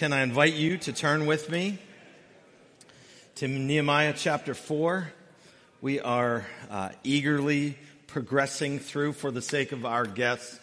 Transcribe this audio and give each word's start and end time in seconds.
can 0.00 0.14
I 0.14 0.22
invite 0.22 0.54
you 0.54 0.78
to 0.78 0.94
turn 0.94 1.26
with 1.26 1.50
me 1.50 1.76
to 3.34 3.46
Nehemiah 3.46 4.14
chapter 4.16 4.54
4? 4.54 5.12
We 5.82 6.00
are 6.00 6.46
uh, 6.70 6.88
eagerly 7.04 7.76
progressing 8.06 8.78
through 8.78 9.12
for 9.12 9.30
the 9.30 9.42
sake 9.42 9.72
of 9.72 9.84
our 9.84 10.06
guests. 10.06 10.58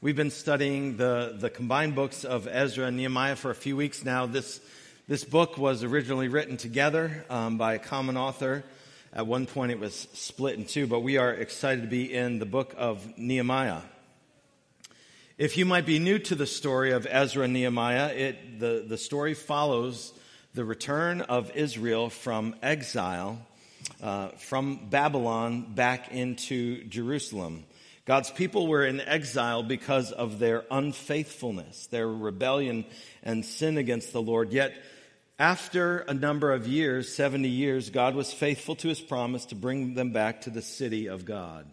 We've 0.00 0.16
been 0.16 0.32
studying 0.32 0.96
the, 0.96 1.36
the 1.38 1.48
combined 1.48 1.94
books 1.94 2.24
of 2.24 2.48
Ezra 2.48 2.86
and 2.86 2.96
Nehemiah 2.96 3.36
for 3.36 3.52
a 3.52 3.54
few 3.54 3.76
weeks 3.76 4.04
now. 4.04 4.26
This, 4.26 4.60
this 5.06 5.22
book 5.22 5.56
was 5.56 5.84
originally 5.84 6.26
written 6.26 6.56
together 6.56 7.24
um, 7.30 7.58
by 7.58 7.74
a 7.74 7.78
common 7.78 8.16
author. 8.16 8.64
At 9.12 9.28
one 9.28 9.46
point, 9.46 9.70
it 9.70 9.78
was 9.78 9.94
split 10.12 10.58
in 10.58 10.64
two, 10.64 10.88
but 10.88 11.04
we 11.04 11.18
are 11.18 11.32
excited 11.32 11.82
to 11.82 11.88
be 11.88 12.12
in 12.12 12.40
the 12.40 12.46
book 12.46 12.74
of 12.76 13.16
Nehemiah. 13.16 13.82
If 15.42 15.56
you 15.56 15.64
might 15.66 15.86
be 15.86 15.98
new 15.98 16.20
to 16.20 16.36
the 16.36 16.46
story 16.46 16.92
of 16.92 17.04
Ezra 17.10 17.42
and 17.42 17.52
Nehemiah, 17.52 18.12
it, 18.14 18.60
the, 18.60 18.84
the 18.86 18.96
story 18.96 19.34
follows 19.34 20.12
the 20.54 20.64
return 20.64 21.20
of 21.20 21.50
Israel 21.56 22.10
from 22.10 22.54
exile 22.62 23.44
uh, 24.00 24.28
from 24.38 24.88
Babylon 24.88 25.74
back 25.74 26.12
into 26.12 26.84
Jerusalem. 26.84 27.64
God's 28.04 28.30
people 28.30 28.68
were 28.68 28.86
in 28.86 29.00
exile 29.00 29.64
because 29.64 30.12
of 30.12 30.38
their 30.38 30.62
unfaithfulness, 30.70 31.88
their 31.88 32.06
rebellion 32.06 32.84
and 33.24 33.44
sin 33.44 33.78
against 33.78 34.12
the 34.12 34.22
Lord. 34.22 34.52
Yet, 34.52 34.72
after 35.40 35.98
a 35.98 36.14
number 36.14 36.52
of 36.52 36.68
years, 36.68 37.12
70 37.12 37.48
years, 37.48 37.90
God 37.90 38.14
was 38.14 38.32
faithful 38.32 38.76
to 38.76 38.86
his 38.86 39.00
promise 39.00 39.46
to 39.46 39.56
bring 39.56 39.94
them 39.94 40.12
back 40.12 40.42
to 40.42 40.50
the 40.50 40.62
city 40.62 41.08
of 41.08 41.24
God 41.24 41.66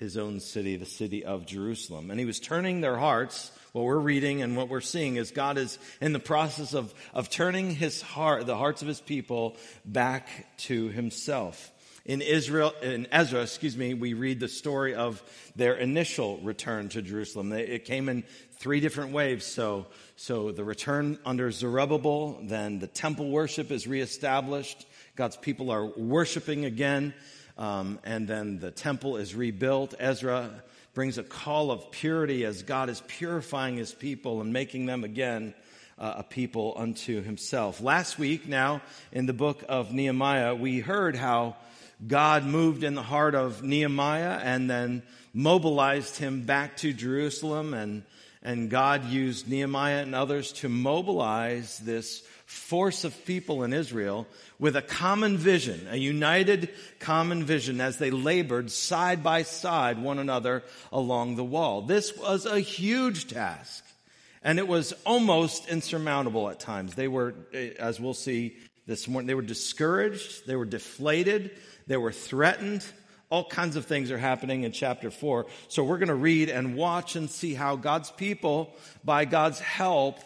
his 0.00 0.16
own 0.16 0.40
city, 0.40 0.76
the 0.76 0.86
city 0.86 1.24
of 1.24 1.46
Jerusalem. 1.46 2.10
And 2.10 2.18
he 2.18 2.24
was 2.24 2.40
turning 2.40 2.80
their 2.80 2.96
hearts. 2.96 3.52
What 3.72 3.84
we're 3.84 3.98
reading 3.98 4.42
and 4.42 4.56
what 4.56 4.70
we're 4.70 4.80
seeing 4.80 5.16
is 5.16 5.30
God 5.30 5.58
is 5.58 5.78
in 6.00 6.14
the 6.14 6.18
process 6.18 6.72
of, 6.74 6.92
of 7.12 7.28
turning 7.28 7.70
his 7.70 8.00
heart, 8.00 8.46
the 8.46 8.56
hearts 8.56 8.80
of 8.80 8.88
his 8.88 9.00
people 9.00 9.56
back 9.84 10.28
to 10.60 10.88
himself. 10.88 11.70
In 12.06 12.22
Israel, 12.22 12.72
in 12.82 13.06
Ezra, 13.12 13.42
excuse 13.42 13.76
me, 13.76 13.92
we 13.92 14.14
read 14.14 14.40
the 14.40 14.48
story 14.48 14.94
of 14.94 15.22
their 15.54 15.74
initial 15.74 16.38
return 16.38 16.88
to 16.88 17.02
Jerusalem. 17.02 17.52
It 17.52 17.84
came 17.84 18.08
in 18.08 18.24
three 18.58 18.80
different 18.80 19.12
waves. 19.12 19.44
So, 19.44 19.86
so 20.16 20.50
the 20.50 20.64
return 20.64 21.18
under 21.26 21.52
Zerubbabel, 21.52 22.40
then 22.42 22.78
the 22.78 22.86
temple 22.86 23.30
worship 23.30 23.70
is 23.70 23.86
reestablished. 23.86 24.86
God's 25.14 25.36
people 25.36 25.70
are 25.70 25.84
worshiping 25.84 26.64
again. 26.64 27.12
Um, 27.60 27.98
and 28.04 28.26
then 28.26 28.58
the 28.58 28.70
temple 28.70 29.18
is 29.18 29.34
rebuilt. 29.34 29.94
Ezra 29.98 30.50
brings 30.94 31.18
a 31.18 31.22
call 31.22 31.70
of 31.70 31.90
purity 31.90 32.46
as 32.46 32.62
God 32.62 32.88
is 32.88 33.02
purifying 33.06 33.76
his 33.76 33.92
people 33.92 34.40
and 34.40 34.50
making 34.50 34.86
them 34.86 35.04
again 35.04 35.52
uh, 35.98 36.14
a 36.16 36.22
people 36.22 36.72
unto 36.78 37.22
himself. 37.22 37.82
Last 37.82 38.18
week, 38.18 38.48
now 38.48 38.80
in 39.12 39.26
the 39.26 39.34
book 39.34 39.62
of 39.68 39.92
Nehemiah, 39.92 40.54
we 40.54 40.80
heard 40.80 41.14
how 41.14 41.56
God 42.04 42.46
moved 42.46 42.82
in 42.82 42.94
the 42.94 43.02
heart 43.02 43.34
of 43.34 43.62
Nehemiah 43.62 44.40
and 44.42 44.70
then 44.70 45.02
mobilized 45.34 46.16
him 46.16 46.44
back 46.44 46.78
to 46.78 46.94
Jerusalem 46.94 47.74
and 47.74 48.04
and 48.42 48.70
God 48.70 49.04
used 49.04 49.50
Nehemiah 49.50 50.00
and 50.00 50.14
others 50.14 50.52
to 50.52 50.70
mobilize 50.70 51.76
this 51.76 52.22
force 52.50 53.04
of 53.04 53.24
people 53.26 53.62
in 53.62 53.72
Israel 53.72 54.26
with 54.58 54.74
a 54.74 54.82
common 54.82 55.38
vision, 55.38 55.86
a 55.88 55.96
united 55.96 56.68
common 56.98 57.44
vision 57.44 57.80
as 57.80 57.98
they 57.98 58.10
labored 58.10 58.72
side 58.72 59.22
by 59.22 59.42
side 59.42 60.02
one 60.02 60.18
another 60.18 60.64
along 60.90 61.36
the 61.36 61.44
wall. 61.44 61.82
This 61.82 62.16
was 62.16 62.46
a 62.46 62.58
huge 62.58 63.28
task 63.28 63.84
and 64.42 64.58
it 64.58 64.66
was 64.66 64.92
almost 65.06 65.68
insurmountable 65.68 66.50
at 66.50 66.58
times. 66.58 66.96
They 66.96 67.06
were, 67.06 67.34
eh, 67.52 67.70
as 67.78 68.00
we'll 68.00 68.14
see 68.14 68.56
this 68.86 69.06
morning, 69.06 69.28
they 69.28 69.34
were 69.34 69.42
discouraged, 69.42 70.46
they 70.48 70.56
were 70.56 70.64
deflated, 70.64 71.52
they 71.86 71.98
were 71.98 72.12
threatened. 72.12 72.84
All 73.30 73.44
kinds 73.44 73.76
of 73.76 73.86
things 73.86 74.10
are 74.10 74.18
happening 74.18 74.64
in 74.64 74.72
chapter 74.72 75.08
4. 75.08 75.46
So 75.68 75.84
we're 75.84 75.98
going 75.98 76.08
to 76.08 76.14
read 76.16 76.48
and 76.48 76.74
watch 76.74 77.14
and 77.14 77.30
see 77.30 77.54
how 77.54 77.76
God's 77.76 78.10
people, 78.10 78.74
by 79.04 79.24
God's 79.24 79.60
help, 79.60 80.18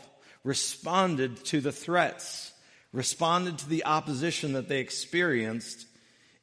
responded 0.44 1.44
to 1.46 1.60
the 1.60 1.72
threats 1.72 2.52
responded 2.94 3.58
to 3.58 3.68
the 3.68 3.84
opposition 3.84 4.52
that 4.52 4.68
they 4.68 4.78
experienced 4.78 5.86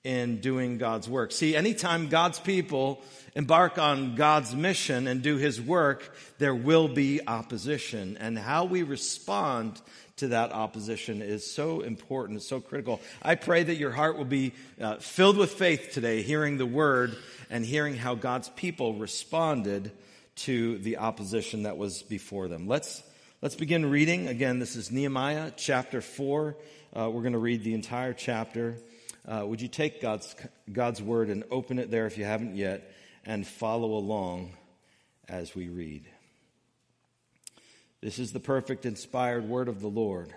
in 0.03 0.41
doing 0.41 0.78
God's 0.78 1.07
work. 1.07 1.31
See, 1.31 1.56
anytime 1.56 2.09
God's 2.09 2.39
people 2.39 3.01
embark 3.35 3.78
on 3.78 4.16
God's 4.16 4.53
mission 4.53 5.07
and 5.07 5.22
do 5.22 5.38
his 5.38 5.62
work, 5.62 6.13
there 6.39 6.56
will 6.56 6.89
be 6.89 7.25
opposition. 7.25 8.17
And 8.19 8.38
how 8.38 8.66
we 8.66 8.84
respond 8.84 9.79
to 10.18 10.29
that 10.29 10.51
opposition 10.51 11.22
is 11.22 11.50
so 11.50 11.81
important, 11.81 12.44
so 12.44 12.59
critical. 12.59 13.00
I 13.22 13.35
pray 13.35 13.63
that 13.63 13.75
your 13.75 13.91
heart 13.91 14.18
will 14.18 14.25
be 14.25 14.53
uh, 14.79 14.97
filled 14.97 15.38
with 15.38 15.53
faith 15.53 15.91
today, 15.94 16.22
hearing 16.22 16.57
the 16.57 16.66
word 16.66 17.16
and 17.50 17.66
hearing 17.66 17.95
how 17.95 18.16
God's 18.16 18.50
people 18.50 18.95
responded 18.95 19.91
to 20.35 20.79
the 20.79 20.97
opposition 20.97 21.63
that 21.63 21.78
was 21.78 22.03
before 22.03 22.47
them. 22.47 22.68
Let's 22.68 23.03
Let's 23.44 23.56
begin 23.56 23.90
reading. 23.90 24.28
Again, 24.28 24.59
this 24.59 24.75
is 24.75 24.91
Nehemiah 24.91 25.52
chapter 25.57 26.00
4. 26.00 26.56
Uh, 26.96 27.09
we're 27.09 27.24
going 27.24 27.34
to 27.34 27.40
read 27.40 27.63
the 27.63 27.74
entire 27.74 28.13
chapter. 28.13 28.78
Uh, 29.28 29.44
would 29.47 29.59
you 29.59 29.68
take 29.68 30.00
God's, 30.00 30.35
God's 30.72 31.02
word 31.02 31.29
and 31.29 31.44
open 31.50 31.80
it 31.80 31.90
there 31.90 32.06
if 32.06 32.19
you 32.19 32.24
haven't 32.24 32.56
yet 32.56 32.94
and 33.25 33.47
follow 33.47 33.94
along 33.94 34.51
as 35.28 35.56
we 35.56 35.69
read? 35.69 36.06
This 38.00 38.19
is 38.19 38.31
the 38.31 38.40
perfect, 38.40 38.85
inspired 38.85 39.50
word 39.50 39.69
of 39.69 39.81
the 39.81 39.88
Lord. 39.88 40.31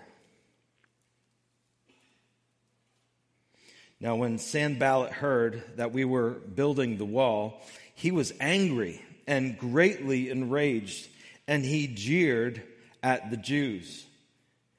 Now, 3.99 4.15
when 4.15 4.39
Sanballat 4.39 5.11
heard 5.11 5.61
that 5.75 5.93
we 5.93 6.05
were 6.05 6.31
building 6.31 6.97
the 6.97 7.05
wall, 7.05 7.61
he 7.93 8.09
was 8.09 8.33
angry 8.39 8.99
and 9.27 9.59
greatly 9.59 10.31
enraged, 10.31 11.07
and 11.47 11.63
he 11.63 11.85
jeered 11.85 12.63
at 13.05 13.29
the 13.29 13.37
Jews. 13.37 14.03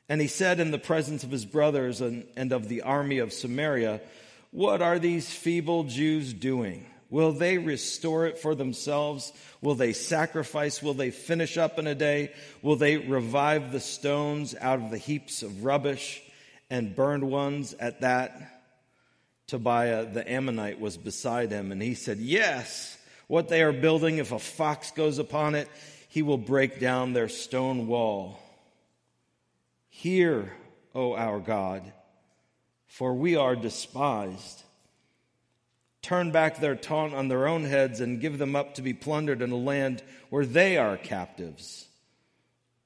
And 0.08 0.20
he 0.20 0.26
said 0.26 0.58
in 0.58 0.72
the 0.72 0.78
presence 0.78 1.22
of 1.22 1.30
his 1.30 1.44
brothers 1.44 2.00
and, 2.00 2.26
and 2.36 2.50
of 2.50 2.68
the 2.68 2.82
army 2.82 3.18
of 3.18 3.32
Samaria, 3.32 4.00
What 4.50 4.82
are 4.82 4.98
these 4.98 5.30
feeble 5.30 5.84
Jews 5.84 6.32
doing? 6.32 6.86
Will 7.08 7.30
they 7.30 7.56
restore 7.56 8.26
it 8.26 8.36
for 8.36 8.56
themselves? 8.56 9.32
Will 9.62 9.76
they 9.76 9.92
sacrifice? 9.92 10.82
Will 10.82 10.94
they 10.94 11.12
finish 11.12 11.56
up 11.56 11.78
in 11.78 11.86
a 11.86 11.94
day? 11.94 12.32
Will 12.62 12.74
they 12.74 12.96
revive 12.96 13.70
the 13.70 13.78
stones 13.78 14.56
out 14.60 14.80
of 14.80 14.90
the 14.90 14.98
heaps 14.98 15.44
of 15.44 15.64
rubbish 15.64 16.20
and 16.68 16.96
burned 16.96 17.30
ones 17.30 17.74
at 17.74 18.00
that? 18.00 18.64
Tobiah 19.46 20.04
the 20.04 20.28
Ammonite 20.28 20.80
was 20.80 20.96
beside 20.96 21.52
him, 21.52 21.70
and 21.70 21.80
he 21.80 21.94
said, 21.94 22.18
Yes, 22.18 22.98
what 23.28 23.48
they 23.48 23.62
are 23.62 23.72
building, 23.72 24.18
if 24.18 24.32
a 24.32 24.40
fox 24.40 24.90
goes 24.90 25.20
upon 25.20 25.54
it, 25.54 25.68
he 26.16 26.22
will 26.22 26.38
break 26.38 26.80
down 26.80 27.12
their 27.12 27.28
stone 27.28 27.86
wall. 27.86 28.40
Hear, 29.90 30.50
O 30.94 31.14
our 31.14 31.40
God, 31.40 31.82
for 32.86 33.12
we 33.12 33.36
are 33.36 33.54
despised. 33.54 34.62
Turn 36.00 36.30
back 36.30 36.58
their 36.58 36.74
taunt 36.74 37.12
on 37.12 37.28
their 37.28 37.46
own 37.46 37.64
heads 37.64 38.00
and 38.00 38.18
give 38.18 38.38
them 38.38 38.56
up 38.56 38.76
to 38.76 38.80
be 38.80 38.94
plundered 38.94 39.42
in 39.42 39.50
a 39.50 39.56
land 39.56 40.02
where 40.30 40.46
they 40.46 40.78
are 40.78 40.96
captives. 40.96 41.86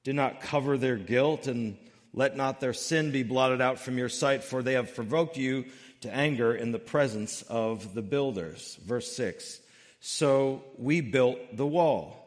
Do 0.03 0.11
not 0.11 0.41
cover 0.41 0.77
their 0.77 0.97
guilt 0.97 1.47
and 1.47 1.77
let 2.13 2.35
not 2.35 2.59
their 2.59 2.73
sin 2.73 3.11
be 3.11 3.23
blotted 3.23 3.61
out 3.61 3.79
from 3.79 3.97
your 3.97 4.09
sight, 4.09 4.43
for 4.43 4.61
they 4.61 4.73
have 4.73 4.93
provoked 4.93 5.37
you 5.37 5.63
to 6.01 6.13
anger 6.13 6.53
in 6.53 6.73
the 6.73 6.79
presence 6.79 7.43
of 7.43 7.93
the 7.93 8.01
builders. 8.01 8.77
Verse 8.85 9.09
6 9.15 9.61
So 10.01 10.65
we 10.77 10.99
built 10.99 11.55
the 11.55 11.65
wall 11.65 12.20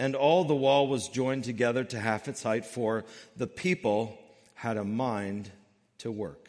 and 0.00 0.16
all 0.16 0.44
the 0.44 0.54
wall 0.54 0.88
was 0.88 1.08
joined 1.08 1.44
together 1.44 1.84
to 1.84 2.00
half 2.00 2.26
its 2.26 2.42
height, 2.42 2.64
for 2.64 3.04
the 3.36 3.46
people 3.46 4.18
had 4.54 4.78
a 4.78 4.84
mind 4.84 5.50
to 5.98 6.10
work. 6.10 6.48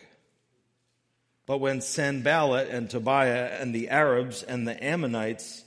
But 1.46 1.58
when 1.58 1.82
Sanballat 1.82 2.70
and 2.70 2.90
Tobiah 2.90 3.58
and 3.60 3.76
the 3.76 3.90
Arabs 3.90 4.42
and 4.42 4.66
the 4.66 4.82
Ammonites 4.82 5.66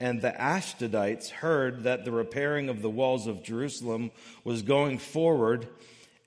and 0.00 0.22
the 0.22 0.30
Ashdodites 0.30 1.28
heard 1.28 1.82
that 1.82 2.06
the 2.06 2.12
repairing 2.12 2.70
of 2.70 2.80
the 2.80 2.88
walls 2.88 3.26
of 3.26 3.42
Jerusalem 3.42 4.10
was 4.42 4.62
going 4.62 4.96
forward 4.96 5.68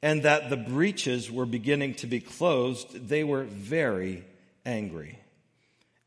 and 0.04 0.22
that 0.22 0.52
the 0.52 0.58
breaches 0.58 1.32
were 1.32 1.48
beginning 1.48 1.96
to 1.96 2.06
be 2.06 2.20
closed, 2.20 3.08
they 3.10 3.24
were 3.24 3.46
very 3.46 4.24
angry. 4.68 5.18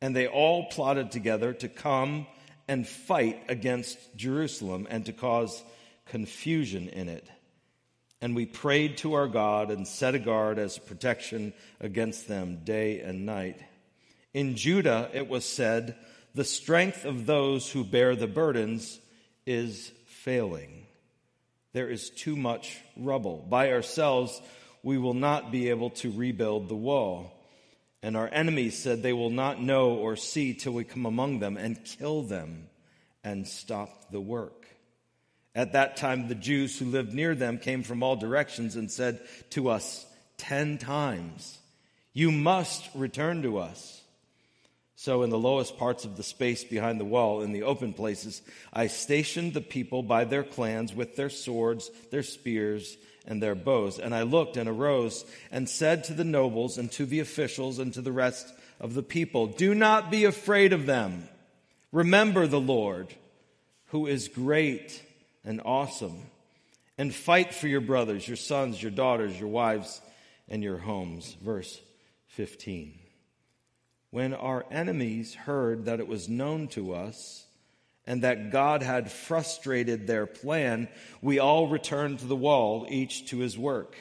And 0.00 0.14
they 0.14 0.28
all 0.28 0.66
plotted 0.66 1.10
together 1.10 1.52
to 1.54 1.68
come 1.68 2.28
and 2.68 2.86
fight 2.86 3.42
against 3.48 3.98
Jerusalem 4.16 4.86
and 4.90 5.06
to 5.06 5.12
cause 5.12 5.62
confusion 6.06 6.88
in 6.88 7.08
it. 7.08 7.28
And 8.20 8.34
we 8.34 8.46
prayed 8.46 8.98
to 8.98 9.14
our 9.14 9.28
God 9.28 9.70
and 9.70 9.86
set 9.86 10.14
a 10.14 10.18
guard 10.18 10.58
as 10.58 10.78
protection 10.78 11.52
against 11.80 12.26
them 12.26 12.64
day 12.64 13.00
and 13.00 13.26
night. 13.26 13.60
In 14.32 14.56
Judah, 14.56 15.10
it 15.12 15.28
was 15.28 15.44
said, 15.44 15.96
The 16.34 16.44
strength 16.44 17.04
of 17.04 17.26
those 17.26 17.70
who 17.70 17.84
bear 17.84 18.16
the 18.16 18.26
burdens 18.26 18.98
is 19.46 19.92
failing. 20.06 20.86
There 21.74 21.90
is 21.90 22.08
too 22.08 22.36
much 22.36 22.80
rubble. 22.96 23.44
By 23.48 23.72
ourselves, 23.72 24.40
we 24.82 24.96
will 24.96 25.14
not 25.14 25.50
be 25.50 25.70
able 25.70 25.90
to 25.90 26.10
rebuild 26.10 26.68
the 26.68 26.76
wall. 26.76 27.33
And 28.04 28.18
our 28.18 28.28
enemies 28.30 28.76
said 28.76 29.02
they 29.02 29.14
will 29.14 29.30
not 29.30 29.62
know 29.62 29.94
or 29.94 30.14
see 30.14 30.52
till 30.52 30.74
we 30.74 30.84
come 30.84 31.06
among 31.06 31.38
them 31.38 31.56
and 31.56 31.82
kill 31.82 32.20
them 32.20 32.66
and 33.24 33.48
stop 33.48 34.10
the 34.10 34.20
work. 34.20 34.66
At 35.54 35.72
that 35.72 35.96
time, 35.96 36.28
the 36.28 36.34
Jews 36.34 36.78
who 36.78 36.84
lived 36.84 37.14
near 37.14 37.34
them 37.34 37.56
came 37.56 37.82
from 37.82 38.02
all 38.02 38.14
directions 38.14 38.76
and 38.76 38.90
said 38.90 39.20
to 39.52 39.70
us 39.70 40.04
ten 40.36 40.76
times, 40.76 41.58
You 42.12 42.30
must 42.30 42.86
return 42.94 43.40
to 43.40 43.56
us. 43.56 44.02
So, 44.96 45.22
in 45.22 45.30
the 45.30 45.38
lowest 45.38 45.78
parts 45.78 46.04
of 46.04 46.18
the 46.18 46.22
space 46.22 46.62
behind 46.62 47.00
the 47.00 47.06
wall, 47.06 47.40
in 47.40 47.52
the 47.52 47.62
open 47.62 47.94
places, 47.94 48.42
I 48.70 48.88
stationed 48.88 49.54
the 49.54 49.62
people 49.62 50.02
by 50.02 50.24
their 50.24 50.44
clans 50.44 50.94
with 50.94 51.16
their 51.16 51.30
swords, 51.30 51.90
their 52.10 52.22
spears, 52.22 52.98
and 53.26 53.42
their 53.42 53.54
bows. 53.54 53.98
And 53.98 54.14
I 54.14 54.22
looked 54.22 54.56
and 54.56 54.68
arose 54.68 55.24
and 55.50 55.68
said 55.68 56.04
to 56.04 56.14
the 56.14 56.24
nobles 56.24 56.78
and 56.78 56.90
to 56.92 57.06
the 57.06 57.20
officials 57.20 57.78
and 57.78 57.92
to 57.94 58.02
the 58.02 58.12
rest 58.12 58.52
of 58.80 58.94
the 58.94 59.02
people, 59.02 59.46
Do 59.46 59.74
not 59.74 60.10
be 60.10 60.24
afraid 60.24 60.72
of 60.72 60.86
them. 60.86 61.28
Remember 61.92 62.46
the 62.46 62.60
Lord, 62.60 63.14
who 63.86 64.06
is 64.06 64.28
great 64.28 65.02
and 65.44 65.60
awesome, 65.64 66.18
and 66.98 67.14
fight 67.14 67.54
for 67.54 67.68
your 67.68 67.80
brothers, 67.80 68.26
your 68.26 68.36
sons, 68.36 68.82
your 68.82 68.90
daughters, 68.90 69.38
your 69.38 69.48
wives, 69.48 70.00
and 70.48 70.62
your 70.62 70.78
homes. 70.78 71.36
Verse 71.40 71.80
15. 72.28 72.98
When 74.10 74.34
our 74.34 74.64
enemies 74.70 75.34
heard 75.34 75.86
that 75.86 76.00
it 76.00 76.08
was 76.08 76.28
known 76.28 76.68
to 76.68 76.94
us, 76.94 77.43
and 78.06 78.22
that 78.22 78.50
God 78.50 78.82
had 78.82 79.10
frustrated 79.10 80.06
their 80.06 80.26
plan, 80.26 80.88
we 81.22 81.38
all 81.38 81.68
returned 81.68 82.18
to 82.18 82.26
the 82.26 82.36
wall, 82.36 82.86
each 82.88 83.28
to 83.30 83.38
his 83.38 83.56
work. 83.56 83.96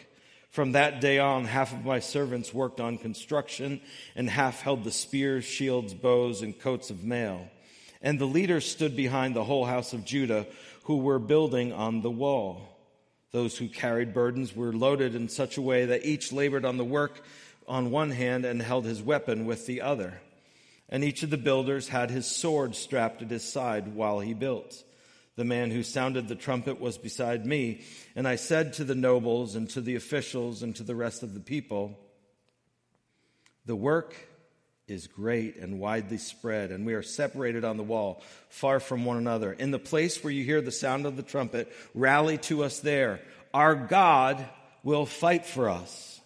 From 0.49 0.73
that 0.73 1.01
day 1.01 1.19
on, 1.19 1.45
half 1.45 1.73
of 1.73 1.85
my 1.85 1.99
servants 1.99 2.53
worked 2.53 2.79
on 2.79 2.97
construction, 2.97 3.81
and 4.15 4.29
half 4.29 4.61
held 4.61 4.83
the 4.83 4.91
spears, 4.91 5.45
shields, 5.45 5.93
bows, 5.93 6.41
and 6.41 6.57
coats 6.59 6.89
of 6.89 7.03
mail. 7.03 7.49
And 8.01 8.19
the 8.19 8.25
leaders 8.25 8.69
stood 8.69 8.95
behind 8.95 9.35
the 9.35 9.45
whole 9.45 9.65
house 9.65 9.93
of 9.93 10.05
Judah, 10.05 10.45
who 10.83 10.97
were 10.97 11.19
building 11.19 11.71
on 11.71 12.01
the 12.01 12.11
wall. 12.11 12.61
Those 13.31 13.57
who 13.57 13.67
carried 13.67 14.13
burdens 14.13 14.55
were 14.55 14.73
loaded 14.73 15.15
in 15.15 15.29
such 15.29 15.57
a 15.57 15.61
way 15.61 15.85
that 15.85 16.05
each 16.05 16.31
labored 16.31 16.65
on 16.65 16.77
the 16.77 16.83
work 16.83 17.23
on 17.67 17.89
one 17.89 18.11
hand 18.11 18.45
and 18.45 18.61
held 18.61 18.85
his 18.85 19.01
weapon 19.01 19.45
with 19.45 19.65
the 19.65 19.81
other 19.81 20.19
and 20.93 21.03
each 21.03 21.23
of 21.23 21.31
the 21.31 21.37
builders 21.37 21.87
had 21.87 22.11
his 22.11 22.27
sword 22.27 22.75
strapped 22.75 23.23
at 23.23 23.31
his 23.31 23.43
side 23.43 23.95
while 23.95 24.19
he 24.19 24.35
built. 24.35 24.83
The 25.35 25.43
man 25.43 25.71
who 25.71 25.81
sounded 25.81 26.27
the 26.27 26.35
trumpet 26.35 26.79
was 26.79 26.99
beside 26.99 27.47
me, 27.47 27.81
and 28.15 28.27
I 28.27 28.35
said 28.35 28.73
to 28.73 28.83
the 28.83 28.93
nobles 28.93 29.55
and 29.55 29.67
to 29.71 29.81
the 29.81 29.95
officials 29.95 30.61
and 30.61 30.75
to 30.75 30.83
the 30.83 30.95
rest 30.95 31.23
of 31.23 31.33
the 31.33 31.39
people, 31.39 31.97
The 33.65 33.75
work 33.75 34.15
is 34.87 35.07
great 35.07 35.55
and 35.55 35.79
widely 35.79 36.17
spread, 36.17 36.69
and 36.69 36.85
we 36.85 36.93
are 36.93 37.01
separated 37.01 37.65
on 37.65 37.77
the 37.77 37.83
wall, 37.83 38.21
far 38.49 38.79
from 38.79 39.03
one 39.03 39.17
another. 39.17 39.51
In 39.51 39.71
the 39.71 39.79
place 39.79 40.23
where 40.23 40.31
you 40.31 40.43
hear 40.43 40.61
the 40.61 40.71
sound 40.71 41.07
of 41.07 41.17
the 41.17 41.23
trumpet, 41.23 41.73
rally 41.95 42.37
to 42.39 42.63
us 42.63 42.81
there. 42.81 43.19
Our 43.51 43.73
God 43.73 44.45
will 44.83 45.07
fight 45.07 45.47
for 45.47 45.69
us. 45.69 46.21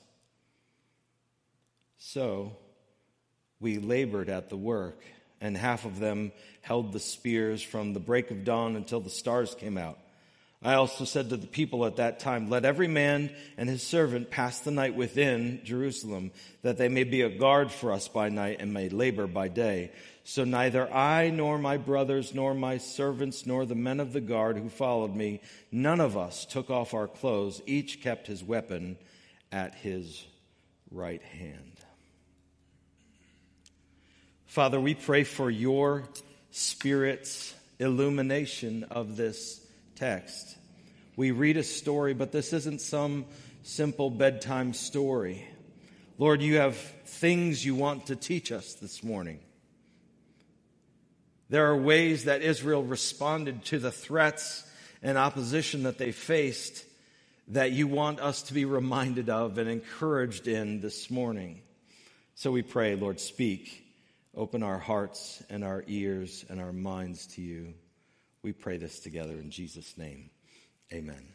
So, 1.99 2.57
we 3.59 3.77
labored 3.77 4.29
at 4.29 4.49
the 4.49 4.57
work, 4.57 5.01
and 5.41 5.57
half 5.57 5.85
of 5.85 5.99
them 5.99 6.31
held 6.61 6.91
the 6.91 6.99
spears 6.99 7.61
from 7.61 7.93
the 7.93 7.99
break 7.99 8.31
of 8.31 8.43
dawn 8.43 8.75
until 8.75 8.99
the 8.99 9.09
stars 9.09 9.55
came 9.55 9.77
out. 9.77 9.97
I 10.63 10.73
also 10.73 11.05
said 11.05 11.29
to 11.29 11.37
the 11.37 11.47
people 11.47 11.85
at 11.85 11.97
that 11.97 12.19
time, 12.19 12.49
Let 12.49 12.65
every 12.65 12.87
man 12.87 13.29
and 13.57 13.69
his 13.69 13.83
servant 13.83 14.31
pass 14.31 14.59
the 14.59 14.71
night 14.71 14.95
within 14.95 15.61
Jerusalem, 15.63 16.31
that 16.63 16.77
they 16.77 16.89
may 16.89 17.03
be 17.03 17.21
a 17.21 17.29
guard 17.29 17.71
for 17.71 17.91
us 17.91 18.07
by 18.07 18.29
night 18.29 18.57
and 18.59 18.73
may 18.73 18.89
labor 18.89 19.27
by 19.27 19.49
day. 19.49 19.91
So 20.23 20.43
neither 20.43 20.91
I 20.91 21.29
nor 21.29 21.59
my 21.59 21.77
brothers 21.77 22.33
nor 22.33 22.55
my 22.55 22.79
servants 22.79 23.45
nor 23.45 23.65
the 23.65 23.75
men 23.75 23.99
of 23.99 24.13
the 24.13 24.21
guard 24.21 24.57
who 24.57 24.69
followed 24.69 25.15
me, 25.15 25.41
none 25.71 26.01
of 26.01 26.17
us 26.17 26.45
took 26.45 26.71
off 26.71 26.93
our 26.93 27.07
clothes. 27.07 27.61
Each 27.67 28.01
kept 28.01 28.25
his 28.25 28.43
weapon 28.43 28.97
at 29.51 29.75
his 29.75 30.25
right 30.91 31.21
hand. 31.21 31.76
Father, 34.57 34.81
we 34.81 34.95
pray 34.95 35.23
for 35.23 35.51
your 35.51 36.01
Spirit's 36.49 37.53
illumination 37.77 38.85
of 38.85 39.15
this 39.15 39.63
text. 39.95 40.57
We 41.15 41.29
read 41.29 41.57
a 41.57 41.63
story, 41.63 42.15
but 42.15 42.31
this 42.31 42.53
isn't 42.53 42.81
some 42.81 43.25
simple 43.61 44.09
bedtime 44.09 44.73
story. 44.73 45.47
Lord, 46.17 46.41
you 46.41 46.55
have 46.55 46.75
things 46.75 47.63
you 47.63 47.75
want 47.75 48.07
to 48.07 48.15
teach 48.15 48.51
us 48.51 48.73
this 48.73 49.03
morning. 49.03 49.41
There 51.49 51.67
are 51.67 51.77
ways 51.77 52.23
that 52.23 52.41
Israel 52.41 52.81
responded 52.81 53.63
to 53.65 53.77
the 53.77 53.91
threats 53.91 54.67
and 55.03 55.19
opposition 55.19 55.83
that 55.83 55.99
they 55.99 56.11
faced 56.11 56.83
that 57.49 57.73
you 57.73 57.85
want 57.85 58.19
us 58.21 58.41
to 58.41 58.55
be 58.55 58.65
reminded 58.65 59.29
of 59.29 59.59
and 59.59 59.69
encouraged 59.69 60.47
in 60.47 60.81
this 60.81 61.11
morning. 61.11 61.61
So 62.33 62.49
we 62.49 62.63
pray, 62.63 62.95
Lord, 62.95 63.19
speak 63.19 63.83
Open 64.37 64.61
our 64.61 64.77
hearts 64.77 65.41
and 65.49 65.63
our 65.63 65.83
ears 65.87 66.45
and 66.47 66.61
our 66.61 66.71
minds 66.71 67.25
to 67.25 67.41
you. 67.41 67.73
We 68.43 68.53
pray 68.53 68.77
this 68.77 68.99
together 68.99 69.31
in 69.31 69.49
Jesus' 69.49 69.97
name. 69.97 70.29
Amen. 70.93 71.27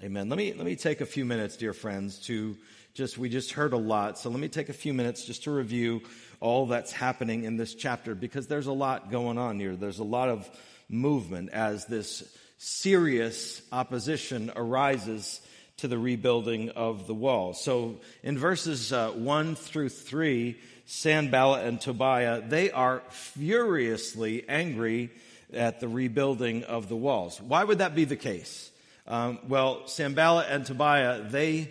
Amen. 0.00 0.28
Let 0.28 0.38
me, 0.38 0.52
let 0.52 0.64
me 0.64 0.76
take 0.76 1.00
a 1.00 1.06
few 1.06 1.24
minutes, 1.24 1.56
dear 1.56 1.72
friends, 1.72 2.20
to 2.26 2.56
just, 2.94 3.18
we 3.18 3.28
just 3.28 3.50
heard 3.50 3.72
a 3.72 3.76
lot. 3.76 4.20
So 4.20 4.30
let 4.30 4.38
me 4.38 4.46
take 4.46 4.68
a 4.68 4.72
few 4.72 4.94
minutes 4.94 5.24
just 5.24 5.42
to 5.44 5.50
review 5.50 6.02
all 6.38 6.66
that's 6.66 6.92
happening 6.92 7.42
in 7.42 7.56
this 7.56 7.74
chapter 7.74 8.14
because 8.14 8.46
there's 8.46 8.68
a 8.68 8.72
lot 8.72 9.10
going 9.10 9.36
on 9.36 9.58
here. 9.58 9.74
There's 9.74 9.98
a 9.98 10.04
lot 10.04 10.28
of 10.28 10.48
movement 10.88 11.50
as 11.50 11.86
this 11.86 12.22
serious 12.56 13.60
opposition 13.72 14.52
arises 14.54 15.40
to 15.78 15.88
the 15.88 15.98
rebuilding 15.98 16.70
of 16.70 17.08
the 17.08 17.14
wall. 17.14 17.52
So 17.52 17.96
in 18.22 18.38
verses 18.38 18.92
uh, 18.92 19.10
1 19.10 19.56
through 19.56 19.88
3, 19.88 20.56
Sanballat 20.86 21.66
and 21.66 21.80
Tobiah, 21.80 22.40
they 22.40 22.70
are 22.70 23.02
furiously 23.10 24.48
angry 24.48 25.10
at 25.52 25.80
the 25.80 25.88
rebuilding 25.88 26.64
of 26.64 26.88
the 26.88 26.96
walls. 26.96 27.40
Why 27.40 27.64
would 27.64 27.78
that 27.78 27.94
be 27.94 28.04
the 28.04 28.16
case? 28.16 28.70
Um, 29.06 29.38
well, 29.48 29.86
Sanballat 29.86 30.46
and 30.48 30.64
Tobiah, 30.64 31.22
they, 31.22 31.70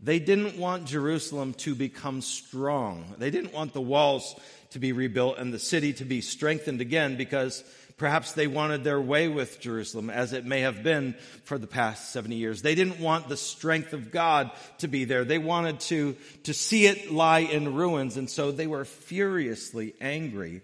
they 0.00 0.18
didn't 0.18 0.56
want 0.56 0.86
Jerusalem 0.86 1.54
to 1.54 1.74
become 1.74 2.22
strong. 2.22 3.14
They 3.18 3.30
didn't 3.30 3.52
want 3.52 3.72
the 3.72 3.80
walls 3.80 4.34
to 4.70 4.78
be 4.78 4.92
rebuilt 4.92 5.38
and 5.38 5.52
the 5.52 5.58
city 5.58 5.92
to 5.94 6.04
be 6.04 6.20
strengthened 6.20 6.80
again 6.80 7.16
because 7.16 7.64
Perhaps 8.00 8.32
they 8.32 8.46
wanted 8.46 8.82
their 8.82 8.98
way 8.98 9.28
with 9.28 9.60
Jerusalem, 9.60 10.08
as 10.08 10.32
it 10.32 10.46
may 10.46 10.62
have 10.62 10.82
been 10.82 11.14
for 11.44 11.58
the 11.58 11.66
past 11.66 12.12
70 12.12 12.34
years. 12.34 12.62
They 12.62 12.74
didn't 12.74 12.98
want 12.98 13.28
the 13.28 13.36
strength 13.36 13.92
of 13.92 14.10
God 14.10 14.50
to 14.78 14.88
be 14.88 15.04
there. 15.04 15.22
They 15.22 15.36
wanted 15.36 15.80
to, 15.80 16.16
to 16.44 16.54
see 16.54 16.86
it 16.86 17.12
lie 17.12 17.40
in 17.40 17.74
ruins. 17.74 18.16
And 18.16 18.30
so 18.30 18.52
they 18.52 18.66
were 18.66 18.86
furiously 18.86 19.92
angry. 20.00 20.62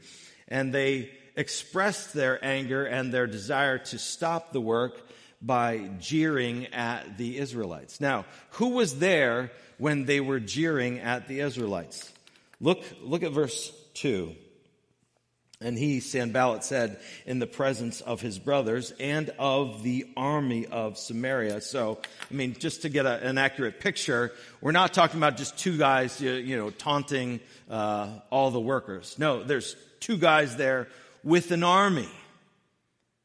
And 0.48 0.72
they 0.72 1.10
expressed 1.36 2.14
their 2.14 2.42
anger 2.42 2.86
and 2.86 3.12
their 3.12 3.26
desire 3.26 3.76
to 3.80 3.98
stop 3.98 4.52
the 4.52 4.60
work 4.62 4.98
by 5.42 5.90
jeering 5.98 6.68
at 6.68 7.18
the 7.18 7.36
Israelites. 7.36 8.00
Now, 8.00 8.24
who 8.52 8.70
was 8.70 8.98
there 8.98 9.52
when 9.76 10.06
they 10.06 10.20
were 10.20 10.40
jeering 10.40 11.00
at 11.00 11.28
the 11.28 11.40
Israelites? 11.40 12.10
Look, 12.62 12.82
look 13.02 13.22
at 13.22 13.32
verse 13.32 13.70
2. 13.92 14.34
And 15.58 15.78
he, 15.78 16.00
Sanballat, 16.00 16.64
said, 16.64 17.00
in 17.24 17.38
the 17.38 17.46
presence 17.46 18.02
of 18.02 18.20
his 18.20 18.38
brothers 18.38 18.92
and 19.00 19.30
of 19.38 19.82
the 19.82 20.06
army 20.14 20.66
of 20.66 20.98
Samaria. 20.98 21.62
So, 21.62 21.98
I 22.30 22.34
mean, 22.34 22.56
just 22.58 22.82
to 22.82 22.90
get 22.90 23.06
a, 23.06 23.26
an 23.26 23.38
accurate 23.38 23.80
picture, 23.80 24.32
we're 24.60 24.72
not 24.72 24.92
talking 24.92 25.18
about 25.18 25.38
just 25.38 25.56
two 25.56 25.78
guys, 25.78 26.20
you, 26.20 26.32
you 26.32 26.58
know, 26.58 26.68
taunting 26.68 27.40
uh, 27.70 28.10
all 28.30 28.50
the 28.50 28.60
workers. 28.60 29.16
No, 29.18 29.42
there's 29.42 29.76
two 29.98 30.18
guys 30.18 30.56
there 30.56 30.88
with 31.24 31.50
an 31.52 31.64
army, 31.64 32.10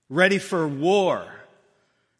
ready 0.09 0.39
for 0.39 0.65
war, 0.65 1.25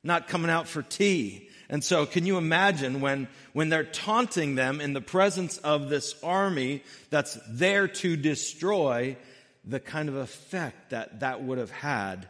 not 0.04 0.28
coming 0.28 0.52
out 0.52 0.68
for 0.68 0.82
tea. 0.82 1.48
And 1.70 1.82
so, 1.82 2.06
can 2.06 2.26
you 2.26 2.38
imagine 2.38 3.00
when, 3.00 3.30
when 3.54 3.70
they're 3.70 3.86
taunting 3.86 4.56
them 4.56 4.82
in 4.82 4.92
the 4.92 5.00
presence 5.00 5.58
of 5.60 5.88
this 5.88 6.22
army 6.22 6.84
that's 7.10 7.40
there 7.48 7.88
to 7.88 8.18
destroy? 8.18 9.16
The 9.64 9.80
kind 9.80 10.10
of 10.10 10.16
effect 10.16 10.90
that 10.92 11.20
that 11.20 11.44
would 11.44 11.58
have 11.58 11.72
had 11.72 12.28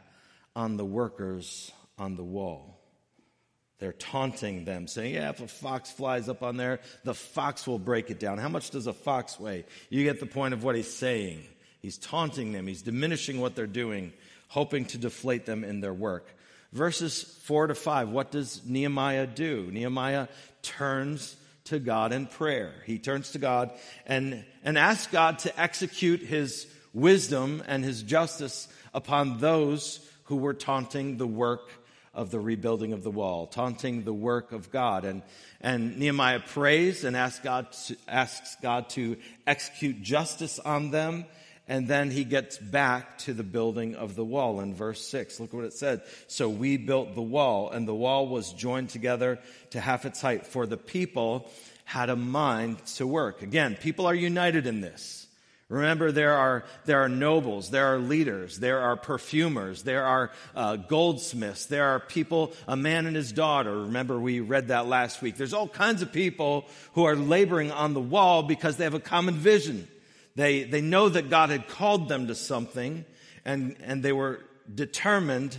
on 0.55 0.77
the 0.77 0.85
workers 0.85 1.71
on 1.97 2.15
the 2.15 2.23
wall. 2.23 2.77
They're 3.79 3.93
taunting 3.93 4.63
them, 4.63 4.87
saying, 4.87 5.15
Yeah, 5.15 5.29
if 5.29 5.41
a 5.41 5.47
fox 5.47 5.89
flies 5.89 6.29
up 6.29 6.43
on 6.43 6.57
there, 6.57 6.81
the 7.03 7.15
fox 7.15 7.65
will 7.65 7.79
break 7.79 8.11
it 8.11 8.19
down. 8.19 8.37
How 8.37 8.49
much 8.49 8.69
does 8.69 8.85
a 8.85 8.93
fox 8.93 9.39
weigh? 9.39 9.65
You 9.89 10.03
get 10.03 10.19
the 10.19 10.27
point 10.27 10.53
of 10.53 10.63
what 10.63 10.75
he's 10.75 10.93
saying. 10.93 11.43
He's 11.79 11.97
taunting 11.97 12.51
them, 12.51 12.67
he's 12.67 12.83
diminishing 12.83 13.41
what 13.41 13.55
they're 13.55 13.65
doing, 13.65 14.13
hoping 14.49 14.85
to 14.85 14.99
deflate 14.99 15.47
them 15.47 15.63
in 15.63 15.81
their 15.81 15.93
work. 15.93 16.27
Verses 16.73 17.23
4 17.43 17.67
to 17.67 17.75
5, 17.75 18.09
what 18.09 18.31
does 18.31 18.61
Nehemiah 18.65 19.27
do? 19.27 19.67
Nehemiah 19.71 20.27
turns 20.61 21.35
to 21.65 21.79
God 21.79 22.13
in 22.13 22.27
prayer. 22.27 22.71
He 22.85 22.99
turns 22.99 23.31
to 23.31 23.39
God 23.39 23.71
and, 24.05 24.45
and 24.63 24.77
asks 24.77 25.11
God 25.11 25.39
to 25.39 25.59
execute 25.59 26.21
his 26.21 26.67
wisdom 26.93 27.63
and 27.67 27.83
his 27.83 28.03
justice 28.03 28.67
upon 28.93 29.39
those 29.39 30.07
who 30.25 30.37
were 30.37 30.53
taunting 30.53 31.17
the 31.17 31.27
work 31.27 31.69
of 32.13 32.29
the 32.29 32.39
rebuilding 32.39 32.91
of 32.93 33.03
the 33.03 33.11
wall, 33.11 33.47
taunting 33.47 34.03
the 34.03 34.13
work 34.13 34.51
of 34.51 34.71
God. 34.71 35.05
And, 35.05 35.21
and 35.61 35.97
Nehemiah 35.97 36.41
prays 36.41 37.03
and 37.03 37.15
asks 37.15 37.39
God, 37.43 37.71
to, 37.87 37.95
asks 38.07 38.57
God 38.61 38.89
to 38.91 39.17
execute 39.47 40.01
justice 40.01 40.59
on 40.59 40.91
them. 40.91 41.25
And 41.67 41.87
then 41.87 42.11
he 42.11 42.25
gets 42.25 42.57
back 42.57 43.17
to 43.19 43.33
the 43.33 43.43
building 43.43 43.95
of 43.95 44.15
the 44.15 44.25
wall 44.25 44.59
in 44.59 44.73
verse 44.73 45.05
6. 45.07 45.39
Look 45.39 45.53
what 45.53 45.63
it 45.63 45.73
said. 45.73 46.01
So 46.27 46.49
we 46.49 46.75
built 46.75 47.15
the 47.15 47.21
wall, 47.21 47.69
and 47.69 47.87
the 47.87 47.95
wall 47.95 48.27
was 48.27 48.51
joined 48.51 48.89
together 48.89 49.39
to 49.69 49.79
half 49.79 50.05
its 50.05 50.19
height, 50.19 50.45
for 50.45 50.65
the 50.65 50.75
people 50.75 51.49
had 51.85 52.09
a 52.09 52.15
mind 52.15 52.85
to 52.85 53.07
work. 53.07 53.41
Again, 53.41 53.77
people 53.79 54.05
are 54.05 54.15
united 54.15 54.67
in 54.67 54.81
this. 54.81 55.20
Remember, 55.71 56.11
there 56.11 56.33
are, 56.33 56.65
there 56.83 57.01
are 57.01 57.07
nobles, 57.07 57.69
there 57.69 57.95
are 57.95 57.97
leaders, 57.97 58.59
there 58.59 58.81
are 58.81 58.97
perfumers, 58.97 59.83
there 59.83 60.03
are 60.03 60.29
uh, 60.53 60.75
goldsmiths, 60.75 61.67
there 61.67 61.85
are 61.85 61.99
people, 62.01 62.51
a 62.67 62.75
man 62.75 63.05
and 63.05 63.15
his 63.15 63.31
daughter. 63.31 63.83
Remember, 63.83 64.19
we 64.19 64.41
read 64.41 64.67
that 64.67 64.87
last 64.87 65.21
week. 65.21 65.37
There's 65.37 65.53
all 65.53 65.69
kinds 65.69 66.01
of 66.01 66.11
people 66.11 66.65
who 66.91 67.05
are 67.05 67.15
laboring 67.15 67.71
on 67.71 67.93
the 67.93 68.01
wall 68.01 68.43
because 68.43 68.75
they 68.75 68.83
have 68.83 68.95
a 68.95 68.99
common 68.99 69.35
vision. 69.35 69.87
They, 70.35 70.63
they 70.63 70.81
know 70.81 71.07
that 71.07 71.29
God 71.29 71.51
had 71.51 71.69
called 71.69 72.09
them 72.09 72.27
to 72.27 72.35
something, 72.35 73.05
and, 73.45 73.77
and 73.81 74.03
they 74.03 74.11
were 74.11 74.41
determined 74.75 75.57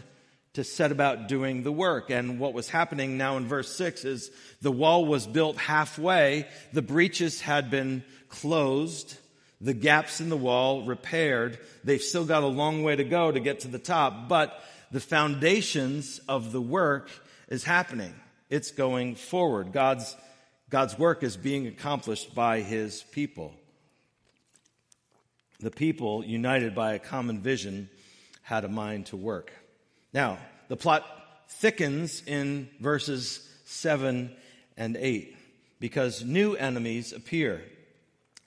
to 0.52 0.62
set 0.62 0.92
about 0.92 1.26
doing 1.26 1.62
the 1.62 1.72
work. 1.72 2.10
And 2.10 2.38
what 2.38 2.52
was 2.52 2.68
happening 2.68 3.16
now 3.16 3.38
in 3.38 3.46
verse 3.46 3.74
6 3.76 4.04
is 4.04 4.30
the 4.60 4.72
wall 4.72 5.06
was 5.06 5.26
built 5.26 5.56
halfway, 5.56 6.48
the 6.74 6.82
breaches 6.82 7.40
had 7.40 7.70
been 7.70 8.04
closed 8.28 9.16
the 9.62 9.72
gaps 9.72 10.20
in 10.20 10.28
the 10.28 10.36
wall 10.36 10.84
repaired. 10.84 11.58
They've 11.84 12.02
still 12.02 12.24
got 12.24 12.42
a 12.42 12.48
long 12.48 12.82
way 12.82 12.96
to 12.96 13.04
go 13.04 13.30
to 13.30 13.40
get 13.40 13.60
to 13.60 13.68
the 13.68 13.78
top, 13.78 14.28
but 14.28 14.62
the 14.90 15.00
foundations 15.00 16.20
of 16.28 16.52
the 16.52 16.60
work 16.60 17.08
is 17.48 17.62
happening. 17.62 18.12
It's 18.50 18.72
going 18.72 19.14
forward. 19.14 19.72
God's, 19.72 20.16
God's 20.68 20.98
work 20.98 21.22
is 21.22 21.36
being 21.36 21.68
accomplished 21.68 22.34
by 22.34 22.60
his 22.60 23.04
people. 23.12 23.54
The 25.60 25.70
people, 25.70 26.24
united 26.24 26.74
by 26.74 26.94
a 26.94 26.98
common 26.98 27.40
vision, 27.40 27.88
had 28.42 28.64
a 28.64 28.68
mind 28.68 29.06
to 29.06 29.16
work. 29.16 29.52
Now, 30.12 30.38
the 30.68 30.76
plot 30.76 31.06
thickens 31.48 32.22
in 32.26 32.68
verses 32.80 33.48
7 33.66 34.34
and 34.76 34.96
8 34.96 35.36
because 35.78 36.24
new 36.24 36.54
enemies 36.54 37.12
appear. 37.12 37.62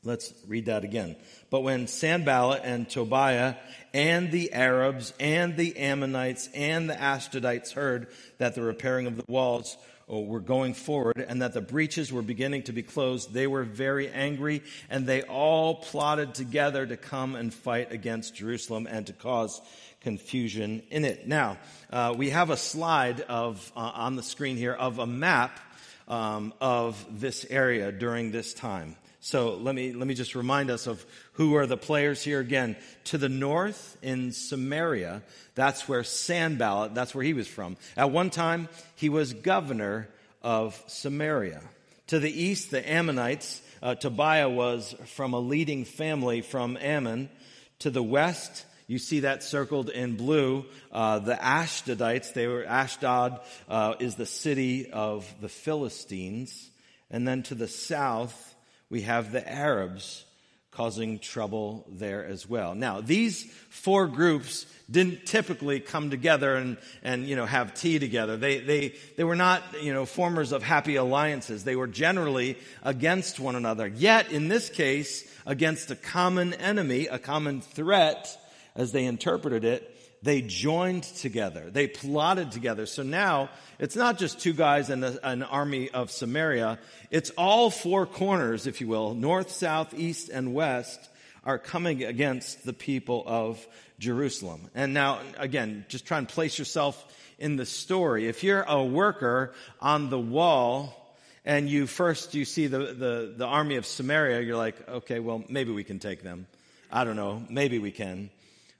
Let's 0.05 0.33
read 0.47 0.67
that 0.67 0.83
again. 0.83 1.15
But 1.49 1.61
when 1.61 1.87
Sanballat 1.87 2.61
and 2.63 2.87
Tobiah 2.87 3.55
and 3.93 4.31
the 4.31 4.53
Arabs 4.53 5.13
and 5.19 5.57
the 5.57 5.75
Ammonites 5.77 6.47
and 6.53 6.87
the 6.87 6.93
Ashdodites 6.93 7.73
heard 7.73 8.07
that 8.37 8.53
the 8.53 8.61
repairing 8.61 9.07
of 9.07 9.17
the 9.17 9.25
walls 9.27 9.75
oh, 10.07 10.21
were 10.21 10.39
going 10.39 10.75
forward 10.75 11.25
and 11.27 11.41
that 11.41 11.53
the 11.53 11.61
breaches 11.61 12.13
were 12.13 12.21
beginning 12.21 12.63
to 12.63 12.71
be 12.71 12.83
closed, 12.83 13.33
they 13.33 13.47
were 13.47 13.63
very 13.63 14.07
angry 14.09 14.61
and 14.91 15.07
they 15.07 15.23
all 15.23 15.75
plotted 15.75 16.35
together 16.35 16.85
to 16.85 16.97
come 16.97 17.35
and 17.35 17.51
fight 17.51 17.91
against 17.91 18.35
Jerusalem 18.35 18.87
and 18.87 19.07
to 19.07 19.13
cause 19.13 19.59
confusion 20.01 20.83
in 20.91 21.03
it. 21.03 21.27
Now, 21.27 21.57
uh, 21.91 22.13
we 22.15 22.29
have 22.29 22.51
a 22.51 22.57
slide 22.57 23.21
of, 23.21 23.71
uh, 23.75 23.91
on 23.95 24.15
the 24.15 24.23
screen 24.23 24.55
here 24.55 24.73
of 24.73 24.99
a 24.99 25.07
map 25.07 25.59
um, 26.07 26.53
of 26.61 27.03
this 27.19 27.43
area 27.49 27.91
during 27.91 28.31
this 28.31 28.53
time. 28.53 28.95
So 29.25 29.55
let 29.55 29.73
me, 29.73 29.91
let 29.91 30.05
me 30.05 30.13
just 30.13 30.35
remind 30.35 30.69
us 30.69 30.85
of 30.85 31.03
who 31.33 31.55
are 31.55 31.65
the 31.65 31.77
players 31.77 32.21
here 32.21 32.39
again. 32.39 32.75
To 33.05 33.17
the 33.17 33.27
north 33.27 33.97
in 34.03 34.31
Samaria, 34.31 35.23
that's 35.55 35.89
where 35.89 36.03
Sanballat, 36.03 36.93
that's 36.93 37.15
where 37.15 37.23
he 37.23 37.33
was 37.33 37.47
from. 37.47 37.75
At 37.97 38.11
one 38.11 38.29
time, 38.29 38.69
he 38.93 39.09
was 39.09 39.33
governor 39.33 40.09
of 40.43 40.79
Samaria. 40.85 41.61
To 42.09 42.19
the 42.19 42.29
east, 42.29 42.69
the 42.69 42.87
Ammonites, 42.87 43.63
uh, 43.81 43.95
Tobiah 43.95 44.47
was 44.47 44.93
from 45.15 45.33
a 45.33 45.39
leading 45.39 45.85
family 45.85 46.41
from 46.41 46.77
Ammon. 46.77 47.31
To 47.79 47.89
the 47.89 48.03
west, 48.03 48.63
you 48.85 48.99
see 48.99 49.21
that 49.21 49.41
circled 49.41 49.89
in 49.89 50.17
blue. 50.17 50.65
Uh, 50.91 51.17
the 51.17 51.33
Ashdodites, 51.33 52.33
they 52.33 52.45
were, 52.45 52.63
Ashdod 52.63 53.39
uh, 53.69 53.95
is 53.99 54.17
the 54.17 54.27
city 54.27 54.91
of 54.91 55.25
the 55.41 55.49
Philistines. 55.49 56.69
And 57.09 57.27
then 57.27 57.41
to 57.43 57.55
the 57.55 57.67
south, 57.67 58.54
we 58.95 59.01
have 59.01 59.33
the 59.33 59.45
Arabs 59.45 60.23
causing 60.71 61.19
trouble 61.19 61.85
there 61.89 62.25
as 62.25 62.47
well. 62.47 62.73
Now, 62.75 63.01
these 63.01 63.43
four 63.69 64.07
groups 64.07 64.65
didn't 64.89 65.25
typically 65.25 65.81
come 65.81 66.09
together 66.09 66.55
and, 66.55 66.77
and 67.03 67.27
you 67.27 67.35
know, 67.35 67.45
have 67.45 67.73
tea 67.73 67.99
together. 67.99 68.37
They, 68.37 68.59
they, 68.59 68.93
they 69.17 69.25
were 69.25 69.35
not, 69.35 69.61
you 69.81 69.91
know, 69.91 70.05
formers 70.05 70.53
of 70.53 70.63
happy 70.63 70.95
alliances. 70.95 71.65
They 71.65 71.75
were 71.75 71.87
generally 71.87 72.57
against 72.83 73.37
one 73.37 73.57
another. 73.57 73.85
Yet, 73.85 74.31
in 74.31 74.47
this 74.47 74.69
case, 74.69 75.29
against 75.45 75.91
a 75.91 75.95
common 75.97 76.53
enemy, 76.53 77.07
a 77.07 77.19
common 77.19 77.59
threat, 77.59 78.29
as 78.77 78.93
they 78.93 79.03
interpreted 79.03 79.65
it, 79.65 79.94
they 80.25 80.41
joined 80.41 81.03
together. 81.03 81.69
They 81.69 81.87
plotted 81.87 82.51
together. 82.51 82.87
So 82.87 83.03
now 83.03 83.51
it's 83.77 83.95
not 83.95 84.17
just 84.17 84.39
two 84.39 84.53
guys 84.53 84.89
and 84.89 85.05
a, 85.05 85.25
an 85.25 85.43
army 85.43 85.91
of 85.91 86.09
Samaria. 86.09 86.79
It's 87.11 87.29
all 87.37 87.69
four 87.69 88.07
corners, 88.07 88.65
if 88.65 88.81
you 88.81 88.87
will, 88.87 89.13
north, 89.13 89.51
south, 89.51 89.93
east, 89.93 90.29
and 90.29 90.55
west 90.55 90.99
are 91.43 91.59
coming 91.59 92.03
against 92.03 92.65
the 92.65 92.73
people 92.73 93.23
of 93.27 93.65
Jerusalem. 93.99 94.61
And 94.73 94.95
now, 94.95 95.19
again, 95.37 95.85
just 95.89 96.07
try 96.07 96.17
and 96.17 96.27
place 96.27 96.57
yourself 96.57 97.05
in 97.37 97.55
the 97.55 97.65
story. 97.67 98.27
If 98.27 98.43
you're 98.43 98.63
a 98.63 98.83
worker 98.83 99.53
on 99.79 100.09
the 100.09 100.19
wall 100.19 101.15
and 101.45 101.69
you 101.69 101.85
first 101.85 102.33
you 102.33 102.45
see 102.45 102.65
the, 102.65 102.79
the, 102.79 103.33
the 103.37 103.45
army 103.45 103.75
of 103.75 103.85
Samaria, 103.85 104.41
you're 104.41 104.57
like, 104.57 104.89
okay, 104.89 105.19
well, 105.19 105.43
maybe 105.49 105.71
we 105.71 105.83
can 105.83 105.99
take 105.99 106.23
them. 106.23 106.47
I 106.91 107.03
don't 107.03 107.15
know. 107.15 107.43
Maybe 107.47 107.77
we 107.77 107.91
can. 107.91 108.31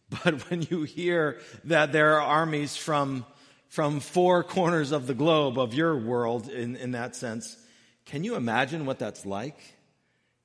But 0.09 0.49
when 0.49 0.61
you 0.63 0.83
hear 0.83 1.39
that 1.65 1.91
there 1.91 2.15
are 2.15 2.21
armies 2.21 2.75
from, 2.75 3.25
from 3.69 3.99
four 3.99 4.43
corners 4.43 4.91
of 4.91 5.07
the 5.07 5.13
globe, 5.13 5.57
of 5.57 5.73
your 5.73 5.97
world 5.97 6.49
in, 6.49 6.75
in 6.75 6.91
that 6.91 7.15
sense, 7.15 7.57
can 8.05 8.23
you 8.23 8.35
imagine 8.35 8.85
what 8.85 8.99
that's 8.99 9.25
like? 9.25 9.57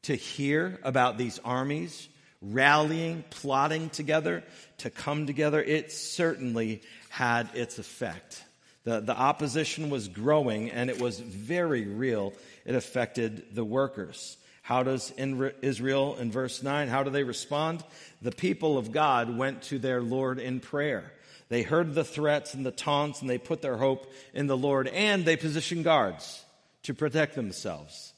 To 0.04 0.14
hear 0.14 0.80
about 0.82 1.18
these 1.18 1.38
armies 1.44 2.08
rallying, 2.42 3.24
plotting 3.30 3.90
together, 3.90 4.42
to 4.78 4.90
come 4.90 5.26
together, 5.26 5.62
it 5.62 5.92
certainly 5.92 6.82
had 7.10 7.50
its 7.54 7.78
effect. 7.78 8.42
The, 8.84 9.00
the 9.00 9.16
opposition 9.16 9.90
was 9.90 10.08
growing 10.08 10.70
and 10.70 10.88
it 10.88 11.00
was 11.00 11.20
very 11.20 11.86
real. 11.86 12.32
It 12.64 12.74
affected 12.74 13.54
the 13.54 13.64
workers. 13.64 14.38
How 14.62 14.82
does 14.82 15.12
Israel 15.12 16.16
in 16.16 16.30
verse 16.30 16.62
9, 16.62 16.88
how 16.88 17.02
do 17.02 17.10
they 17.10 17.24
respond? 17.24 17.82
The 18.22 18.32
people 18.32 18.76
of 18.76 18.92
God 18.92 19.36
went 19.36 19.62
to 19.64 19.78
their 19.78 20.02
Lord 20.02 20.38
in 20.38 20.60
prayer. 20.60 21.12
They 21.48 21.62
heard 21.62 21.94
the 21.94 22.04
threats 22.04 22.54
and 22.54 22.64
the 22.64 22.70
taunts 22.70 23.20
and 23.20 23.28
they 23.28 23.38
put 23.38 23.62
their 23.62 23.76
hope 23.76 24.12
in 24.32 24.46
the 24.46 24.56
Lord 24.56 24.88
and 24.88 25.24
they 25.24 25.36
positioned 25.36 25.84
guards 25.84 26.44
to 26.84 26.94
protect 26.94 27.34
themselves. 27.34 28.12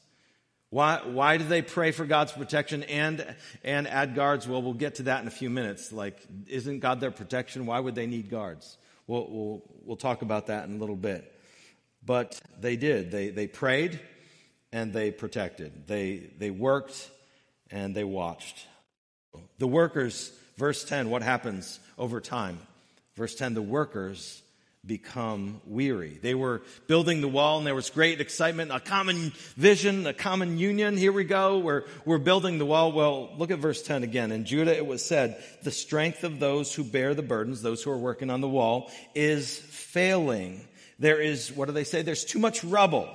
Why, 0.69 1.01
why 1.05 1.37
do 1.37 1.43
they 1.43 1.61
pray 1.61 1.91
for 1.91 2.05
God's 2.05 2.31
protection 2.31 2.83
and, 2.83 3.35
and 3.63 3.87
add 3.87 4.15
guards? 4.15 4.47
Well, 4.47 4.61
we'll 4.61 4.73
get 4.73 4.95
to 4.95 5.03
that 5.03 5.21
in 5.21 5.27
a 5.27 5.31
few 5.31 5.49
minutes. 5.49 5.91
Like, 5.91 6.17
isn't 6.47 6.79
God 6.79 6.99
their 6.99 7.11
protection? 7.11 7.65
Why 7.65 7.79
would 7.79 7.93
they 7.95 8.07
need 8.07 8.29
guards? 8.29 8.77
We'll, 9.05 9.27
we'll, 9.29 9.61
we'll 9.85 9.97
talk 9.97 10.21
about 10.21 10.47
that 10.47 10.67
in 10.67 10.75
a 10.75 10.79
little 10.79 10.95
bit. 10.95 11.31
But 12.05 12.41
they 12.59 12.75
did. 12.75 13.11
They, 13.11 13.29
they 13.29 13.47
prayed 13.47 13.99
and 14.71 14.91
they 14.91 15.11
protected. 15.11 15.87
They, 15.87 16.31
they 16.37 16.49
worked 16.49 17.09
and 17.69 17.95
they 17.95 18.03
watched. 18.03 18.65
The 19.57 19.67
workers, 19.67 20.31
verse 20.57 20.83
10, 20.83 21.09
what 21.09 21.21
happens 21.21 21.79
over 21.97 22.19
time? 22.21 22.59
Verse 23.15 23.35
10, 23.35 23.53
the 23.53 23.61
workers 23.61 24.41
become 24.85 25.61
weary. 25.65 26.19
They 26.21 26.35
were 26.35 26.61
building 26.87 27.21
the 27.21 27.27
wall 27.27 27.57
and 27.57 27.65
there 27.65 27.75
was 27.75 27.89
great 27.89 28.19
excitement, 28.19 28.71
a 28.71 28.81
common 28.81 29.31
vision, 29.55 30.05
a 30.05 30.13
common 30.13 30.57
union. 30.57 30.97
Here 30.97 31.13
we 31.13 31.23
go. 31.23 31.59
We're, 31.59 31.83
we're 32.03 32.17
building 32.17 32.57
the 32.57 32.65
wall. 32.65 32.91
Well, 32.91 33.29
look 33.37 33.49
at 33.49 33.59
verse 33.59 33.81
10 33.81 34.03
again. 34.03 34.33
In 34.33 34.43
Judah 34.43 34.75
it 34.75 34.85
was 34.85 35.03
said, 35.05 35.41
the 35.63 35.71
strength 35.71 36.25
of 36.25 36.39
those 36.39 36.73
who 36.73 36.83
bear 36.83 37.13
the 37.13 37.21
burdens, 37.21 37.61
those 37.61 37.81
who 37.81 37.91
are 37.91 37.97
working 37.97 38.29
on 38.29 38.41
the 38.41 38.49
wall, 38.49 38.91
is 39.15 39.57
failing. 39.57 40.59
There 40.99 41.21
is, 41.21 41.51
what 41.53 41.67
do 41.67 41.71
they 41.71 41.85
say? 41.85 42.01
There's 42.01 42.25
too 42.25 42.39
much 42.39 42.63
rubble 42.63 43.09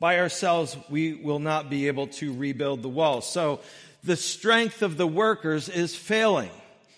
by 0.00 0.18
ourselves, 0.18 0.78
we 0.88 1.12
will 1.12 1.40
not 1.40 1.68
be 1.68 1.86
able 1.86 2.06
to 2.06 2.32
rebuild 2.32 2.80
the 2.80 2.88
wall. 2.88 3.20
So 3.20 3.60
the 4.02 4.16
strength 4.16 4.82
of 4.82 4.96
the 4.96 5.06
workers 5.06 5.68
is 5.68 5.94
failing. 5.94 6.50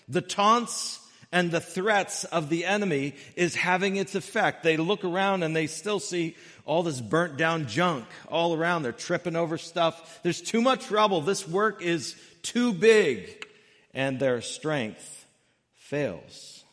The 0.07 0.21
taunts 0.21 0.99
and 1.31 1.51
the 1.51 1.59
threats 1.59 2.25
of 2.25 2.49
the 2.49 2.65
enemy 2.65 3.15
is 3.35 3.55
having 3.55 3.95
its 3.95 4.15
effect. 4.15 4.63
They 4.63 4.77
look 4.77 5.03
around 5.03 5.43
and 5.43 5.55
they 5.55 5.67
still 5.67 5.99
see 5.99 6.35
all 6.65 6.83
this 6.83 7.01
burnt 7.01 7.37
down 7.37 7.67
junk 7.67 8.05
all 8.29 8.53
around. 8.53 8.83
They're 8.83 8.91
tripping 8.91 9.35
over 9.35 9.57
stuff. 9.57 10.19
There's 10.23 10.41
too 10.41 10.61
much 10.61 10.91
rubble. 10.91 11.21
This 11.21 11.47
work 11.47 11.81
is 11.81 12.15
too 12.43 12.71
big 12.73 13.47
and 13.93 14.19
their 14.19 14.41
strength 14.41 15.25
fails. 15.75 16.63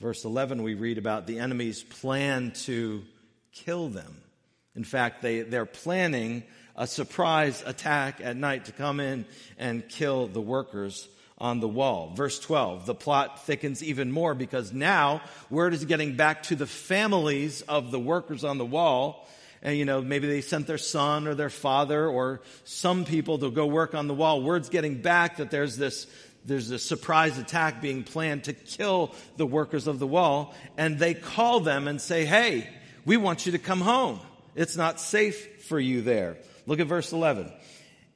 Verse 0.00 0.24
11, 0.24 0.62
we 0.62 0.74
read 0.74 0.96
about 0.96 1.26
the 1.26 1.40
enemy's 1.40 1.82
plan 1.82 2.52
to 2.64 3.02
kill 3.52 3.88
them. 3.88 4.22
In 4.76 4.84
fact, 4.84 5.22
they, 5.22 5.40
they're 5.40 5.66
planning 5.66 6.44
a 6.78 6.86
surprise 6.86 7.62
attack 7.66 8.20
at 8.22 8.36
night 8.36 8.66
to 8.66 8.72
come 8.72 9.00
in 9.00 9.26
and 9.58 9.86
kill 9.88 10.28
the 10.28 10.40
workers 10.40 11.08
on 11.36 11.58
the 11.58 11.68
wall. 11.68 12.12
Verse 12.14 12.38
12, 12.38 12.86
the 12.86 12.94
plot 12.94 13.44
thickens 13.44 13.82
even 13.82 14.12
more 14.12 14.32
because 14.32 14.72
now 14.72 15.20
word 15.50 15.74
is 15.74 15.84
getting 15.84 16.16
back 16.16 16.44
to 16.44 16.56
the 16.56 16.68
families 16.68 17.62
of 17.62 17.90
the 17.90 17.98
workers 17.98 18.44
on 18.44 18.58
the 18.58 18.64
wall. 18.64 19.28
And, 19.60 19.76
you 19.76 19.84
know, 19.84 20.00
maybe 20.00 20.28
they 20.28 20.40
sent 20.40 20.68
their 20.68 20.78
son 20.78 21.26
or 21.26 21.34
their 21.34 21.50
father 21.50 22.06
or 22.06 22.40
some 22.62 23.04
people 23.04 23.38
to 23.38 23.50
go 23.50 23.66
work 23.66 23.96
on 23.96 24.06
the 24.06 24.14
wall. 24.14 24.40
Word's 24.40 24.68
getting 24.68 25.02
back 25.02 25.38
that 25.38 25.50
there's 25.50 25.76
this, 25.76 26.06
there's 26.44 26.70
a 26.70 26.78
surprise 26.78 27.38
attack 27.38 27.82
being 27.82 28.04
planned 28.04 28.44
to 28.44 28.52
kill 28.52 29.16
the 29.36 29.46
workers 29.46 29.88
of 29.88 29.98
the 29.98 30.06
wall. 30.06 30.54
And 30.76 30.96
they 30.96 31.14
call 31.14 31.58
them 31.58 31.88
and 31.88 32.00
say, 32.00 32.24
Hey, 32.24 32.68
we 33.04 33.16
want 33.16 33.46
you 33.46 33.52
to 33.52 33.58
come 33.58 33.80
home. 33.80 34.20
It's 34.58 34.76
not 34.76 35.00
safe 35.00 35.64
for 35.68 35.80
you 35.80 36.02
there. 36.02 36.36
Look 36.66 36.80
at 36.80 36.86
verse 36.86 37.12
11 37.12 37.50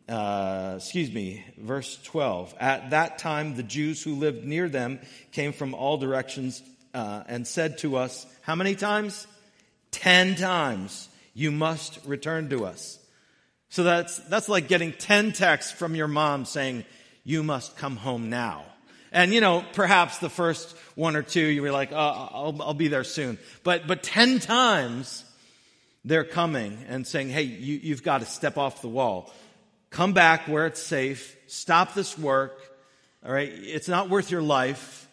uh, 0.09 0.75
excuse 0.77 1.13
me, 1.13 1.45
verse 1.57 1.99
12. 2.05 2.55
At 2.59 2.91
that 2.91 3.19
time, 3.19 3.55
the 3.55 3.63
Jews 3.63 4.03
who 4.03 4.17
lived 4.17 4.45
near 4.45 4.69
them 4.69 5.01
came 5.33 5.53
from 5.53 5.75
all 5.75 5.97
directions 5.97 6.63
uh, 6.93 7.23
and 7.27 7.47
said 7.47 7.79
to 7.79 7.97
us, 7.97 8.27
How 8.43 8.55
many 8.55 8.75
times? 8.75 9.27
Ten 9.91 10.35
times. 10.35 11.09
You 11.35 11.51
must 11.51 11.99
return 12.05 12.51
to 12.51 12.67
us. 12.67 12.99
So 13.71 13.85
that's, 13.85 14.19
that's 14.19 14.51
like 14.51 14.69
getting 14.69 14.93
10 14.93 15.33
texts 15.33 15.73
from 15.73 15.95
your 15.95 16.09
mom 16.09 16.45
saying, 16.45 16.85
You 17.25 17.43
must 17.43 17.77
come 17.77 17.97
home 17.97 18.29
now. 18.29 18.65
And, 19.13 19.33
you 19.33 19.41
know, 19.41 19.65
perhaps 19.73 20.19
the 20.19 20.31
first 20.31 20.77
one 20.95 21.17
or 21.17 21.23
two, 21.23 21.45
you 21.45 21.63
were 21.63 21.71
like, 21.71 21.93
oh, 21.93 21.97
I'll, 21.97 22.57
I'll 22.63 22.75
be 22.75 22.89
there 22.89 23.05
soon. 23.05 23.39
But, 23.63 23.87
but 23.87 24.03
10 24.03 24.41
times, 24.41 25.23
they're 26.04 26.25
coming 26.25 26.78
and 26.88 27.06
saying, 27.06 27.30
Hey, 27.30 27.42
you, 27.42 27.78
you've 27.82 28.02
got 28.02 28.18
to 28.18 28.26
step 28.26 28.59
off 28.59 28.82
the 28.82 28.88
wall. 28.88 29.32
Come 29.90 30.12
back 30.12 30.49
where 30.49 30.66
it's 30.66 30.82
safe. 30.82 31.37
Stop 31.47 31.94
this 31.94 32.18
work. 32.18 32.59
All 33.25 33.32
right. 33.32 33.50
It's 33.52 33.88
not 33.88 34.09
worth 34.09 34.30
your 34.30 34.42
life. 34.42 35.09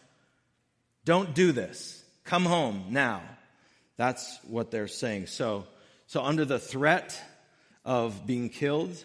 Don't 1.05 1.33
do 1.33 1.51
this. 1.51 2.03
Come 2.23 2.45
home 2.45 2.85
now. 2.89 3.21
That's 3.97 4.39
what 4.47 4.71
they're 4.71 4.87
saying. 4.87 5.27
So, 5.27 5.65
so 6.07 6.23
under 6.23 6.45
the 6.45 6.59
threat 6.59 7.19
of 7.83 8.25
being 8.25 8.49
killed, 8.49 9.03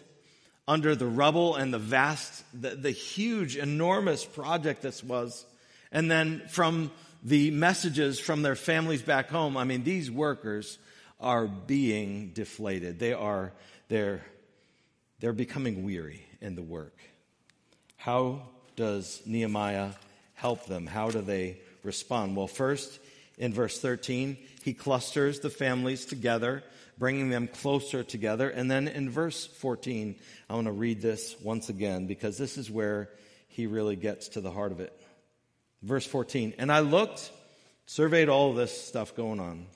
under 0.67 0.95
the 0.95 1.05
rubble 1.05 1.55
and 1.55 1.73
the 1.73 1.79
vast, 1.79 2.43
the, 2.59 2.69
the 2.69 2.91
huge, 2.91 3.57
enormous 3.57 4.23
project 4.23 4.81
this 4.81 5.03
was, 5.03 5.45
and 5.91 6.09
then 6.09 6.41
from 6.49 6.91
the 7.23 7.51
messages 7.51 8.19
from 8.19 8.41
their 8.41 8.55
families 8.55 9.01
back 9.01 9.29
home, 9.29 9.57
I 9.57 9.63
mean, 9.63 9.83
these 9.83 10.09
workers 10.09 10.77
are 11.19 11.47
being 11.47 12.31
deflated. 12.33 12.99
They 12.99 13.13
are, 13.13 13.53
they're, 13.87 14.21
they're 15.19 15.33
becoming 15.33 15.83
weary 15.83 16.25
in 16.41 16.55
the 16.55 16.61
work. 16.61 16.97
How 17.97 18.41
does 18.75 19.21
Nehemiah 19.25 19.91
help 20.33 20.65
them? 20.65 20.85
How 20.85 21.09
do 21.09 21.21
they 21.21 21.59
respond? 21.83 22.35
Well, 22.35 22.47
first, 22.47 22.99
in 23.37 23.53
verse 23.53 23.79
13, 23.79 24.37
he 24.63 24.73
clusters 24.73 25.39
the 25.39 25.49
families 25.49 26.05
together, 26.05 26.63
bringing 26.97 27.29
them 27.29 27.47
closer 27.47 28.03
together. 28.03 28.49
And 28.49 28.69
then 28.69 28.87
in 28.87 29.09
verse 29.09 29.45
14, 29.45 30.15
I 30.49 30.53
want 30.53 30.67
to 30.67 30.71
read 30.71 31.01
this 31.01 31.35
once 31.41 31.69
again 31.69 32.07
because 32.07 32.37
this 32.37 32.57
is 32.57 32.69
where 32.69 33.09
he 33.47 33.67
really 33.67 33.95
gets 33.95 34.29
to 34.29 34.41
the 34.41 34.51
heart 34.51 34.71
of 34.71 34.79
it. 34.79 34.93
Verse 35.81 36.05
14, 36.05 36.55
and 36.57 36.71
I 36.71 36.79
looked, 36.79 37.31
surveyed 37.85 38.27
all 38.27 38.53
this 38.53 38.75
stuff 38.85 39.15
going 39.15 39.39
on. 39.39 39.67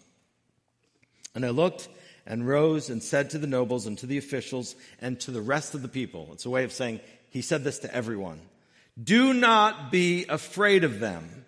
And 1.35 1.45
I 1.45 1.49
looked 1.49 1.89
and 2.25 2.47
rose 2.47 2.89
and 2.89 3.01
said 3.01 3.31
to 3.31 3.37
the 3.37 3.47
nobles 3.47 3.85
and 3.85 3.97
to 3.99 4.05
the 4.05 4.17
officials 4.17 4.75
and 5.01 5.19
to 5.21 5.31
the 5.31 5.41
rest 5.41 5.73
of 5.73 5.81
the 5.81 5.87
people. 5.87 6.29
It's 6.33 6.45
a 6.45 6.49
way 6.49 6.63
of 6.63 6.71
saying 6.71 6.99
he 7.29 7.41
said 7.41 7.63
this 7.63 7.79
to 7.79 7.93
everyone. 7.93 8.39
Do 9.01 9.33
not 9.33 9.91
be 9.91 10.25
afraid 10.27 10.83
of 10.83 10.99
them. 10.99 11.45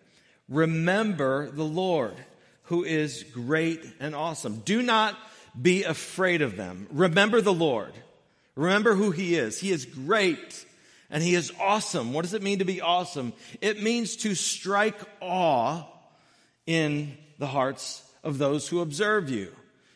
Remember 0.50 1.50
the 1.50 1.66
Lord, 1.66 2.16
who 2.64 2.84
is 2.84 3.24
great 3.24 3.86
and 4.00 4.16
awesome. 4.16 4.62
Do 4.66 4.82
not 4.82 5.18
be 5.60 5.84
afraid 5.84 6.42
of 6.42 6.56
them. 6.56 6.88
Remember 6.92 7.42
the 7.42 7.54
Lord. 7.54 7.94
Remember 8.56 8.96
who 8.96 9.12
he 9.12 9.36
is. 9.36 9.60
He 9.60 9.72
is 9.72 9.86
great 9.86 10.66
and 11.10 11.22
he 11.22 11.36
is 11.36 11.52
awesome. 11.60 12.14
What 12.14 12.24
does 12.24 12.34
it 12.34 12.42
mean 12.42 12.60
to 12.60 12.66
be 12.66 12.82
awesome? 12.82 13.34
It 13.60 13.84
means 13.84 14.16
to 14.18 14.34
strike 14.34 15.00
awe 15.20 15.84
in 16.66 17.18
the 17.38 17.48
hearts 17.48 18.02
of 18.24 18.38
those 18.38 18.68
who 18.68 18.80
observe 18.80 19.30
you. 19.30 19.54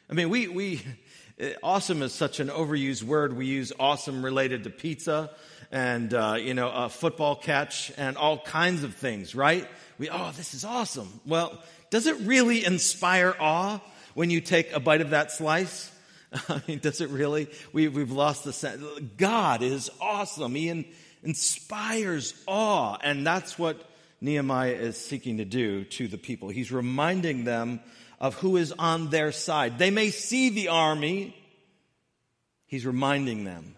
I 0.10 0.14
mean, 0.14 0.30
we, 0.30 0.48
we, 0.48 0.82
awesome 1.64 2.02
is 2.02 2.14
such 2.14 2.40
an 2.40 2.50
overused 2.50 3.04
word. 3.04 3.36
We 3.36 3.48
use 3.48 3.74
awesome 3.80 4.24
related 4.24 4.66
to 4.66 4.70
pizza 4.70 5.32
and, 5.72 6.14
uh, 6.14 6.38
you 6.40 6.54
know, 6.54 6.70
a 6.70 6.90
football 6.90 7.36
catch 7.36 7.92
and 7.98 8.16
all 8.16 8.38
kinds 8.38 8.84
of 8.84 8.94
things, 8.96 9.34
right? 9.34 9.68
We, 9.98 10.10
oh, 10.10 10.32
this 10.38 10.54
is 10.54 10.64
awesome. 10.64 11.22
Well, 11.26 11.58
does 11.90 12.06
it 12.06 12.20
really 12.22 12.64
inspire 12.64 13.36
awe 13.40 13.80
when 14.14 14.30
you 14.30 14.42
take 14.42 14.74
a 14.74 14.80
bite 14.80 15.02
of 15.02 15.10
that 15.10 15.32
slice? 15.32 15.92
I 16.50 16.62
mean, 16.68 16.80
does 16.80 17.02
it 17.02 17.10
really? 17.10 17.48
We, 17.74 17.88
we've 17.88 18.12
lost 18.12 18.44
the 18.44 18.54
sense. 18.54 18.84
God 19.18 19.64
is 19.64 19.90
awesome. 20.00 20.54
He 20.54 20.70
in, 20.70 20.86
inspires 21.24 22.36
awe. 22.46 22.98
And 23.02 23.26
that's 23.26 23.58
what 23.58 23.90
Nehemiah 24.22 24.74
is 24.74 24.98
seeking 24.98 25.38
to 25.38 25.46
do 25.46 25.84
to 25.84 26.08
the 26.08 26.18
people. 26.18 26.50
He's 26.50 26.72
reminding 26.72 27.44
them 27.44 27.80
of 28.20 28.36
who 28.36 28.58
is 28.58 28.72
on 28.72 29.10
their 29.10 29.32
side. 29.32 29.78
They 29.78 29.92
may 29.92 30.10
see 30.10 30.50
the 30.50 30.70
army. 30.70 31.36
He's 32.68 32.86
reminding 32.86 33.44
them, 33.44 33.76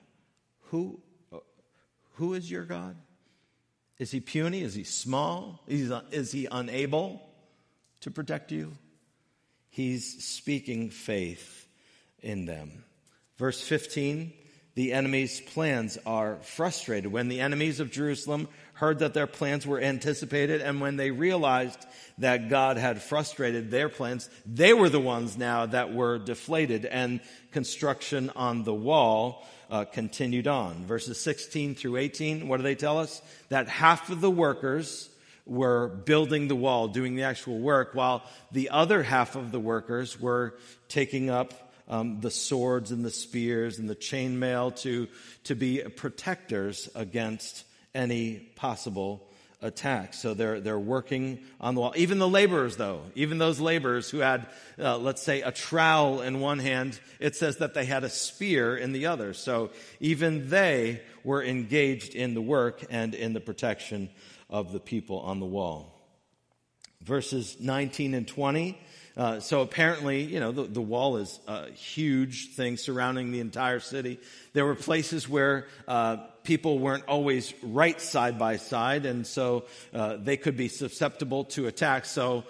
who, 0.70 1.00
who 2.14 2.34
is 2.34 2.50
your 2.50 2.66
God? 2.66 2.96
Is 4.00 4.12
he 4.12 4.20
puny? 4.20 4.62
Is 4.62 4.76
he 4.76 4.84
small? 4.84 5.64
Is, 5.68 5.92
is 6.12 6.32
he 6.32 6.48
unable 6.50 7.22
to 8.02 8.12
protect 8.12 8.52
you? 8.52 8.74
He's 9.70 10.24
speaking 10.24 10.90
faith 10.90 11.68
in 12.22 12.46
them. 12.46 12.84
Verse 13.38 13.62
15 13.62 14.34
the 14.78 14.94
enemy's 14.94 15.42
plans 15.42 15.98
are 16.06 16.36
frustrated. 16.44 17.12
When 17.12 17.30
the 17.30 17.40
enemies 17.40 17.80
of 17.80 17.90
Jerusalem 17.90 18.48
heard 18.78 19.00
that 19.00 19.16
their 19.16 19.26
plans 19.26 19.66
were 19.66 19.82
anticipated 19.82 20.62
and 20.62 20.80
when 20.80 20.98
they 20.98 21.10
realized 21.10 21.84
that 22.20 22.48
God 22.48 22.78
had 22.78 23.02
frustrated 23.02 23.72
their 23.72 23.90
plans, 23.90 24.30
they 24.46 24.72
were 24.72 24.90
the 24.90 25.00
ones 25.00 25.36
now 25.36 25.66
that 25.66 25.94
were 25.94 26.20
deflated 26.20 26.86
and 26.86 27.20
construction 27.52 28.32
on 28.36 28.64
the 28.64 28.74
wall 28.74 29.46
uh, 29.72 29.84
continued 29.86 30.48
on. 30.48 30.86
Verses 30.86 31.20
16 31.20 31.74
through 31.74 31.98
18, 31.98 32.48
what 32.48 32.58
do 32.58 32.64
they 32.64 32.76
tell 32.76 33.00
us? 33.00 33.20
That 33.50 33.68
half 33.68 34.12
of 34.12 34.22
the 34.22 34.32
workers 34.32 35.10
were 35.48 35.88
building 35.88 36.48
the 36.48 36.56
wall, 36.56 36.88
doing 36.88 37.16
the 37.16 37.24
actual 37.24 37.58
work, 37.58 37.96
while 37.96 38.24
the 38.52 38.70
other 38.70 39.02
half 39.02 39.36
of 39.36 39.52
the 39.52 39.60
workers 39.60 40.20
were 40.20 40.54
taking 40.88 41.32
up 41.32 41.74
um, 41.88 42.20
the 42.22 42.32
swords 42.32 42.92
and 42.92 43.04
the 43.04 43.12
spears 43.12 43.80
and 43.80 43.90
the 43.90 43.96
chainmail 43.96 44.76
to, 44.82 45.08
to 45.46 45.56
be 45.56 45.80
protectors 45.80 46.90
against 46.94 47.64
any 47.94 48.40
possible 48.56 49.28
attack. 49.62 50.14
So 50.14 50.34
they're, 50.34 50.60
they're 50.60 50.80
working 50.80 51.40
on 51.60 51.76
the 51.76 51.82
wall. 51.82 51.94
Even 51.96 52.20
the 52.20 52.28
laborers, 52.28 52.78
though, 52.78 53.02
even 53.16 53.38
those 53.38 53.60
laborers 53.60 54.10
who 54.10 54.20
had, 54.20 54.48
uh, 54.80 54.98
let's 54.98 55.22
say, 55.22 55.42
a 55.42 55.52
trowel 55.52 56.22
in 56.22 56.40
one 56.40 56.60
hand, 56.60 57.00
it 57.20 57.36
says 57.36 57.58
that 57.58 57.74
they 57.74 57.86
had 57.86 58.04
a 58.04 58.10
spear 58.10 58.78
in 58.78 58.92
the 58.92 59.08
other. 59.08 59.34
So 59.34 59.72
even 60.00 60.50
they 60.50 61.02
were 61.24 61.44
engaged 61.44 62.14
in 62.14 62.34
the 62.34 62.42
work 62.42 62.86
and 62.90 63.16
in 63.16 63.34
the 63.34 63.40
protection 63.40 64.10
of 64.50 64.72
the 64.72 64.80
people 64.80 65.20
on 65.20 65.40
the 65.40 65.46
wall. 65.46 65.94
Verses 67.02 67.58
19 67.60 68.14
and 68.14 68.28
20 68.28 68.78
uh, 69.18 69.40
so 69.40 69.62
apparently, 69.62 70.22
you 70.22 70.40
know, 70.40 70.52
the, 70.52 70.64
the, 70.64 70.82
wall 70.82 71.18
is 71.18 71.40
a 71.48 71.72
huge 71.72 72.54
thing 72.54 72.78
surrounding 72.78 73.32
the 73.32 73.40
entire 73.40 73.80
city. 73.80 74.20
There 74.54 74.64
were 74.64 74.76
places 74.76 75.28
where 75.28 75.66
uh, 75.88 76.18
people 76.44 76.78
weren't 76.78 77.06
always 77.08 77.52
right 77.64 78.00
side 78.00 78.38
by 78.38 78.58
side, 78.58 79.08
and 79.08 79.26
so 79.26 79.66
uh, 79.92 80.18
they 80.18 80.38
could 80.38 80.56
be 80.56 80.68
susceptible 80.68 81.46
to 81.46 81.66
attack. 81.66 82.06
So, 82.06 82.44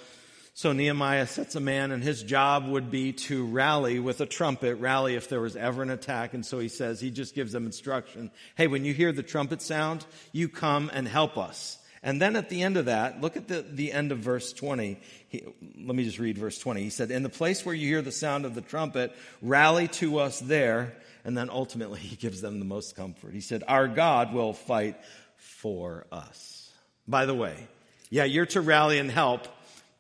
so 0.56 0.74
Nehemiah 0.74 1.28
sets 1.28 1.56
a 1.56 1.62
man, 1.62 1.92
and 1.92 2.04
his 2.04 2.22
job 2.22 2.68
would 2.68 2.92
be 2.92 3.14
to 3.14 3.46
rally 3.46 4.00
with 4.02 4.20
a 4.20 4.26
trumpet, 4.26 4.76
rally 4.76 5.16
if 5.16 5.30
there 5.30 5.40
was 5.40 5.56
ever 5.56 5.84
an 5.84 5.90
attack. 5.90 6.34
And 6.34 6.46
so 6.46 6.60
he 6.60 6.68
says, 6.68 7.00
he 7.00 7.12
just 7.12 7.34
gives 7.34 7.54
them 7.54 7.66
instruction. 7.66 8.30
Hey, 8.56 8.68
when 8.68 8.84
you 8.84 8.94
hear 8.94 9.14
the 9.14 9.24
trumpet 9.24 9.62
sound, 9.62 10.06
you 10.34 10.50
come 10.50 10.92
and 10.94 11.08
help 11.08 11.38
us. 11.38 11.77
And 12.04 12.22
then 12.22 12.36
at 12.36 12.50
the 12.50 12.62
end 12.62 12.78
of 12.78 12.86
that, 12.86 13.22
look 13.22 13.38
at 13.38 13.48
the, 13.48 13.62
the 13.62 13.92
end 13.92 14.12
of 14.12 14.20
verse 14.20 14.54
20. 14.54 15.00
He, 15.30 15.44
let 15.84 15.96
me 15.96 16.04
just 16.04 16.20
read 16.20 16.38
verse 16.38 16.60
20. 16.60 16.82
He 16.82 16.90
said, 16.90 17.12
In 17.12 17.24
the 17.24 17.30
place 17.30 17.66
where 17.66 17.76
you 17.76 17.88
hear 17.88 18.02
the 18.02 18.12
sound 18.12 18.46
of 18.46 18.56
the 18.56 18.62
trumpet, 18.62 19.16
rally 19.42 19.88
to 19.90 20.20
us 20.20 20.40
there. 20.40 20.94
And 21.26 21.38
then 21.38 21.50
ultimately, 21.50 22.00
he 22.02 22.16
gives 22.16 22.42
them 22.42 22.60
the 22.60 22.66
most 22.66 22.96
comfort. 22.96 23.34
He 23.34 23.42
said, 23.42 23.64
Our 23.68 23.88
God 23.88 24.34
will 24.34 24.54
fight 24.54 24.98
for 25.38 26.06
us. 26.12 26.72
By 27.08 27.26
the 27.26 27.34
way, 27.34 27.68
yeah, 28.10 28.26
you're 28.26 28.46
to 28.48 28.62
rally 28.62 29.00
and 29.00 29.12
help, 29.12 29.48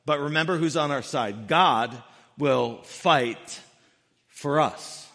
but 0.05 0.19
remember 0.19 0.57
who's 0.57 0.77
on 0.77 0.91
our 0.91 1.01
side. 1.01 1.47
God 1.47 2.01
will 2.37 2.81
fight 2.83 3.61
for 4.27 4.59
us. 4.59 5.07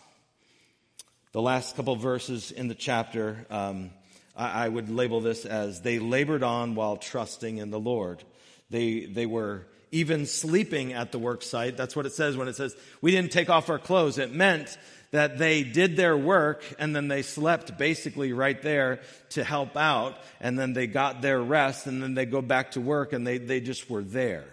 The 1.33 1.41
last 1.41 1.77
couple 1.77 1.97
verses 1.97 2.51
in 2.51 2.69
the 2.69 2.75
chapter, 2.75 3.47
um, 3.49 3.91
I, 4.35 4.69
would 4.69 4.89
label 4.89 5.21
this 5.21 5.45
as 5.45 5.83
they 5.83 5.99
labored 5.99 6.43
on 6.43 6.75
while 6.75 6.97
trusting 6.97 7.59
in 7.59 7.71
the 7.71 7.81
Lord. 7.81 8.25
They, 8.71 9.05
they 9.05 9.27
were 9.27 9.67
even 9.91 10.25
sleeping 10.25 10.95
at 10.95 11.13
the 11.13 11.19
work 11.19 11.43
site. 11.43 11.77
That's 11.77 11.95
what 11.95 12.07
it 12.07 12.13
says 12.13 12.37
when 12.37 12.49
it 12.49 12.57
says, 12.57 12.75
we 13.03 13.11
didn't 13.11 13.31
take 13.31 13.51
off 13.51 13.69
our 13.69 13.79
clothes. 13.79 14.19
It 14.19 14.33
meant 14.33 14.79
that 15.11 15.37
they 15.37 15.63
did 15.63 15.95
their 15.97 16.17
work 16.17 16.65
and 16.79 16.97
then 16.97 17.09
they 17.09 17.21
slept 17.21 17.77
basically 17.77 18.33
right 18.33 18.61
there 18.63 19.01
to 19.31 19.45
help 19.45 19.77
out 19.77 20.17
and 20.41 20.59
then 20.59 20.73
they 20.73 20.87
got 20.87 21.21
their 21.21 21.41
rest 21.41 21.87
and 21.87 22.03
then 22.03 22.15
they 22.15 22.25
go 22.25 22.41
back 22.41 22.73
to 22.73 22.81
work 22.81 23.13
and 23.13 23.27
they, 23.27 23.37
they 23.37 23.61
just 23.61 23.91
were 23.91 24.03
there. 24.03 24.47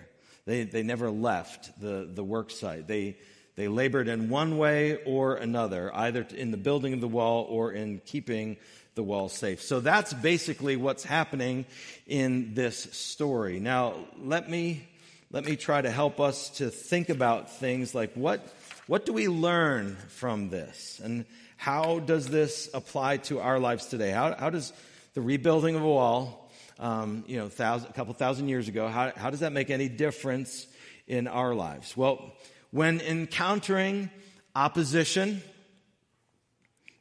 They, 0.46 0.64
they 0.64 0.84
never 0.84 1.10
left 1.10 1.80
the, 1.80 2.10
the 2.14 2.24
work 2.24 2.52
site. 2.52 2.88
They, 2.88 3.18
they 3.56 3.70
labored 3.70 4.10
in 4.10 4.30
one 4.30 4.58
way 4.58 5.00
or 5.06 5.36
another, 5.36 5.96
either 5.96 6.26
in 6.36 6.52
the 6.52 6.58
building 6.58 6.94
of 6.94 7.02
the 7.02 7.08
wall 7.08 7.46
or 7.50 7.72
in 7.72 8.00
keeping 8.06 8.58
the 8.96 9.04
wall 9.04 9.30
safe. 9.30 9.62
So 9.62 9.80
that's 9.80 10.14
basically 10.14 10.76
what's 10.76 11.04
happening 11.04 11.66
in 12.08 12.54
this 12.54 12.78
story. 12.92 13.60
Now, 13.60 13.96
let 14.22 14.50
me, 14.50 14.88
let 15.32 15.46
me 15.46 15.56
try 15.56 15.82
to 15.82 15.92
help 15.92 16.20
us 16.20 16.50
to 16.58 16.70
think 16.70 17.10
about 17.10 17.52
things 17.52 17.96
like 17.96 18.14
what, 18.14 18.46
what 18.88 19.06
do 19.06 19.14
we 19.14 19.28
learn 19.28 19.96
from 20.08 20.50
this? 20.50 21.00
And 21.04 21.26
how 21.56 22.00
does 22.00 22.28
this 22.28 22.70
apply 22.74 23.18
to 23.18 23.40
our 23.40 23.60
lives 23.60 23.86
today? 23.88 24.12
How, 24.12 24.34
how 24.34 24.50
does 24.50 24.74
the 25.14 25.22
rebuilding 25.22 25.76
of 25.76 25.84
a 25.84 25.88
wall, 25.88 26.50
um, 26.80 27.24
you 27.28 27.38
know, 27.38 27.50
thousand, 27.50 27.90
a 27.90 27.94
couple 27.94 28.14
thousand 28.14 28.48
years 28.48 28.68
ago, 28.68 28.88
how, 28.88 29.12
how 29.16 29.30
does 29.30 29.42
that 29.42 29.52
make 29.52 29.70
any 29.70 29.90
difference 29.90 30.68
in 31.08 31.28
our 31.28 31.54
lives? 31.54 31.98
Well, 31.98 32.34
when 32.72 33.02
encountering 33.02 34.10
opposition, 34.56 35.42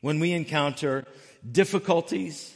when 0.01 0.18
we 0.18 0.33
encounter 0.33 1.05
difficulties, 1.51 2.55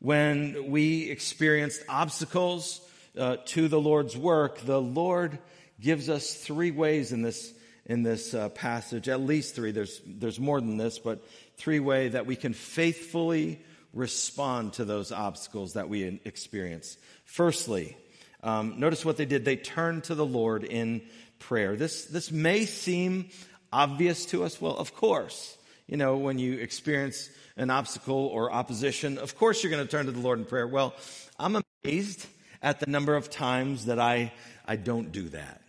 when 0.00 0.70
we 0.70 1.10
experienced 1.10 1.82
obstacles 1.88 2.80
uh, 3.18 3.36
to 3.46 3.68
the 3.68 3.80
Lord's 3.80 4.16
work, 4.16 4.60
the 4.60 4.80
Lord 4.80 5.38
gives 5.80 6.08
us 6.08 6.34
three 6.34 6.70
ways 6.70 7.12
in 7.12 7.22
this 7.22 7.52
in 7.86 8.02
this 8.02 8.34
uh, 8.34 8.50
passage. 8.50 9.08
At 9.08 9.20
least 9.20 9.54
three. 9.54 9.72
There's 9.72 10.00
there's 10.06 10.38
more 10.38 10.60
than 10.60 10.76
this, 10.76 10.98
but 10.98 11.26
three 11.56 11.80
way 11.80 12.08
that 12.08 12.26
we 12.26 12.36
can 12.36 12.52
faithfully 12.52 13.60
respond 13.92 14.74
to 14.74 14.84
those 14.84 15.10
obstacles 15.10 15.72
that 15.72 15.88
we 15.88 16.20
experience. 16.24 16.96
Firstly, 17.24 17.96
um, 18.42 18.78
notice 18.78 19.04
what 19.04 19.16
they 19.16 19.24
did. 19.24 19.44
They 19.44 19.56
turned 19.56 20.04
to 20.04 20.14
the 20.14 20.26
Lord 20.26 20.62
in 20.64 21.02
prayer. 21.38 21.76
This 21.76 22.04
this 22.04 22.30
may 22.30 22.66
seem 22.66 23.30
obvious 23.72 24.26
to 24.26 24.44
us. 24.44 24.60
Well, 24.60 24.76
of 24.76 24.94
course, 24.94 25.56
you 25.86 25.96
know 25.96 26.18
when 26.18 26.38
you 26.38 26.58
experience 26.58 27.30
an 27.58 27.70
obstacle 27.70 28.26
or 28.26 28.50
opposition, 28.52 29.18
of 29.18 29.36
course 29.36 29.62
you're 29.62 29.70
going 29.70 29.84
to 29.84 29.90
turn 29.90 30.06
to 30.06 30.12
the 30.12 30.20
Lord 30.20 30.38
in 30.38 30.44
prayer. 30.44 30.66
Well, 30.66 30.94
I'm 31.38 31.62
amazed 31.84 32.26
at 32.62 32.80
the 32.80 32.86
number 32.86 33.16
of 33.16 33.28
times 33.28 33.86
that 33.86 33.98
I, 33.98 34.32
I 34.66 34.76
don't 34.76 35.12
do 35.12 35.28
that. 35.30 35.60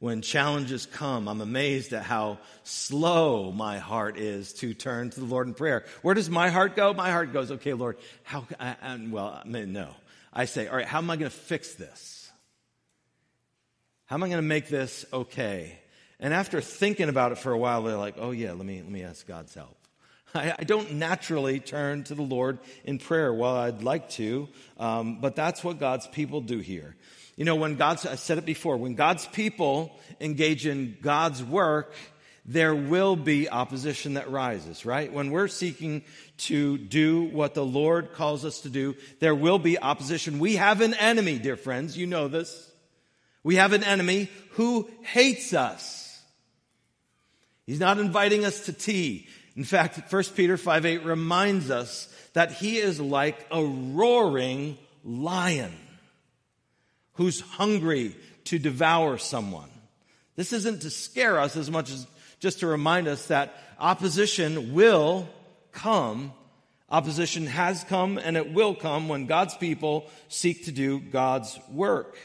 When 0.00 0.22
challenges 0.22 0.86
come, 0.86 1.28
I'm 1.28 1.40
amazed 1.40 1.92
at 1.92 2.04
how 2.04 2.38
slow 2.62 3.50
my 3.50 3.78
heart 3.78 4.16
is 4.16 4.52
to 4.54 4.72
turn 4.72 5.10
to 5.10 5.18
the 5.18 5.26
Lord 5.26 5.48
in 5.48 5.54
prayer. 5.54 5.84
Where 6.02 6.14
does 6.14 6.30
my 6.30 6.50
heart 6.50 6.76
go? 6.76 6.94
My 6.94 7.10
heart 7.10 7.32
goes, 7.32 7.50
okay, 7.50 7.72
Lord, 7.72 7.96
how, 8.22 8.46
well, 8.60 9.40
I 9.44 9.48
mean, 9.48 9.72
no. 9.72 9.90
I 10.32 10.44
say, 10.44 10.68
all 10.68 10.76
right, 10.76 10.86
how 10.86 10.98
am 10.98 11.10
I 11.10 11.16
going 11.16 11.30
to 11.30 11.36
fix 11.36 11.74
this? 11.74 12.30
How 14.06 14.16
am 14.16 14.22
I 14.22 14.28
going 14.28 14.38
to 14.38 14.42
make 14.42 14.68
this 14.68 15.04
okay? 15.12 15.78
And 16.20 16.32
after 16.32 16.60
thinking 16.60 17.08
about 17.08 17.32
it 17.32 17.38
for 17.38 17.52
a 17.52 17.58
while, 17.58 17.82
they're 17.82 17.96
like, 17.96 18.14
oh 18.18 18.30
yeah, 18.30 18.52
let 18.52 18.66
me, 18.66 18.80
let 18.80 18.90
me 18.90 19.02
ask 19.02 19.26
God's 19.26 19.54
help. 19.54 19.77
I, 20.34 20.54
I, 20.58 20.64
don't 20.64 20.94
naturally 20.94 21.60
turn 21.60 22.04
to 22.04 22.14
the 22.14 22.22
Lord 22.22 22.58
in 22.84 22.98
prayer. 22.98 23.32
Well, 23.32 23.56
I'd 23.56 23.82
like 23.82 24.10
to, 24.10 24.48
um, 24.78 25.20
but 25.20 25.34
that's 25.34 25.64
what 25.64 25.78
God's 25.78 26.06
people 26.06 26.40
do 26.40 26.58
here. 26.58 26.96
You 27.36 27.44
know, 27.44 27.56
when 27.56 27.76
God's, 27.76 28.04
I 28.04 28.16
said 28.16 28.38
it 28.38 28.44
before, 28.44 28.76
when 28.76 28.94
God's 28.94 29.26
people 29.26 29.98
engage 30.20 30.66
in 30.66 30.96
God's 31.00 31.42
work, 31.42 31.94
there 32.44 32.74
will 32.74 33.14
be 33.14 33.48
opposition 33.48 34.14
that 34.14 34.30
rises, 34.30 34.84
right? 34.84 35.12
When 35.12 35.30
we're 35.30 35.48
seeking 35.48 36.02
to 36.38 36.78
do 36.78 37.24
what 37.24 37.54
the 37.54 37.64
Lord 37.64 38.12
calls 38.12 38.44
us 38.44 38.62
to 38.62 38.70
do, 38.70 38.96
there 39.20 39.34
will 39.34 39.58
be 39.58 39.78
opposition. 39.78 40.38
We 40.38 40.56
have 40.56 40.80
an 40.80 40.94
enemy, 40.94 41.38
dear 41.38 41.56
friends. 41.56 41.96
You 41.96 42.06
know 42.06 42.28
this. 42.28 42.70
We 43.44 43.56
have 43.56 43.72
an 43.72 43.84
enemy 43.84 44.30
who 44.52 44.90
hates 45.02 45.52
us. 45.52 46.20
He's 47.66 47.80
not 47.80 47.98
inviting 47.98 48.46
us 48.46 48.64
to 48.64 48.72
tea. 48.72 49.28
In 49.58 49.64
fact, 49.64 50.12
1 50.12 50.24
Peter 50.36 50.56
5 50.56 50.86
8 50.86 51.04
reminds 51.04 51.68
us 51.68 52.06
that 52.32 52.52
he 52.52 52.78
is 52.78 53.00
like 53.00 53.44
a 53.50 53.64
roaring 53.64 54.78
lion 55.02 55.72
who's 57.14 57.40
hungry 57.40 58.14
to 58.44 58.60
devour 58.60 59.18
someone. 59.18 59.68
This 60.36 60.52
isn't 60.52 60.82
to 60.82 60.90
scare 60.90 61.40
us 61.40 61.56
as 61.56 61.72
much 61.72 61.90
as 61.90 62.06
just 62.38 62.60
to 62.60 62.68
remind 62.68 63.08
us 63.08 63.26
that 63.26 63.52
opposition 63.80 64.74
will 64.74 65.28
come. 65.72 66.32
Opposition 66.88 67.48
has 67.48 67.82
come 67.82 68.16
and 68.16 68.36
it 68.36 68.52
will 68.52 68.76
come 68.76 69.08
when 69.08 69.26
God's 69.26 69.56
people 69.56 70.06
seek 70.28 70.66
to 70.66 70.70
do 70.70 71.00
God's 71.00 71.58
work. 71.68 72.16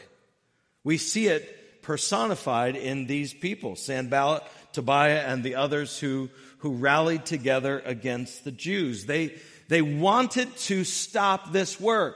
We 0.83 0.99
see 0.99 1.29
it 1.29 1.81
personified 1.81 2.75
in 2.75 3.07
these 3.07 3.33
people, 3.33 3.75
Sanballat, 3.75 4.43
Tobiah, 4.71 5.23
and 5.25 5.43
the 5.43 5.55
others 5.55 5.97
who 5.97 6.29
who 6.63 6.75
rallied 6.75 7.25
together 7.25 7.81
against 7.83 8.45
the 8.45 8.51
Jews. 8.51 9.05
They, 9.05 9.35
they 9.67 9.81
wanted 9.81 10.55
to 10.59 10.85
stop 10.85 11.51
this 11.51 11.77
work. 11.77 12.15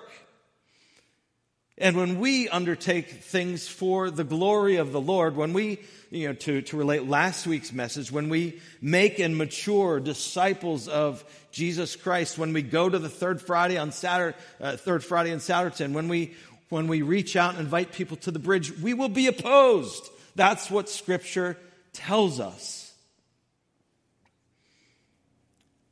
And 1.77 1.97
when 1.97 2.21
we 2.21 2.47
undertake 2.47 3.09
things 3.09 3.67
for 3.67 4.09
the 4.09 4.23
glory 4.23 4.77
of 4.77 4.93
the 4.93 5.01
Lord, 5.01 5.35
when 5.35 5.51
we, 5.51 5.79
you 6.11 6.29
know, 6.29 6.33
to, 6.33 6.61
to 6.61 6.77
relate 6.77 7.05
last 7.09 7.45
week's 7.45 7.73
message, 7.73 8.09
when 8.09 8.29
we 8.29 8.61
make 8.81 9.19
and 9.19 9.37
mature 9.37 9.99
disciples 9.99 10.87
of 10.87 11.25
Jesus 11.51 11.97
Christ, 11.97 12.37
when 12.37 12.53
we 12.53 12.61
go 12.61 12.87
to 12.87 12.97
the 12.97 13.09
third 13.09 13.41
Friday 13.41 13.77
on 13.77 13.91
Saturday, 13.91 14.37
uh, 14.61 14.77
third 14.77 15.03
Friday 15.03 15.31
in 15.31 15.39
Souderton, 15.39 15.91
when 15.91 16.07
we, 16.07 16.35
when 16.69 16.87
we 16.87 17.01
reach 17.01 17.35
out 17.35 17.51
and 17.51 17.59
invite 17.59 17.91
people 17.91 18.15
to 18.15 18.31
the 18.31 18.39
bridge, 18.39 18.71
we 18.79 18.93
will 18.93 19.09
be 19.09 19.27
opposed. 19.27 20.07
That's 20.35 20.71
what 20.71 20.87
scripture 20.87 21.57
tells 21.91 22.39
us. 22.39 22.86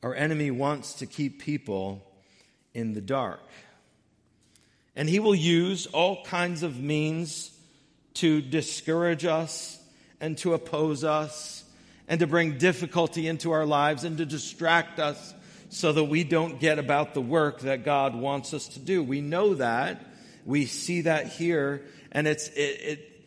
Our 0.06 0.14
enemy 0.14 0.52
wants 0.52 0.94
to 0.96 1.08
keep 1.08 1.42
people 1.42 2.06
in 2.76 2.94
the 2.94 3.02
dark. 3.02 3.42
And 4.96 5.10
he 5.10 5.20
will 5.20 5.34
use 5.34 5.88
all 5.88 6.24
kinds 6.24 6.62
of 6.62 6.80
means 6.80 7.50
to 8.16 8.40
discourage 8.40 9.26
us 9.26 9.80
and 10.22 10.38
to 10.38 10.54
oppose 10.54 11.04
us 11.04 11.64
and 12.08 12.20
to 12.20 12.28
bring 12.28 12.60
difficulty 12.60 13.28
into 13.28 13.52
our 13.52 13.66
lives 13.66 14.04
and 14.04 14.20
to 14.20 14.28
distract 14.28 15.00
us 15.00 15.34
so 15.70 15.92
that 15.92 16.04
we 16.04 16.24
don't 16.24 16.60
get 16.60 16.78
about 16.78 17.16
the 17.16 17.22
work 17.22 17.62
that 17.62 17.84
God 17.84 18.16
wants 18.16 18.54
us 18.54 18.68
to 18.70 18.80
do. 18.80 19.02
We 19.02 19.22
know 19.22 19.56
that. 19.56 20.06
We 20.46 20.68
see 20.68 21.02
that 21.02 21.30
here, 21.30 21.84
and 22.12 22.28
it's, 22.28 22.50
it, 22.50 22.60
it, 22.60 23.22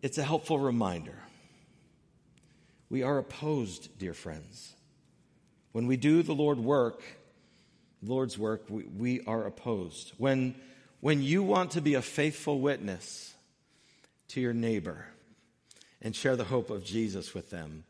it's 0.00 0.18
a 0.18 0.22
helpful 0.22 0.60
reminder. 0.60 1.18
We 2.88 3.02
are 3.02 3.18
opposed, 3.18 3.98
dear 3.98 4.14
friends. 4.14 4.73
When 5.74 5.88
we 5.88 5.96
do 5.96 6.22
the 6.22 6.36
Lord 6.36 6.60
work, 6.60 7.02
Lord's 8.00 8.38
work, 8.38 8.66
we, 8.68 8.84
we 8.84 9.20
are 9.26 9.44
opposed. 9.44 10.12
When, 10.18 10.54
when 11.00 11.20
you 11.20 11.42
want 11.42 11.72
to 11.72 11.80
be 11.80 11.94
a 11.94 12.00
faithful 12.00 12.60
witness 12.60 13.34
to 14.28 14.40
your 14.40 14.52
neighbor 14.52 15.04
and 16.00 16.14
share 16.14 16.36
the 16.36 16.44
hope 16.44 16.70
of 16.70 16.84
Jesus 16.84 17.34
with 17.34 17.50
them, 17.50 17.82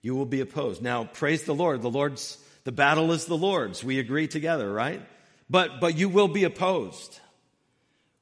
you 0.00 0.14
will 0.14 0.26
be 0.26 0.42
opposed. 0.42 0.80
Now, 0.80 1.06
praise 1.06 1.42
the 1.42 1.56
Lord. 1.56 1.82
The 1.82 1.90
Lord's, 1.90 2.38
the 2.62 2.70
battle 2.70 3.10
is 3.10 3.24
the 3.24 3.36
Lord's. 3.36 3.82
We 3.82 3.98
agree 3.98 4.28
together, 4.28 4.72
right? 4.72 5.02
But, 5.50 5.80
but 5.80 5.98
you 5.98 6.08
will 6.08 6.28
be 6.28 6.44
opposed. 6.44 7.18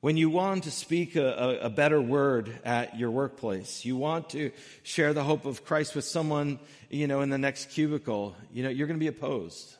When 0.02 0.16
you 0.16 0.30
want 0.30 0.64
to 0.64 0.72
speak 0.72 1.14
a, 1.14 1.60
a, 1.62 1.70
better 1.70 2.02
word 2.02 2.52
at 2.64 2.98
your 2.98 3.12
workplace, 3.12 3.84
you 3.84 3.96
want 3.96 4.30
to 4.30 4.50
share 4.82 5.14
the 5.14 5.22
hope 5.22 5.44
of 5.44 5.64
Christ 5.64 5.94
with 5.94 6.04
someone, 6.04 6.58
you 6.90 7.06
know, 7.06 7.20
in 7.20 7.30
the 7.30 7.38
next 7.38 7.70
cubicle, 7.70 8.34
you 8.52 8.64
know, 8.64 8.68
you're 8.68 8.88
going 8.88 8.98
to 8.98 9.00
be 9.00 9.06
opposed. 9.06 9.76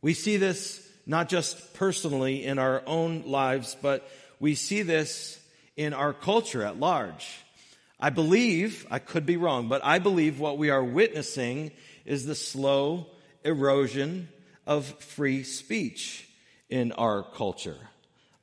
We 0.00 0.14
see 0.14 0.38
this 0.38 0.82
not 1.04 1.28
just 1.28 1.74
personally 1.74 2.42
in 2.42 2.58
our 2.58 2.82
own 2.86 3.24
lives, 3.26 3.76
but 3.82 4.08
we 4.40 4.54
see 4.54 4.80
this 4.80 5.38
in 5.76 5.92
our 5.92 6.14
culture 6.14 6.62
at 6.62 6.80
large. 6.80 7.28
I 8.00 8.08
believe, 8.08 8.86
I 8.90 8.98
could 8.98 9.26
be 9.26 9.36
wrong, 9.36 9.68
but 9.68 9.84
I 9.84 9.98
believe 9.98 10.40
what 10.40 10.56
we 10.56 10.70
are 10.70 10.82
witnessing 10.82 11.72
is 12.06 12.24
the 12.24 12.34
slow 12.34 13.08
erosion 13.44 14.30
of 14.66 14.86
free 14.86 15.42
speech 15.42 16.26
in 16.70 16.92
our 16.92 17.22
culture. 17.22 17.76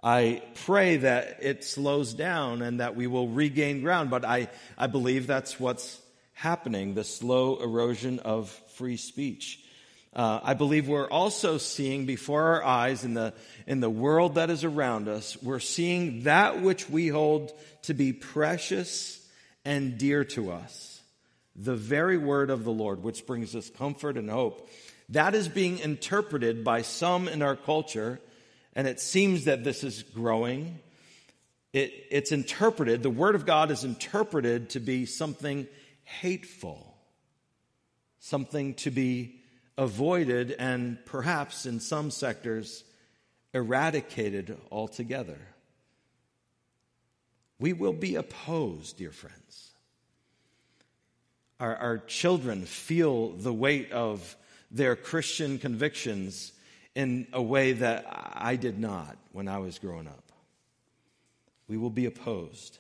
I 0.05 0.43
pray 0.65 0.97
that 0.97 1.39
it 1.41 1.63
slows 1.63 2.13
down 2.13 2.61
and 2.61 2.79
that 2.79 2.95
we 2.95 3.07
will 3.07 3.27
regain 3.27 3.81
ground, 3.81 4.11
but 4.11 4.23
I, 4.23 4.49
I 4.77 4.85
believe 4.85 5.25
that's 5.25 5.59
what's 5.59 5.99
happening, 6.33 6.93
the 6.93 7.03
slow 7.03 7.55
erosion 7.55 8.19
of 8.19 8.51
free 8.75 8.97
speech. 8.97 9.65
Uh, 10.15 10.41
I 10.43 10.53
believe 10.53 10.87
we're 10.87 11.09
also 11.09 11.57
seeing 11.57 12.05
before 12.05 12.43
our 12.43 12.63
eyes 12.63 13.03
in 13.03 13.15
the, 13.15 13.33
in 13.65 13.79
the 13.79 13.89
world 13.89 14.35
that 14.35 14.51
is 14.51 14.63
around 14.63 15.07
us, 15.07 15.41
we're 15.41 15.59
seeing 15.59 16.21
that 16.23 16.61
which 16.61 16.87
we 16.87 17.07
hold 17.07 17.51
to 17.81 17.95
be 17.95 18.13
precious 18.13 19.27
and 19.65 19.97
dear 19.97 20.23
to 20.23 20.51
us. 20.51 21.01
The 21.55 21.75
very 21.75 22.19
word 22.19 22.51
of 22.51 22.63
the 22.63 22.71
Lord, 22.71 23.01
which 23.01 23.25
brings 23.25 23.55
us 23.55 23.71
comfort 23.71 24.17
and 24.17 24.29
hope. 24.29 24.69
That 25.09 25.33
is 25.33 25.47
being 25.47 25.79
interpreted 25.79 26.63
by 26.63 26.83
some 26.83 27.27
in 27.27 27.41
our 27.41 27.55
culture, 27.55 28.21
and 28.75 28.87
it 28.87 28.99
seems 28.99 29.45
that 29.45 29.63
this 29.63 29.83
is 29.83 30.03
growing. 30.03 30.79
It, 31.73 31.93
it's 32.11 32.31
interpreted, 32.31 33.03
the 33.03 33.09
word 33.09 33.35
of 33.35 33.45
God 33.45 33.71
is 33.71 33.83
interpreted 33.83 34.71
to 34.71 34.79
be 34.79 35.05
something 35.05 35.67
hateful, 36.03 36.95
something 38.19 38.75
to 38.75 38.91
be 38.91 39.41
avoided 39.77 40.51
and 40.57 40.97
perhaps 41.05 41.65
in 41.65 41.79
some 41.79 42.11
sectors 42.11 42.83
eradicated 43.53 44.57
altogether. 44.71 45.39
We 47.59 47.73
will 47.73 47.93
be 47.93 48.15
opposed, 48.15 48.97
dear 48.97 49.11
friends. 49.11 49.71
Our, 51.59 51.75
our 51.75 51.97
children 51.99 52.65
feel 52.65 53.29
the 53.29 53.53
weight 53.53 53.91
of 53.91 54.35
their 54.71 54.95
Christian 54.95 55.57
convictions 55.57 56.51
in 56.95 57.27
a 57.33 57.41
way 57.41 57.73
that 57.73 58.05
I 58.33 58.55
did 58.55 58.79
not 58.79 59.17
when 59.33 59.47
I 59.47 59.59
was 59.59 59.77
growing 59.77 60.07
up. 60.07 60.23
We 61.67 61.77
will 61.77 61.89
be 61.89 62.05
opposed. 62.05 62.79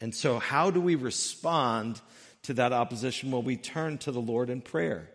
And 0.00 0.14
so, 0.14 0.38
how 0.38 0.70
do 0.70 0.80
we 0.80 0.96
respond 0.96 2.00
to 2.42 2.54
that 2.54 2.72
opposition? 2.72 3.30
Well, 3.30 3.42
we 3.42 3.56
turn 3.56 3.98
to 3.98 4.12
the 4.12 4.20
Lord 4.20 4.50
in 4.50 4.60
prayer. 4.60 5.08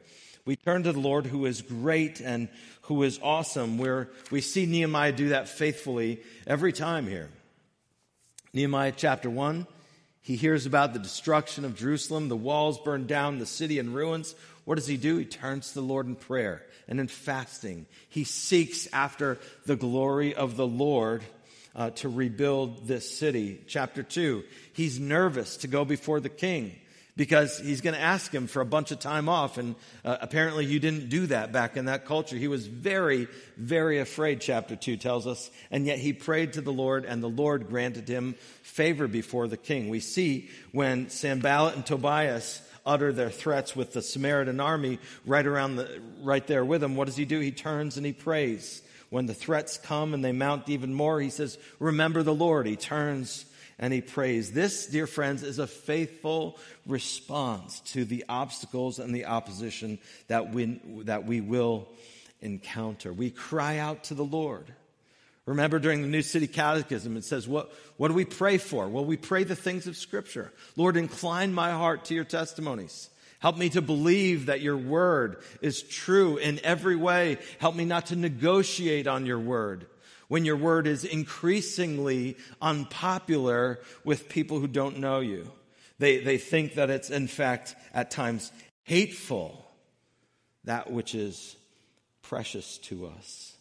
We 0.45 0.55
turn 0.55 0.83
to 0.83 0.93
the 0.93 0.99
Lord 0.99 1.25
who 1.25 1.45
is 1.45 1.61
great 1.61 2.21
and 2.21 2.47
who 2.83 3.03
is 3.03 3.19
awesome, 3.21 3.77
where 3.77 4.09
we 4.31 4.39
see 4.39 4.65
Nehemiah 4.65 5.11
do 5.11 5.29
that 5.29 5.49
faithfully 5.49 6.21
every 6.45 6.71
time 6.71 7.05
here. 7.05 7.29
Nehemiah 8.53 8.93
chapter 8.95 9.29
1, 9.29 9.67
he 10.21 10.37
hears 10.37 10.65
about 10.65 10.93
the 10.93 10.99
destruction 10.99 11.65
of 11.65 11.75
Jerusalem, 11.75 12.29
the 12.29 12.37
walls 12.37 12.79
burned 12.79 13.07
down, 13.07 13.39
the 13.39 13.45
city 13.45 13.77
in 13.77 13.91
ruins. 13.91 14.35
What 14.67 14.75
does 14.75 14.87
he 14.87 14.97
do? 14.97 15.15
He 15.15 15.23
turns 15.23 15.69
to 15.69 15.75
the 15.75 15.81
Lord 15.81 16.07
in 16.07 16.17
prayer 16.17 16.61
and 16.89 16.99
in 16.99 17.07
fasting. 17.07 17.85
He 18.09 18.25
seeks 18.25 18.85
after 18.91 19.37
the 19.65 19.77
glory 19.77 20.35
of 20.35 20.57
the 20.57 20.67
Lord 20.67 21.23
uh, 21.73 21.91
to 21.91 22.09
rebuild 22.09 22.85
this 22.85 23.17
city. 23.17 23.61
Chapter 23.67 24.03
2, 24.03 24.43
he's 24.73 24.99
nervous 24.99 25.55
to 25.57 25.69
go 25.69 25.85
before 25.85 26.19
the 26.19 26.27
king 26.27 26.75
because 27.15 27.57
he's 27.59 27.79
going 27.79 27.95
to 27.95 28.01
ask 28.01 28.29
him 28.29 28.45
for 28.47 28.59
a 28.59 28.65
bunch 28.65 28.91
of 28.91 28.99
time 28.99 29.29
off. 29.29 29.57
And 29.57 29.75
uh, 30.03 30.17
apparently, 30.19 30.65
you 30.65 30.81
didn't 30.81 31.07
do 31.07 31.27
that 31.27 31.53
back 31.53 31.77
in 31.77 31.85
that 31.85 32.03
culture. 32.03 32.35
He 32.35 32.49
was 32.49 32.67
very, 32.67 33.29
very 33.55 33.99
afraid, 33.99 34.41
chapter 34.41 34.75
2 34.75 34.97
tells 34.97 35.27
us. 35.27 35.49
And 35.71 35.85
yet 35.85 35.97
he 35.97 36.11
prayed 36.11 36.53
to 36.53 36.61
the 36.61 36.73
Lord, 36.73 37.05
and 37.05 37.23
the 37.23 37.29
Lord 37.29 37.69
granted 37.69 38.09
him 38.09 38.35
favor 38.63 39.07
before 39.07 39.47
the 39.47 39.55
king. 39.55 39.87
We 39.87 40.01
see 40.01 40.49
when 40.73 41.09
Sanballat 41.09 41.75
and 41.75 41.85
Tobias 41.85 42.61
utter 42.87 43.11
their 43.11 43.29
threats 43.29 43.75
with 43.75 43.93
the 43.93 44.01
Samaritan 44.01 44.59
army 44.59 44.97
right 45.25 45.45
around 45.45 45.75
the, 45.75 46.01
right 46.23 46.47
there 46.47 46.65
with 46.65 46.81
him, 46.81 46.95
what 46.95 47.05
does 47.05 47.17
he 47.17 47.25
do? 47.25 47.39
He 47.39 47.51
turns 47.51 47.97
and 47.97 48.05
he 48.05 48.13
prays. 48.13 48.81
When 49.09 49.25
the 49.25 49.33
threats 49.33 49.77
come 49.77 50.13
and 50.13 50.23
they 50.25 50.31
mount 50.31 50.67
even 50.69 50.93
more, 50.93 51.21
he 51.21 51.29
says, 51.29 51.57
remember 51.79 52.23
the 52.23 52.33
Lord. 52.33 52.65
He 52.65 52.75
turns 52.75 53.45
and 53.77 53.93
he 53.93 54.01
prays. 54.01 54.51
This, 54.51 54.87
dear 54.87 55.05
friends, 55.05 55.43
is 55.43 55.59
a 55.59 55.67
faithful 55.67 56.57
response 56.87 57.79
to 57.91 58.05
the 58.05 58.25
obstacles 58.27 58.99
and 58.99 59.13
the 59.13 59.25
opposition 59.25 59.99
that 60.27 60.51
we, 60.51 60.81
that 61.03 61.25
we 61.25 61.41
will 61.41 61.87
encounter. 62.41 63.13
We 63.13 63.29
cry 63.29 63.77
out 63.77 64.05
to 64.05 64.13
the 64.13 64.25
Lord. 64.25 64.73
Remember 65.47 65.79
during 65.79 66.01
the 66.01 66.09
New 66.09 66.21
City 66.21 66.45
Catechism, 66.45 67.15
it 67.15 67.23
says, 67.23 67.47
what, 67.47 67.71
what 67.95 68.09
do 68.09 68.13
we 68.13 68.25
pray 68.25 68.57
for? 68.57 68.87
Well, 68.89 69.05
we 69.05 69.15
pray 69.15 69.45
the 69.45 69.55
things 69.55 69.87
of 69.87 69.95
Scripture. 69.95 70.51
Lord, 70.75 70.97
incline 70.97 71.53
my 71.53 71.71
heart 71.71 72.05
to 72.05 72.13
your 72.13 72.25
testimonies. 72.25 73.09
Help 73.39 73.57
me 73.57 73.69
to 73.69 73.81
believe 73.81 74.47
that 74.47 74.59
your 74.59 74.75
word 74.75 75.37
is 75.61 75.83
true 75.83 76.35
in 76.35 76.59
every 76.65 76.97
way. 76.97 77.37
Help 77.59 77.75
me 77.75 77.85
not 77.85 78.07
to 78.07 78.17
negotiate 78.17 79.07
on 79.07 79.25
your 79.25 79.39
word 79.39 79.87
when 80.27 80.43
your 80.43 80.57
word 80.57 80.85
is 80.85 81.05
increasingly 81.05 82.35
unpopular 82.61 83.79
with 84.03 84.27
people 84.27 84.59
who 84.59 84.67
don't 84.67 84.99
know 84.99 85.21
you. 85.21 85.49
They, 85.97 86.17
they 86.17 86.37
think 86.37 86.73
that 86.73 86.89
it's, 86.89 87.09
in 87.09 87.27
fact, 87.27 87.73
at 87.93 88.11
times 88.11 88.51
hateful, 88.83 89.65
that 90.65 90.91
which 90.91 91.15
is 91.15 91.55
precious 92.21 92.79
to 92.79 93.07
us. 93.07 93.55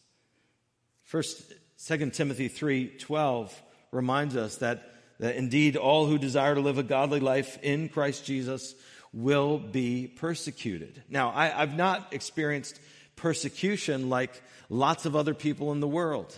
First, 1.04 1.52
2 1.86 2.10
Timothy 2.10 2.48
3:12 2.48 3.52
reminds 3.92 4.34
us 4.34 4.56
that, 4.56 4.92
that 5.20 5.36
indeed 5.36 5.76
all 5.76 6.06
who 6.06 6.18
desire 6.18 6.56
to 6.56 6.60
live 6.60 6.78
a 6.78 6.82
godly 6.82 7.20
life 7.20 7.60
in 7.62 7.88
Christ 7.88 8.24
Jesus 8.24 8.74
will 9.12 9.58
be 9.58 10.08
persecuted. 10.08 11.00
Now, 11.08 11.30
I, 11.30 11.62
I've 11.62 11.76
not 11.76 12.12
experienced 12.12 12.80
persecution 13.14 14.08
like 14.08 14.42
lots 14.68 15.06
of 15.06 15.14
other 15.14 15.32
people 15.32 15.70
in 15.70 15.78
the 15.78 15.86
world. 15.86 16.36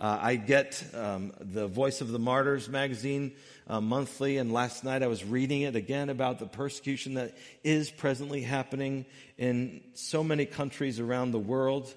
Uh, 0.00 0.18
I 0.20 0.34
get 0.34 0.82
um, 0.94 1.32
the 1.38 1.68
Voice 1.68 2.00
of 2.00 2.08
the 2.08 2.18
Martyrs 2.18 2.68
magazine 2.68 3.36
uh, 3.68 3.80
monthly, 3.80 4.38
and 4.38 4.52
last 4.52 4.82
night 4.82 5.04
I 5.04 5.06
was 5.06 5.24
reading 5.24 5.62
it 5.62 5.76
again 5.76 6.08
about 6.08 6.40
the 6.40 6.46
persecution 6.46 7.14
that 7.14 7.36
is 7.62 7.88
presently 7.88 8.42
happening 8.42 9.06
in 9.36 9.80
so 9.94 10.24
many 10.24 10.44
countries 10.44 10.98
around 10.98 11.30
the 11.30 11.38
world, 11.38 11.94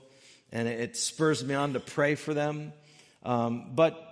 and 0.52 0.68
it 0.68 0.96
spurs 0.96 1.44
me 1.44 1.56
on 1.56 1.74
to 1.74 1.80
pray 1.80 2.14
for 2.14 2.36
them. 2.36 2.74
Um, 3.24 3.72
but 3.76 4.08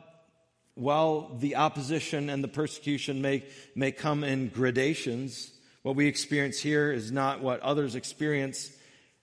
while 0.76 1.36
the 1.40 1.58
opposition 1.58 2.30
and 2.30 2.44
the 2.44 2.48
persecution 2.48 3.22
may, 3.22 3.44
may 3.76 3.92
come 3.92 4.24
in 4.24 4.48
gradations, 4.48 5.52
what 5.82 5.96
we 5.96 6.08
experience 6.08 6.60
here 6.60 6.92
is 6.92 7.12
not 7.12 7.42
what 7.42 7.60
others 7.62 7.96
experience. 7.96 8.72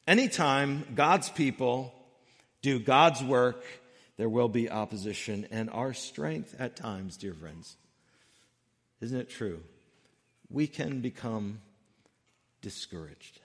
Anytime 0.07 0.87
God's 0.95 1.31
people 1.31 1.95
do 2.63 2.79
God's 2.79 3.23
work, 3.23 3.65
there 4.17 4.29
will 4.29 4.49
be 4.49 4.71
opposition 4.71 5.47
and 5.51 5.71
our 5.71 5.95
strength 5.95 6.55
at 6.59 6.77
times, 6.77 7.17
dear 7.17 7.35
friends. 7.35 7.77
Isn't 9.01 9.19
it 9.19 9.31
true? 9.31 9.63
We 10.51 10.67
can 10.67 11.01
become 11.01 11.61
discouraged. 12.63 13.41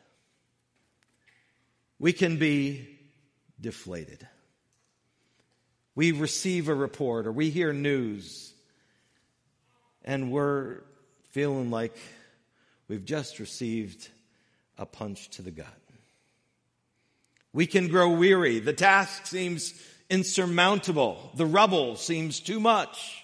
We 1.99 2.13
can 2.13 2.38
be 2.38 2.99
deflated. 3.60 4.27
We 5.95 6.12
receive 6.12 6.69
a 6.69 6.75
report 6.75 7.27
or 7.27 7.32
we 7.32 7.49
hear 7.49 7.73
news 7.73 8.54
and 10.04 10.32
we're 10.32 10.82
feeling 11.30 11.69
like 11.69 11.95
we've 12.88 13.06
just 13.06 13.39
received 13.39 14.10
a 14.77 14.86
punch 14.86 15.30
to 15.32 15.41
the 15.41 15.51
gut. 15.51 15.67
We 17.54 17.67
can 17.67 17.88
grow 17.89 18.10
weary. 18.12 18.60
The 18.60 18.73
task 18.73 19.25
seems 19.25 19.73
insurmountable. 20.10 21.32
The 21.36 21.45
rubble 21.45 21.95
seems 21.97 22.39
too 22.39 22.60
much. 22.60 23.23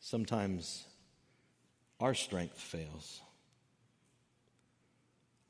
Sometimes 0.00 0.84
our 1.98 2.14
strength 2.14 2.58
fails. 2.58 3.20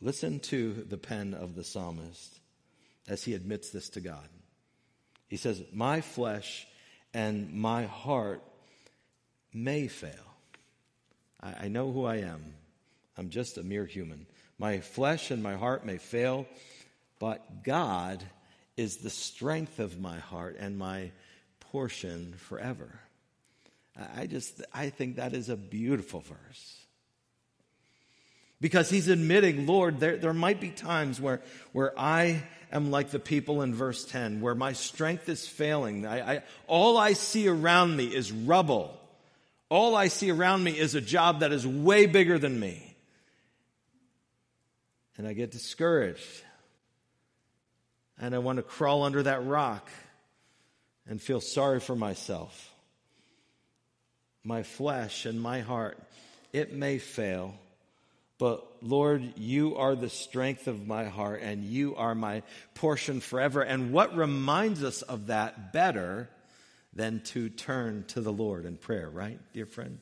Listen 0.01 0.41
to 0.41 0.73
the 0.73 0.99
pen 0.99 1.35
of 1.35 1.55
the 1.55 1.65
psalmist 1.65 2.40
as 3.11 3.25
he 3.25 3.35
admits 3.35 3.71
this 3.71 3.91
to 3.91 4.01
God. 4.01 4.27
He 5.29 5.37
says, 5.37 5.63
My 5.73 6.01
flesh 6.01 6.67
and 7.13 7.53
my 7.53 7.85
heart 7.85 8.43
may 9.53 9.89
fail. 9.89 10.15
I, 11.43 11.65
I 11.65 11.69
know 11.69 11.93
who 11.93 12.05
I 12.05 12.19
am. 12.19 12.55
I'm 13.19 13.29
just 13.29 13.59
a 13.59 13.63
mere 13.63 13.85
human. 13.85 14.27
My 14.59 14.79
flesh 14.79 15.31
and 15.31 15.43
my 15.43 15.57
heart 15.57 15.85
may 15.85 15.99
fail, 15.99 16.47
but 17.19 17.65
God 17.65 18.25
is 18.77 18.99
the 18.99 19.11
strength 19.11 19.81
of 19.81 20.01
my 20.01 20.19
heart 20.19 20.57
and 20.59 20.79
my 20.79 21.11
portion 21.59 22.35
forever. 22.39 23.01
I 24.17 24.27
just, 24.27 24.63
I 24.73 24.91
think 24.91 25.17
that 25.17 25.35
is 25.35 25.49
a 25.49 25.57
beautiful 25.57 26.21
verse. 26.21 26.77
Because 28.61 28.89
he's 28.89 29.09
admitting, 29.09 29.67
Lord, 29.67 30.01
there, 30.01 30.17
there 30.17 30.33
might 30.33 30.61
be 30.61 30.71
times 30.71 31.21
where, 31.21 31.41
where 31.73 31.99
I 31.99 32.43
am 32.73 32.91
like 32.91 33.11
the 33.11 33.19
people 33.19 33.63
in 33.63 33.75
verse 33.75 34.05
10, 34.05 34.41
where 34.41 34.55
my 34.55 34.73
strength 34.73 35.29
is 35.29 35.47
failing. 35.47 36.07
I, 36.07 36.35
I, 36.35 36.43
all 36.67 36.97
I 36.97 37.15
see 37.15 37.49
around 37.49 37.97
me 37.97 38.07
is 38.07 38.31
rubble. 38.33 38.97
All 39.69 39.95
I 39.95 40.09
see 40.09 40.31
around 40.31 40.65
me 40.65 40.79
is 40.79 40.95
a 40.95 41.01
job 41.01 41.41
that 41.41 41.53
is 41.53 41.67
way 41.67 42.07
bigger 42.07 42.39
than 42.39 42.59
me. 42.59 42.97
And 45.17 45.27
I 45.27 45.33
get 45.33 45.51
discouraged. 45.51 46.43
And 48.19 48.35
I 48.35 48.39
want 48.39 48.57
to 48.57 48.63
crawl 48.63 49.05
under 49.05 49.23
that 49.23 49.45
rock 49.47 49.89
and 51.09 51.21
feel 51.21 51.41
sorry 51.41 51.81
for 51.81 51.97
myself. 51.97 52.73
My 54.45 54.63
flesh 54.63 55.27
and 55.27 55.41
my 55.41 55.61
heart, 55.61 55.99
it 56.53 56.73
may 56.73 56.99
fail 56.99 57.55
but 58.41 58.67
Lord, 58.81 59.35
you 59.37 59.77
are 59.77 59.95
the 59.95 60.09
strength 60.09 60.67
of 60.67 60.87
my 60.87 61.05
heart 61.05 61.43
and 61.43 61.63
you 61.63 61.95
are 61.97 62.15
my 62.15 62.43
portion 62.75 63.21
forever. 63.21 63.61
And 63.61 63.93
what 63.93 64.17
reminds 64.17 64.83
us 64.83 65.03
of 65.03 65.27
that 65.27 65.75
better 65.75 66.31
than 66.95 67.21
to 67.25 67.51
turn 67.51 68.05
to 68.09 68.23
the 68.23 68.33
Lord 68.33 68.65
in 68.65 68.79
prayer, 68.79 69.11
right, 69.11 69.39
dear 69.53 69.67
friend? 69.67 69.99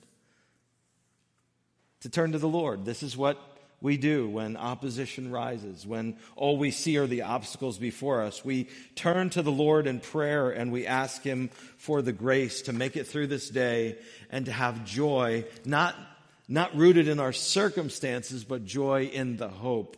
To 2.02 2.08
turn 2.08 2.30
to 2.30 2.38
the 2.38 2.48
Lord. 2.48 2.84
This 2.84 3.02
is 3.02 3.16
what 3.16 3.38
we 3.80 3.96
do 3.96 4.28
when 4.28 4.56
opposition 4.56 5.32
rises, 5.32 5.84
when 5.84 6.16
all 6.36 6.58
we 6.58 6.70
see 6.70 6.96
are 6.96 7.08
the 7.08 7.22
obstacles 7.22 7.76
before 7.76 8.22
us. 8.22 8.44
We 8.44 8.68
turn 8.94 9.30
to 9.30 9.42
the 9.42 9.50
Lord 9.50 9.88
in 9.88 9.98
prayer 9.98 10.50
and 10.50 10.70
we 10.70 10.86
ask 10.86 11.22
Him 11.22 11.50
for 11.76 12.02
the 12.02 12.12
grace 12.12 12.62
to 12.62 12.72
make 12.72 12.96
it 12.96 13.08
through 13.08 13.26
this 13.26 13.48
day 13.50 13.98
and 14.30 14.46
to 14.46 14.52
have 14.52 14.84
joy, 14.84 15.44
not 15.64 15.96
not 16.48 16.74
rooted 16.74 17.08
in 17.08 17.20
our 17.20 17.32
circumstances, 17.32 18.42
but 18.42 18.64
joy 18.64 19.04
in 19.04 19.36
the 19.36 19.48
hope 19.48 19.96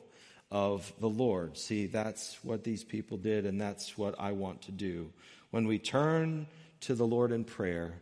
of 0.50 0.92
the 1.00 1.08
Lord. 1.08 1.56
See, 1.56 1.86
that's 1.86 2.38
what 2.42 2.64
these 2.64 2.82
people 2.82 3.16
did, 3.16 3.46
and 3.46 3.60
that's 3.60 3.96
what 3.96 4.16
I 4.18 4.32
want 4.32 4.62
to 4.62 4.72
do. 4.72 5.12
When 5.52 5.66
we 5.66 5.78
turn 5.78 6.48
to 6.82 6.94
the 6.94 7.06
Lord 7.06 7.30
in 7.30 7.44
prayer, 7.44 7.94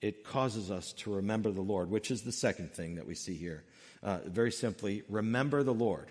it 0.00 0.24
causes 0.24 0.70
us 0.70 0.92
to 0.92 1.14
remember 1.14 1.50
the 1.50 1.60
Lord, 1.60 1.90
which 1.90 2.10
is 2.10 2.22
the 2.22 2.32
second 2.32 2.72
thing 2.72 2.94
that 2.94 3.06
we 3.06 3.14
see 3.14 3.34
here. 3.34 3.64
Uh, 4.00 4.18
very 4.26 4.52
simply, 4.52 5.02
remember 5.08 5.64
the 5.64 5.74
Lord. 5.74 6.06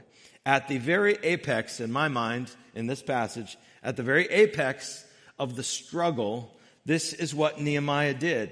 At 0.45 0.67
the 0.67 0.78
very 0.78 1.17
apex, 1.23 1.80
in 1.80 1.91
my 1.91 2.10
mind, 2.10 2.52
in 2.76 2.88
this 2.88 3.02
passage, 3.02 3.58
at 3.82 3.95
the 3.95 4.04
very 4.04 4.26
apex 4.26 5.06
of 5.39 5.56
the 5.56 5.63
struggle, 5.63 6.58
this 6.86 7.13
is 7.13 7.34
what 7.34 7.62
Nehemiah 7.62 8.13
did. 8.13 8.50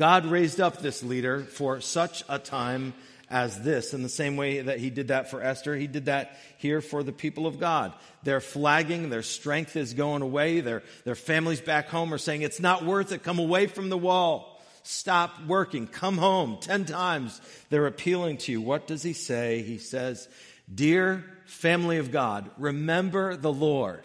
God 0.00 0.24
raised 0.24 0.62
up 0.62 0.78
this 0.78 1.02
leader 1.02 1.40
for 1.42 1.82
such 1.82 2.24
a 2.26 2.38
time 2.38 2.94
as 3.28 3.60
this. 3.60 3.92
In 3.92 4.02
the 4.02 4.08
same 4.08 4.38
way 4.38 4.62
that 4.62 4.78
he 4.78 4.88
did 4.88 5.08
that 5.08 5.30
for 5.30 5.42
Esther, 5.42 5.76
he 5.76 5.86
did 5.86 6.06
that 6.06 6.38
here 6.56 6.80
for 6.80 7.02
the 7.02 7.12
people 7.12 7.46
of 7.46 7.60
God. 7.60 7.92
They're 8.22 8.40
flagging, 8.40 9.10
their 9.10 9.22
strength 9.22 9.76
is 9.76 9.92
going 9.92 10.22
away, 10.22 10.62
their, 10.62 10.82
their 11.04 11.14
families 11.14 11.60
back 11.60 11.90
home 11.90 12.14
are 12.14 12.18
saying, 12.18 12.40
It's 12.40 12.60
not 12.60 12.82
worth 12.82 13.12
it, 13.12 13.22
come 13.22 13.38
away 13.38 13.66
from 13.66 13.90
the 13.90 13.98
wall. 13.98 14.58
Stop 14.84 15.44
working, 15.46 15.86
come 15.86 16.16
home. 16.16 16.56
Ten 16.62 16.86
times 16.86 17.38
they're 17.68 17.86
appealing 17.86 18.38
to 18.38 18.52
you. 18.52 18.62
What 18.62 18.86
does 18.86 19.02
he 19.02 19.12
say? 19.12 19.60
He 19.60 19.76
says, 19.76 20.30
Dear 20.74 21.26
family 21.44 21.98
of 21.98 22.10
God, 22.10 22.50
remember 22.56 23.36
the 23.36 23.52
Lord. 23.52 24.00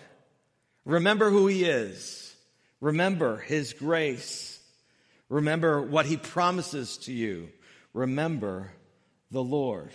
Remember 0.84 1.30
who 1.30 1.48
he 1.48 1.64
is. 1.64 2.36
Remember 2.82 3.38
his 3.38 3.72
grace. 3.72 4.55
Remember 5.30 5.82
what 5.82 6.06
he 6.06 6.18
promises 6.18 6.98
to 7.00 7.14
you. 7.14 7.50
Remember 7.94 8.72
the 9.32 9.44
Lord. 9.44 9.92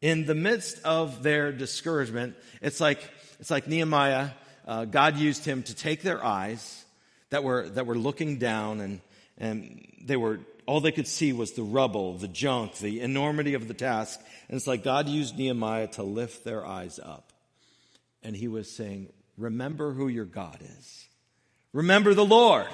In 0.00 0.26
the 0.26 0.34
midst 0.34 0.82
of 0.84 1.22
their 1.22 1.50
discouragement, 1.52 2.36
it's 2.60 2.80
like, 2.80 3.00
it's 3.40 3.50
like 3.50 3.66
Nehemiah, 3.66 4.30
uh, 4.66 4.84
God 4.84 5.16
used 5.16 5.44
him 5.44 5.62
to 5.62 5.74
take 5.74 6.02
their 6.02 6.22
eyes 6.22 6.84
that 7.30 7.42
were, 7.42 7.68
that 7.70 7.86
were 7.86 7.96
looking 7.96 8.38
down 8.38 8.80
and, 8.80 9.00
and 9.38 9.86
they 10.02 10.16
were, 10.16 10.40
all 10.66 10.80
they 10.80 10.92
could 10.92 11.08
see 11.08 11.32
was 11.32 11.52
the 11.52 11.62
rubble, 11.62 12.18
the 12.18 12.28
junk, 12.28 12.76
the 12.76 13.00
enormity 13.00 13.54
of 13.54 13.66
the 13.66 13.74
task. 13.74 14.20
And 14.48 14.56
it's 14.56 14.66
like 14.66 14.84
God 14.84 15.08
used 15.08 15.38
Nehemiah 15.38 15.88
to 15.88 16.02
lift 16.02 16.44
their 16.44 16.64
eyes 16.66 17.00
up. 17.02 17.32
And 18.22 18.36
he 18.36 18.48
was 18.48 18.70
saying, 18.70 19.08
remember 19.36 19.92
who 19.92 20.08
your 20.08 20.24
God 20.24 20.58
is. 20.60 21.06
Remember 21.72 22.14
the 22.14 22.24
Lord. 22.24 22.68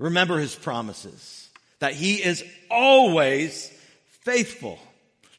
Remember 0.00 0.38
his 0.38 0.54
promises, 0.54 1.50
that 1.78 1.92
he 1.92 2.14
is 2.14 2.42
always 2.70 3.70
faithful. 4.22 4.78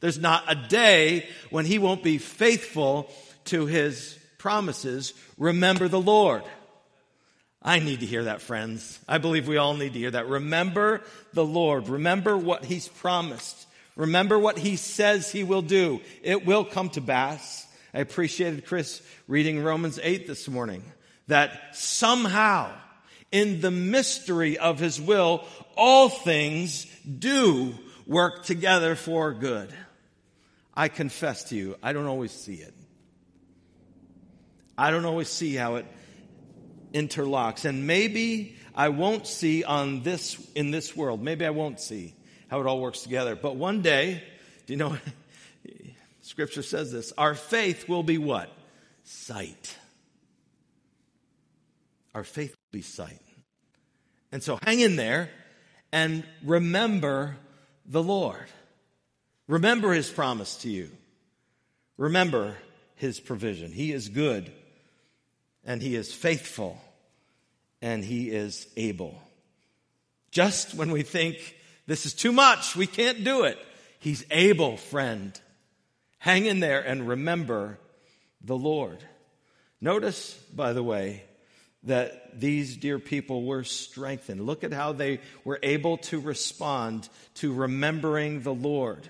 There's 0.00 0.20
not 0.20 0.44
a 0.46 0.54
day 0.54 1.26
when 1.50 1.66
he 1.66 1.80
won't 1.80 2.04
be 2.04 2.18
faithful 2.18 3.10
to 3.46 3.66
his 3.66 4.16
promises. 4.38 5.14
Remember 5.36 5.88
the 5.88 6.00
Lord. 6.00 6.44
I 7.60 7.80
need 7.80 8.00
to 8.00 8.06
hear 8.06 8.24
that, 8.24 8.40
friends. 8.40 9.00
I 9.08 9.18
believe 9.18 9.48
we 9.48 9.56
all 9.56 9.74
need 9.74 9.94
to 9.94 9.98
hear 9.98 10.12
that. 10.12 10.28
Remember 10.28 11.02
the 11.32 11.44
Lord. 11.44 11.88
Remember 11.88 12.36
what 12.38 12.64
he's 12.64 12.86
promised. 12.86 13.66
Remember 13.96 14.38
what 14.38 14.58
he 14.58 14.76
says 14.76 15.30
he 15.30 15.42
will 15.42 15.62
do. 15.62 16.00
It 16.22 16.46
will 16.46 16.64
come 16.64 16.88
to 16.90 17.00
pass. 17.00 17.66
I 17.92 17.98
appreciated 17.98 18.66
Chris 18.66 19.02
reading 19.26 19.62
Romans 19.64 19.98
8 20.00 20.28
this 20.28 20.48
morning 20.48 20.84
that 21.26 21.76
somehow 21.76 22.70
in 23.32 23.60
the 23.60 23.70
mystery 23.70 24.58
of 24.58 24.78
his 24.78 25.00
will, 25.00 25.44
all 25.76 26.08
things 26.08 26.86
do 27.06 27.74
work 28.06 28.44
together 28.44 28.94
for 28.94 29.32
good. 29.32 29.72
I 30.74 30.88
confess 30.88 31.44
to 31.44 31.56
you, 31.56 31.76
I 31.82 31.92
don't 31.92 32.06
always 32.06 32.32
see 32.32 32.54
it. 32.54 32.74
I 34.76 34.90
don't 34.90 35.04
always 35.04 35.28
see 35.28 35.54
how 35.54 35.76
it 35.76 35.86
interlocks. 36.92 37.64
And 37.64 37.86
maybe 37.86 38.56
I 38.74 38.90
won't 38.90 39.26
see 39.26 39.64
on 39.64 40.02
this, 40.02 40.38
in 40.54 40.70
this 40.70 40.96
world, 40.96 41.22
maybe 41.22 41.44
I 41.44 41.50
won't 41.50 41.80
see 41.80 42.14
how 42.48 42.60
it 42.60 42.66
all 42.66 42.80
works 42.80 43.02
together. 43.02 43.34
But 43.36 43.56
one 43.56 43.82
day, 43.82 44.22
do 44.66 44.72
you 44.72 44.78
know, 44.78 44.96
scripture 46.22 46.62
says 46.62 46.92
this, 46.92 47.12
our 47.16 47.34
faith 47.34 47.88
will 47.88 48.02
be 48.02 48.18
what? 48.18 48.50
Sight. 49.04 49.76
Our 52.14 52.24
faith 52.24 52.56
sight. 52.80 53.20
And 54.30 54.42
so 54.42 54.58
hang 54.62 54.80
in 54.80 54.96
there 54.96 55.28
and 55.92 56.24
remember 56.42 57.36
the 57.84 58.02
Lord. 58.02 58.46
Remember 59.46 59.92
his 59.92 60.10
promise 60.10 60.56
to 60.58 60.70
you. 60.70 60.90
Remember 61.98 62.56
his 62.94 63.20
provision. 63.20 63.72
He 63.72 63.92
is 63.92 64.08
good 64.08 64.50
and 65.64 65.82
he 65.82 65.94
is 65.94 66.12
faithful 66.14 66.80
and 67.82 68.04
he 68.04 68.30
is 68.30 68.66
able. 68.76 69.20
Just 70.30 70.74
when 70.74 70.92
we 70.92 71.02
think 71.02 71.56
this 71.86 72.06
is 72.06 72.14
too 72.14 72.32
much, 72.32 72.74
we 72.74 72.86
can't 72.86 73.22
do 73.22 73.44
it, 73.44 73.58
he's 73.98 74.24
able, 74.30 74.76
friend. 74.76 75.38
Hang 76.18 76.46
in 76.46 76.60
there 76.60 76.80
and 76.80 77.08
remember 77.08 77.78
the 78.40 78.56
Lord. 78.56 78.98
Notice, 79.80 80.34
by 80.54 80.72
the 80.72 80.82
way, 80.82 81.24
that 81.84 82.38
these 82.38 82.76
dear 82.76 82.98
people 82.98 83.44
were 83.44 83.64
strengthened. 83.64 84.46
Look 84.46 84.62
at 84.64 84.72
how 84.72 84.92
they 84.92 85.20
were 85.44 85.58
able 85.62 85.96
to 85.98 86.20
respond 86.20 87.08
to 87.36 87.52
remembering 87.52 88.42
the 88.42 88.54
Lord, 88.54 89.08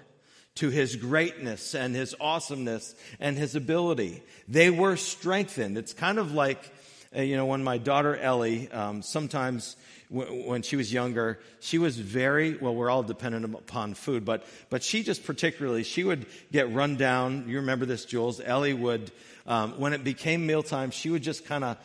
to 0.57 0.71
his 0.71 0.97
greatness 0.97 1.75
and 1.75 1.95
his 1.95 2.15
awesomeness 2.21 2.95
and 3.21 3.37
his 3.37 3.55
ability. 3.55 4.23
They 4.49 4.71
were 4.71 4.97
strengthened. 4.97 5.77
It's 5.79 5.93
kind 5.93 6.19
of 6.19 6.33
like, 6.33 6.73
uh, 7.17 7.23
you 7.23 7.37
know, 7.37 7.47
when 7.47 7.63
my 7.63 7.79
daughter 7.79 8.17
Ellie, 8.17 8.71
um, 8.71 9.03
sometimes 9.03 9.77
w- 10.11 10.49
when 10.49 10.63
she 10.63 10.77
was 10.77 10.93
younger, 10.93 11.39
she 11.61 11.79
was 11.79 11.99
very, 11.99 12.57
well, 12.57 12.75
we're 12.75 12.91
all 12.91 13.03
dependent 13.03 13.55
upon 13.55 13.95
food, 13.95 14.25
but, 14.25 14.45
but 14.71 14.83
she 14.83 15.03
just 15.03 15.25
particularly, 15.25 15.85
she 15.85 16.05
would 16.05 16.27
get 16.51 16.73
run 16.73 16.97
down. 16.97 17.45
You 17.49 17.57
remember 17.57 17.85
this, 17.87 18.07
Jules? 18.07 18.41
Ellie 18.41 18.75
would, 18.75 19.11
um, 19.47 19.79
when 19.79 19.93
it 19.93 20.05
became 20.05 20.47
mealtime, 20.47 20.91
she 20.91 21.11
would 21.11 21.23
just 21.23 21.45
kind 21.45 21.65
of 21.65 21.77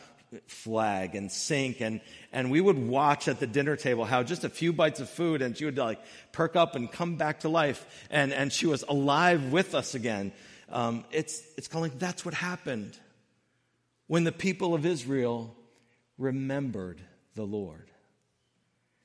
flag 0.48 1.16
and 1.16 1.32
sink 1.32 1.80
and 1.80 2.02
and 2.34 2.52
we 2.52 2.60
would 2.60 2.78
watch 2.78 3.28
at 3.28 3.40
the 3.40 3.48
dinner 3.48 3.78
table 3.78 4.04
how 4.04 4.24
just 4.24 4.44
a 4.44 4.50
few 4.50 4.74
bites 4.74 5.00
of 5.00 5.10
food 5.10 5.42
and 5.42 5.56
she 5.58 5.64
would 5.64 5.78
like 5.78 6.00
perk 6.34 6.56
up 6.56 6.76
and 6.76 6.92
come 6.92 7.16
back 7.16 7.42
to 7.42 7.50
life 7.50 7.86
and 8.10 8.34
and 8.34 8.52
she 8.52 8.68
was 8.68 8.84
alive 8.90 9.52
with 9.52 9.74
us 9.74 9.96
again. 9.96 10.34
Um, 10.70 11.06
it's 11.12 11.42
it's 11.58 11.70
kind 11.70 11.86
of 11.86 11.92
like 11.92 12.00
that's 12.00 12.26
what 12.26 12.34
happened 12.34 12.98
when 14.08 14.26
the 14.26 14.34
people 14.34 14.74
of 14.74 14.86
israel 14.86 15.56
remembered 16.18 17.00
the 17.36 17.46
lord. 17.46 17.90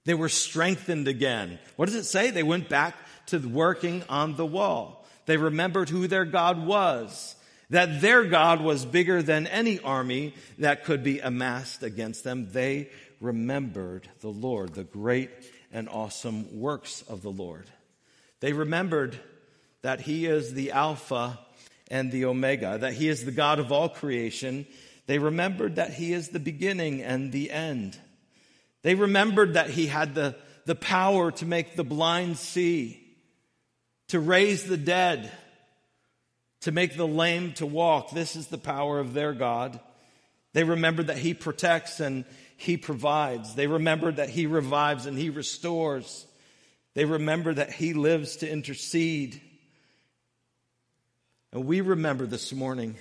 They 0.04 0.14
were 0.14 0.28
strengthened 0.28 1.06
again. 1.06 1.60
What 1.76 1.86
does 1.86 1.94
it 1.94 2.04
say? 2.04 2.30
They 2.30 2.42
went 2.42 2.68
back 2.68 2.96
to 3.26 3.38
working 3.38 4.02
on 4.08 4.34
the 4.34 4.46
wall. 4.46 5.06
They 5.26 5.36
remembered 5.36 5.88
who 5.88 6.08
their 6.08 6.24
god 6.24 6.66
was 6.66 7.36
that 7.72 8.00
their 8.00 8.24
God 8.24 8.62
was 8.62 8.84
bigger 8.84 9.22
than 9.22 9.46
any 9.46 9.80
army 9.80 10.34
that 10.58 10.84
could 10.84 11.02
be 11.02 11.18
amassed 11.20 11.82
against 11.82 12.24
them. 12.24 12.48
They 12.52 12.88
remembered 13.20 14.08
the 14.20 14.28
Lord, 14.28 14.74
the 14.74 14.84
great 14.84 15.30
and 15.72 15.88
awesome 15.88 16.60
works 16.60 17.02
of 17.08 17.22
the 17.22 17.30
Lord. 17.30 17.66
They 18.40 18.52
remembered 18.52 19.18
that 19.82 20.02
He 20.02 20.26
is 20.26 20.54
the 20.54 20.72
Alpha 20.72 21.38
and 21.92 22.10
the 22.10 22.24
Omega, 22.24 22.78
that 22.78 22.94
he 22.94 23.10
is 23.10 23.24
the 23.24 23.30
God 23.30 23.58
of 23.58 23.70
all 23.70 23.90
creation. 23.90 24.66
They 25.06 25.18
remembered 25.18 25.76
that 25.76 25.92
he 25.92 26.14
is 26.14 26.28
the 26.28 26.40
beginning 26.40 27.02
and 27.02 27.30
the 27.30 27.50
end. 27.50 27.98
They 28.80 28.94
remembered 28.94 29.54
that 29.54 29.68
he 29.68 29.88
had 29.88 30.14
the, 30.14 30.34
the 30.64 30.74
power 30.74 31.30
to 31.32 31.44
make 31.44 31.76
the 31.76 31.84
blind 31.84 32.38
see, 32.38 32.98
to 34.08 34.18
raise 34.18 34.64
the 34.64 34.78
dead, 34.78 35.30
to 36.62 36.72
make 36.72 36.96
the 36.96 37.06
lame 37.06 37.52
to 37.54 37.66
walk. 37.66 38.10
This 38.10 38.36
is 38.36 38.48
the 38.48 38.58
power 38.58 38.98
of 38.98 39.14
their 39.14 39.32
God. 39.32 39.78
They 40.52 40.64
remembered 40.64 41.08
that 41.08 41.18
he 41.18 41.34
protects 41.34 42.00
and 42.00 42.24
he 42.56 42.76
provides. 42.76 43.54
They 43.54 43.66
remembered 43.66 44.16
that 44.16 44.28
he 44.28 44.46
revives 44.46 45.06
and 45.06 45.18
he 45.18 45.30
restores. 45.30 46.26
They 46.94 47.04
remember 47.04 47.54
that 47.54 47.72
he 47.72 47.94
lives 47.94 48.36
to 48.36 48.50
intercede. 48.50 49.40
And 51.52 51.64
we 51.64 51.80
remember 51.80 52.26
this 52.26 52.52
morning, 52.52 52.96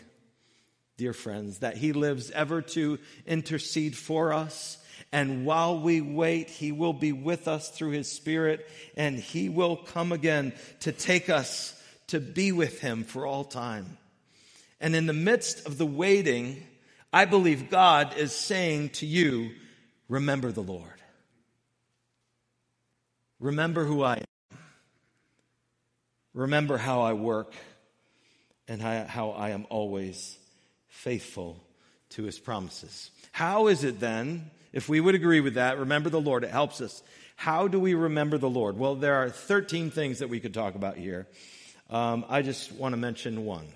dear 0.98 1.14
friends, 1.14 1.60
that 1.60 1.78
he 1.78 1.94
lives 1.94 2.32
ever 2.32 2.62
to 2.62 3.00
intercede 3.28 3.96
for 3.96 4.34
us. 4.34 4.78
And 5.12 5.46
while 5.46 5.80
we 5.80 6.02
wait, 6.02 6.50
he 6.50 6.72
will 6.72 6.94
be 6.94 7.12
with 7.12 7.48
us 7.48 7.70
through 7.70 7.92
his 7.92 8.12
spirit 8.12 8.68
and 8.96 9.20
he 9.20 9.50
will 9.50 9.76
come 9.76 10.12
again 10.12 10.54
to 10.82 10.92
take 10.92 11.30
us 11.30 11.78
to 12.12 12.20
be 12.20 12.52
with 12.52 12.80
him 12.80 13.04
for 13.04 13.26
all 13.26 13.44
time. 13.44 13.98
And 14.80 14.96
in 14.96 15.06
the 15.06 15.14
midst 15.14 15.66
of 15.66 15.78
the 15.78 15.86
waiting, 15.86 16.64
I 17.12 17.26
believe 17.26 17.70
God 17.70 18.16
is 18.18 18.34
saying 18.34 18.90
to 18.90 19.06
you, 19.06 19.52
remember 20.08 20.52
the 20.52 20.64
Lord. 20.64 20.88
Remember 23.40 23.84
who 23.86 24.04
I 24.04 24.16
am. 24.16 24.58
Remember 26.34 26.78
how 26.78 27.02
I 27.02 27.14
work 27.14 27.54
and 28.68 28.82
how 28.82 29.32
I 29.32 29.50
am 29.50 29.66
always 29.70 30.38
faithful 30.88 31.62
to 32.12 32.24
his 32.24 32.40
promises. 32.40 33.12
How 33.32 33.68
is 33.68 33.84
it 33.84 34.00
then, 34.00 34.52
if 34.74 34.88
we 34.88 35.00
would 35.00 35.16
agree 35.16 35.42
with 35.42 35.56
that, 35.56 35.80
remember 35.80 36.10
the 36.10 36.22
Lord, 36.22 36.44
it 36.44 36.52
helps 36.52 36.82
us. 36.82 37.04
How 37.36 37.68
do 37.68 37.80
we 37.80 37.94
remember 37.94 38.38
the 38.38 38.50
Lord? 38.50 38.78
Well, 38.78 38.96
there 38.96 39.16
are 39.16 39.30
13 39.30 39.92
things 39.92 40.20
that 40.20 40.30
we 40.30 40.40
could 40.40 40.54
talk 40.54 40.76
about 40.76 40.98
here. 40.98 41.28
Um, 41.92 42.24
I 42.30 42.42
just 42.42 42.72
want 42.72 42.94
to 42.94 42.98
mention 42.98 43.44
one. 43.44 43.68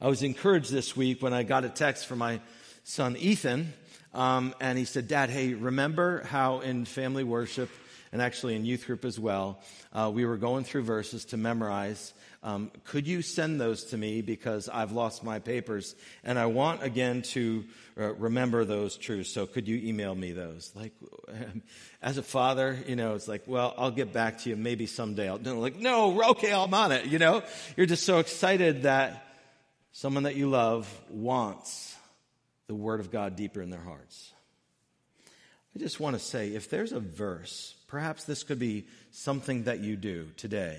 I 0.00 0.06
was 0.06 0.22
encouraged 0.22 0.70
this 0.70 0.96
week 0.96 1.20
when 1.20 1.32
I 1.32 1.42
got 1.42 1.64
a 1.64 1.68
text 1.68 2.06
from 2.06 2.20
my 2.20 2.40
son 2.84 3.16
Ethan, 3.16 3.72
um, 4.14 4.54
and 4.60 4.78
he 4.78 4.84
said, 4.84 5.08
Dad, 5.08 5.28
hey, 5.28 5.54
remember 5.54 6.22
how 6.22 6.60
in 6.60 6.84
family 6.84 7.24
worship 7.24 7.68
and 8.12 8.22
actually 8.22 8.56
in 8.56 8.64
youth 8.64 8.86
group 8.86 9.04
as 9.04 9.18
well, 9.18 9.60
uh, 9.92 10.10
we 10.12 10.24
were 10.24 10.36
going 10.36 10.64
through 10.64 10.82
verses 10.82 11.24
to 11.26 11.36
memorize. 11.36 12.12
Um, 12.42 12.70
could 12.84 13.06
you 13.06 13.22
send 13.22 13.60
those 13.60 13.84
to 13.86 13.96
me 13.96 14.22
because 14.22 14.68
I've 14.68 14.92
lost 14.92 15.24
my 15.24 15.38
papers 15.38 15.94
and 16.24 16.38
I 16.38 16.46
want 16.46 16.82
again 16.82 17.22
to 17.22 17.64
uh, 17.98 18.12
remember 18.14 18.64
those 18.64 18.96
truths. 18.96 19.32
So 19.32 19.46
could 19.46 19.66
you 19.66 19.88
email 19.88 20.14
me 20.14 20.32
those? 20.32 20.70
Like, 20.74 20.92
as 22.02 22.18
a 22.18 22.22
father, 22.22 22.78
you 22.86 22.94
know, 22.94 23.14
it's 23.14 23.26
like, 23.26 23.44
well, 23.46 23.74
I'll 23.78 23.90
get 23.90 24.12
back 24.12 24.38
to 24.40 24.50
you 24.50 24.56
maybe 24.56 24.86
someday. 24.86 25.28
I'll 25.28 25.38
do 25.38 25.58
like, 25.58 25.76
no, 25.76 26.30
okay, 26.32 26.52
I'm 26.52 26.74
on 26.74 26.92
it. 26.92 27.06
You 27.06 27.18
know, 27.18 27.42
you're 27.76 27.86
just 27.86 28.04
so 28.04 28.18
excited 28.18 28.82
that 28.82 29.26
someone 29.92 30.24
that 30.24 30.36
you 30.36 30.50
love 30.50 30.92
wants 31.08 31.96
the 32.66 32.74
Word 32.74 33.00
of 33.00 33.10
God 33.10 33.36
deeper 33.36 33.62
in 33.62 33.70
their 33.70 33.80
hearts. 33.80 34.32
I 35.74 35.78
just 35.78 36.00
want 36.00 36.18
to 36.18 36.22
say 36.22 36.48
if 36.48 36.68
there's 36.68 36.92
a 36.92 37.00
verse, 37.00 37.75
perhaps 37.86 38.24
this 38.24 38.42
could 38.42 38.58
be 38.58 38.86
something 39.12 39.64
that 39.64 39.80
you 39.80 39.96
do 39.96 40.28
today. 40.36 40.78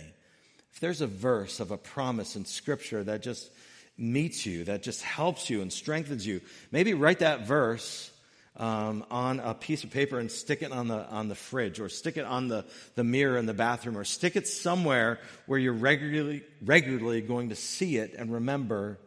If 0.73 0.79
there's 0.79 1.01
a 1.01 1.07
verse 1.07 1.59
of 1.59 1.71
a 1.71 1.77
promise 1.77 2.35
in 2.35 2.45
Scripture 2.45 3.03
that 3.03 3.23
just 3.23 3.49
meets 3.97 4.45
you, 4.45 4.65
that 4.65 4.83
just 4.83 5.01
helps 5.01 5.49
you 5.49 5.61
and 5.61 5.73
strengthens 5.73 6.25
you, 6.25 6.41
maybe 6.71 6.93
write 6.93 7.19
that 7.19 7.47
verse 7.47 8.11
um, 8.57 9.05
on 9.11 9.39
a 9.39 9.53
piece 9.53 9.83
of 9.83 9.91
paper 9.91 10.19
and 10.19 10.31
stick 10.31 10.61
it 10.61 10.71
on 10.71 10.87
the 10.87 11.07
on 11.09 11.27
the 11.27 11.35
fridge 11.35 11.79
or 11.79 11.89
stick 11.89 12.17
it 12.17 12.25
on 12.25 12.47
the, 12.47 12.65
the 12.95 13.03
mirror 13.03 13.37
in 13.37 13.45
the 13.45 13.53
bathroom 13.53 13.97
or 13.97 14.03
stick 14.03 14.35
it 14.35 14.47
somewhere 14.47 15.19
where 15.45 15.59
you're 15.59 15.73
regularly 15.73 16.43
regularly 16.63 17.21
going 17.21 17.49
to 17.49 17.55
see 17.55 17.97
it 17.97 18.15
and 18.17 18.33
remember 18.33 18.97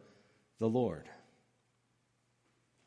the 0.59 0.69
Lord. 0.69 1.03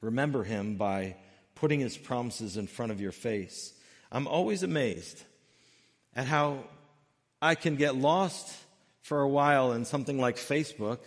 Remember 0.01 0.43
him 0.43 0.77
by 0.77 1.17
putting 1.55 1.81
his 1.81 1.97
promises 1.97 2.57
in 2.57 2.67
front 2.67 2.93
of 2.93 3.01
your 3.01 3.13
face. 3.13 3.74
I'm 4.15 4.29
always 4.29 4.63
amazed 4.63 5.21
at 6.15 6.27
how 6.27 6.61
I 7.43 7.57
can 7.57 7.75
get 7.75 7.97
lost 7.97 8.57
for 9.03 9.21
a 9.21 9.29
while 9.29 9.73
in 9.73 9.85
something 9.85 10.21
like 10.21 10.37
Facebook, 10.37 11.01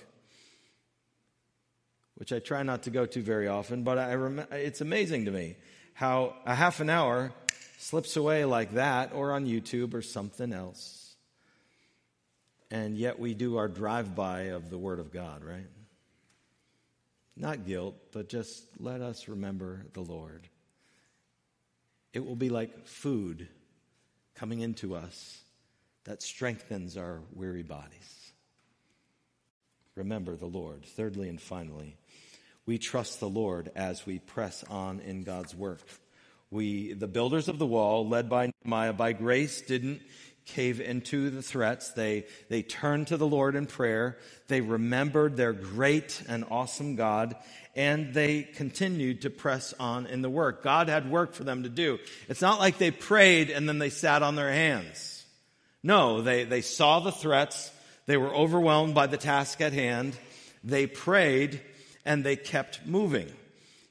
which 2.16 2.34
I 2.34 2.40
try 2.40 2.64
not 2.64 2.84
to 2.84 2.90
go 2.90 3.06
to 3.06 3.22
very 3.22 3.48
often, 3.48 3.84
but 3.84 3.98
I 3.98 4.14
rem- 4.16 4.46
it's 4.52 4.82
amazing 4.82 5.24
to 5.24 5.32
me 5.32 5.56
how 5.94 6.36
a 6.46 6.54
half 6.54 6.82
an 6.82 6.90
hour 6.90 7.32
slips 7.78 8.18
away 8.18 8.44
like 8.44 8.74
that 8.74 9.14
or 9.14 9.32
on 9.32 9.46
YouTube 9.46 9.94
or 9.94 10.02
something 10.02 10.52
else. 10.52 11.16
And 12.70 12.98
yet 12.98 13.20
we 13.20 13.34
do 13.34 13.56
our 13.56 13.70
drive 13.70 14.16
by 14.16 14.50
of 14.50 14.70
the 14.70 14.78
Word 14.78 15.00
of 15.00 15.14
God, 15.14 15.46
right? 15.46 15.70
Not 17.38 17.66
guilt, 17.66 17.96
but 18.12 18.28
just 18.28 18.66
let 18.82 19.00
us 19.00 19.30
remember 19.30 19.86
the 19.94 20.02
Lord. 20.02 20.50
It 22.18 22.26
will 22.26 22.36
be 22.36 22.50
like 22.50 22.88
food 22.88 23.48
coming 24.34 24.62
into 24.62 24.96
us 24.96 25.40
that 26.06 26.24
strengthens 26.24 26.98
our 26.98 27.20
weary 27.32 27.62
bodies. 27.62 28.32
Remember 29.94 30.36
the 30.36 30.48
Lord. 30.48 30.84
Thirdly 30.84 31.30
and 31.30 31.40
finally, 31.40 31.96
we 32.66 32.80
trust 32.80 33.20
the 33.20 33.30
Lord 33.30 33.70
as 33.76 34.08
we 34.08 34.18
press 34.18 34.64
on 34.64 35.00
in 35.02 35.26
God's 35.26 35.54
work. 35.54 35.88
We, 36.50 36.94
the 36.94 37.08
builders 37.08 37.50
of 37.50 37.60
the 37.60 37.68
wall, 37.68 38.10
led 38.10 38.32
by 38.32 38.52
Nehemiah 38.64 38.94
by 38.94 39.14
grace, 39.14 39.62
didn't 39.62 40.02
cave 40.48 40.82
into 40.82 41.30
the 41.30 41.44
threats. 41.44 41.92
They, 41.92 42.26
they 42.50 42.64
turned 42.64 43.08
to 43.08 43.18
the 43.18 43.28
Lord 43.28 43.56
in 43.56 43.68
prayer. 43.68 44.18
They 44.48 44.62
remembered 44.62 45.38
their 45.38 45.54
great 45.54 46.24
and 46.28 46.46
awesome 46.50 46.96
God, 46.96 47.36
and 47.78 48.12
they 48.12 48.42
continued 48.42 49.22
to 49.22 49.30
press 49.30 49.74
on 49.80 50.08
in 50.08 50.24
the 50.24 50.30
work. 50.30 50.64
God 50.64 50.90
had 50.90 51.10
work 51.12 51.34
for 51.34 51.44
them 51.44 51.62
to 51.62 51.70
do. 51.70 52.00
It's 52.28 52.42
not 52.42 52.60
like 52.60 52.80
they 52.80 52.90
prayed 52.90 53.52
and 53.52 53.70
then 53.70 53.78
they 53.78 53.92
sat 53.92 54.24
on 54.24 54.36
their 54.36 54.52
hands. 54.52 55.24
No, 55.84 56.22
they, 56.22 56.44
they 56.44 56.62
saw 56.62 57.00
the 57.00 57.12
threats. 57.12 57.72
They 58.08 58.18
were 58.18 58.34
overwhelmed 58.34 58.96
by 58.96 59.06
the 59.06 59.16
task 59.16 59.62
at 59.62 59.74
hand. 59.74 60.18
They 60.64 60.88
prayed 60.88 61.62
and 62.04 62.24
they 62.24 62.36
kept 62.36 62.88
moving. 62.88 63.32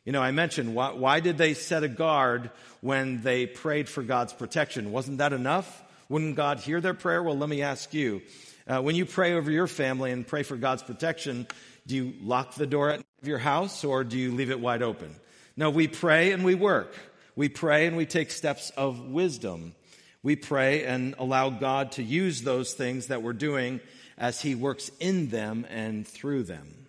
You 0.04 0.10
know, 0.10 0.20
I 0.20 0.32
mentioned 0.32 0.74
why, 0.74 0.92
why 0.92 1.20
did 1.20 1.38
they 1.38 1.54
set 1.54 1.84
a 1.84 1.88
guard 1.88 2.50
when 2.80 3.22
they 3.22 3.46
prayed 3.46 3.88
for 3.88 4.02
God's 4.02 4.32
protection? 4.32 4.90
Wasn't 4.90 5.18
that 5.18 5.32
enough? 5.32 5.84
Wouldn't 6.08 6.34
God 6.34 6.58
hear 6.58 6.80
their 6.80 6.94
prayer? 6.94 7.22
Well, 7.22 7.38
let 7.38 7.48
me 7.48 7.62
ask 7.62 7.94
you. 7.94 8.22
Uh, 8.66 8.82
when 8.82 8.96
you 8.96 9.06
pray 9.06 9.34
over 9.34 9.50
your 9.50 9.68
family 9.68 10.10
and 10.10 10.26
pray 10.26 10.42
for 10.42 10.56
God's 10.56 10.82
protection, 10.82 11.46
do 11.86 11.94
you 11.94 12.14
lock 12.20 12.54
the 12.54 12.66
door 12.66 12.90
at 12.90 13.05
your 13.28 13.38
house 13.38 13.84
or 13.84 14.04
do 14.04 14.18
you 14.18 14.32
leave 14.32 14.50
it 14.50 14.60
wide 14.60 14.82
open? 14.82 15.14
No, 15.56 15.70
we 15.70 15.88
pray 15.88 16.32
and 16.32 16.44
we 16.44 16.54
work. 16.54 16.94
We 17.34 17.48
pray 17.48 17.86
and 17.86 17.96
we 17.96 18.06
take 18.06 18.30
steps 18.30 18.70
of 18.70 19.00
wisdom. 19.00 19.74
We 20.22 20.36
pray 20.36 20.84
and 20.84 21.14
allow 21.18 21.50
God 21.50 21.92
to 21.92 22.02
use 22.02 22.42
those 22.42 22.74
things 22.74 23.08
that 23.08 23.22
we're 23.22 23.32
doing 23.32 23.80
as 24.18 24.40
He 24.40 24.54
works 24.54 24.90
in 25.00 25.28
them 25.28 25.66
and 25.68 26.06
through 26.06 26.44
them. 26.44 26.86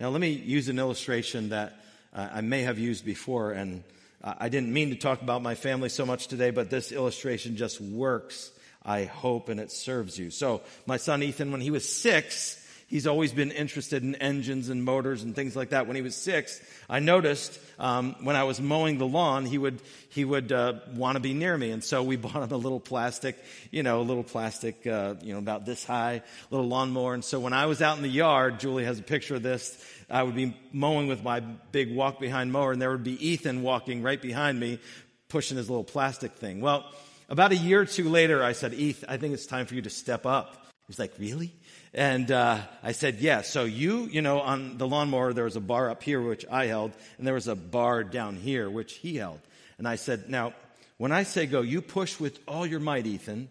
Now, 0.00 0.10
let 0.10 0.20
me 0.20 0.30
use 0.30 0.68
an 0.68 0.78
illustration 0.78 1.48
that 1.48 1.80
uh, 2.14 2.28
I 2.32 2.40
may 2.40 2.62
have 2.62 2.78
used 2.78 3.04
before, 3.04 3.52
and 3.52 3.82
I 4.22 4.48
didn't 4.48 4.72
mean 4.72 4.90
to 4.90 4.96
talk 4.96 5.22
about 5.22 5.42
my 5.42 5.54
family 5.54 5.88
so 5.88 6.06
much 6.06 6.28
today, 6.28 6.50
but 6.50 6.70
this 6.70 6.92
illustration 6.92 7.56
just 7.56 7.80
works, 7.80 8.50
I 8.84 9.04
hope, 9.04 9.48
and 9.48 9.60
it 9.60 9.70
serves 9.72 10.18
you. 10.18 10.30
So, 10.30 10.62
my 10.86 10.96
son 10.96 11.22
Ethan, 11.22 11.52
when 11.52 11.60
he 11.60 11.70
was 11.70 11.88
six, 11.88 12.64
he's 12.88 13.06
always 13.06 13.32
been 13.32 13.52
interested 13.52 14.02
in 14.02 14.14
engines 14.16 14.70
and 14.70 14.82
motors 14.82 15.22
and 15.22 15.34
things 15.36 15.54
like 15.54 15.70
that. 15.70 15.86
When 15.86 15.94
he 15.94 16.02
was 16.02 16.16
six, 16.16 16.60
I 16.88 16.98
noticed 16.98 17.58
um, 17.78 18.16
when 18.22 18.34
I 18.34 18.44
was 18.44 18.60
mowing 18.60 18.98
the 18.98 19.06
lawn, 19.06 19.46
he 19.46 19.58
would 19.58 19.80
he 20.08 20.24
would 20.24 20.50
uh, 20.50 20.74
want 20.94 21.16
to 21.16 21.20
be 21.20 21.34
near 21.34 21.56
me, 21.56 21.70
and 21.70 21.84
so 21.84 22.02
we 22.02 22.16
bought 22.28 22.42
him 22.42 22.50
a 22.50 22.56
little 22.56 22.80
plastic, 22.80 23.38
you 23.70 23.82
know, 23.82 24.00
a 24.00 24.02
little 24.02 24.24
plastic, 24.24 24.86
uh, 24.86 25.14
you 25.22 25.32
know, 25.32 25.38
about 25.38 25.64
this 25.64 25.84
high, 25.84 26.22
little 26.50 26.66
lawnmower. 26.66 27.14
And 27.14 27.24
so 27.24 27.38
when 27.38 27.52
I 27.52 27.66
was 27.66 27.80
out 27.80 27.96
in 27.96 28.02
the 28.02 28.08
yard, 28.08 28.58
Julie 28.58 28.84
has 28.84 28.98
a 28.98 29.04
picture 29.04 29.36
of 29.36 29.42
this. 29.42 29.84
I 30.10 30.22
would 30.22 30.34
be 30.34 30.56
mowing 30.72 31.06
with 31.06 31.22
my 31.22 31.40
big 31.40 31.94
walk 31.94 32.18
behind 32.18 32.50
mower, 32.50 32.72
and 32.72 32.80
there 32.80 32.90
would 32.90 33.04
be 33.04 33.24
Ethan 33.24 33.62
walking 33.62 34.02
right 34.02 34.20
behind 34.20 34.58
me, 34.58 34.80
pushing 35.28 35.58
his 35.58 35.68
little 35.68 35.84
plastic 35.84 36.32
thing. 36.32 36.62
Well, 36.62 36.90
about 37.28 37.52
a 37.52 37.56
year 37.56 37.82
or 37.82 37.84
two 37.84 38.08
later, 38.08 38.42
I 38.42 38.52
said, 38.52 38.72
Eth, 38.72 39.04
I 39.06 39.18
think 39.18 39.34
it's 39.34 39.44
time 39.44 39.66
for 39.66 39.74
you 39.74 39.82
to 39.82 39.90
step 39.90 40.24
up. 40.24 40.66
He's 40.86 40.98
like, 40.98 41.12
Really? 41.18 41.52
And 41.94 42.30
uh, 42.30 42.60
I 42.82 42.92
said, 42.92 43.16
Yeah. 43.16 43.42
So 43.42 43.64
you, 43.64 44.04
you 44.04 44.22
know, 44.22 44.40
on 44.40 44.78
the 44.78 44.86
lawnmower, 44.86 45.32
there 45.32 45.44
was 45.44 45.56
a 45.56 45.60
bar 45.60 45.90
up 45.90 46.02
here, 46.02 46.20
which 46.20 46.44
I 46.50 46.66
held, 46.66 46.92
and 47.16 47.26
there 47.26 47.34
was 47.34 47.48
a 47.48 47.56
bar 47.56 48.04
down 48.04 48.36
here, 48.36 48.68
which 48.68 48.94
he 48.94 49.16
held. 49.16 49.40
And 49.78 49.88
I 49.88 49.96
said, 49.96 50.28
Now, 50.28 50.54
when 50.98 51.12
I 51.12 51.22
say 51.22 51.46
go, 51.46 51.62
you 51.62 51.80
push 51.80 52.18
with 52.18 52.38
all 52.46 52.66
your 52.66 52.80
might, 52.80 53.06
Ethan. 53.06 53.48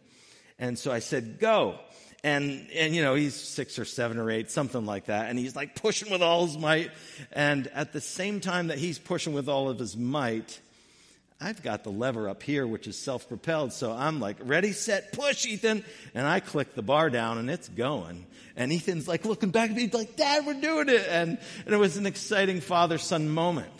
And 0.59 0.77
so 0.77 0.91
I 0.91 0.99
said, 0.99 1.39
Go. 1.39 1.79
And, 2.23 2.67
and, 2.73 2.95
you 2.95 3.03
know, 3.03 3.13
he's 3.13 3.35
six 3.35 3.77
or 3.77 3.85
seven 3.85 4.17
or 4.17 4.29
eight, 4.31 4.49
something 4.49 4.85
like 4.85 5.05
that. 5.05 5.29
And 5.29 5.37
he's 5.37 5.55
like 5.55 5.75
pushing 5.75 6.11
with 6.11 6.21
all 6.21 6.45
his 6.47 6.57
might. 6.57 6.91
And 7.31 7.67
at 7.67 7.93
the 7.93 8.01
same 8.01 8.39
time 8.41 8.67
that 8.67 8.79
he's 8.79 8.97
pushing 8.97 9.33
with 9.33 9.47
all 9.47 9.69
of 9.69 9.77
his 9.79 9.95
might, 9.95 10.59
I've 11.39 11.61
got 11.61 11.83
the 11.83 11.91
lever 11.91 12.27
up 12.29 12.41
here, 12.41 12.65
which 12.65 12.87
is 12.87 12.97
self 12.97 13.27
propelled. 13.27 13.71
So 13.71 13.91
I'm 13.91 14.19
like, 14.19 14.37
ready, 14.41 14.71
set, 14.71 15.13
push, 15.13 15.45
Ethan. 15.45 15.85
And 16.15 16.25
I 16.25 16.39
click 16.39 16.73
the 16.73 16.81
bar 16.81 17.09
down 17.09 17.37
and 17.37 17.49
it's 17.49 17.69
going. 17.69 18.25
And 18.55 18.71
Ethan's 18.71 19.07
like 19.07 19.23
looking 19.23 19.51
back 19.51 19.69
at 19.69 19.75
me, 19.75 19.87
like, 19.93 20.15
Dad, 20.15 20.45
we're 20.47 20.59
doing 20.59 20.89
it. 20.89 21.05
And, 21.07 21.37
and 21.65 21.73
it 21.73 21.77
was 21.77 21.97
an 21.97 22.07
exciting 22.07 22.59
father 22.59 22.97
son 22.97 23.29
moment. 23.29 23.71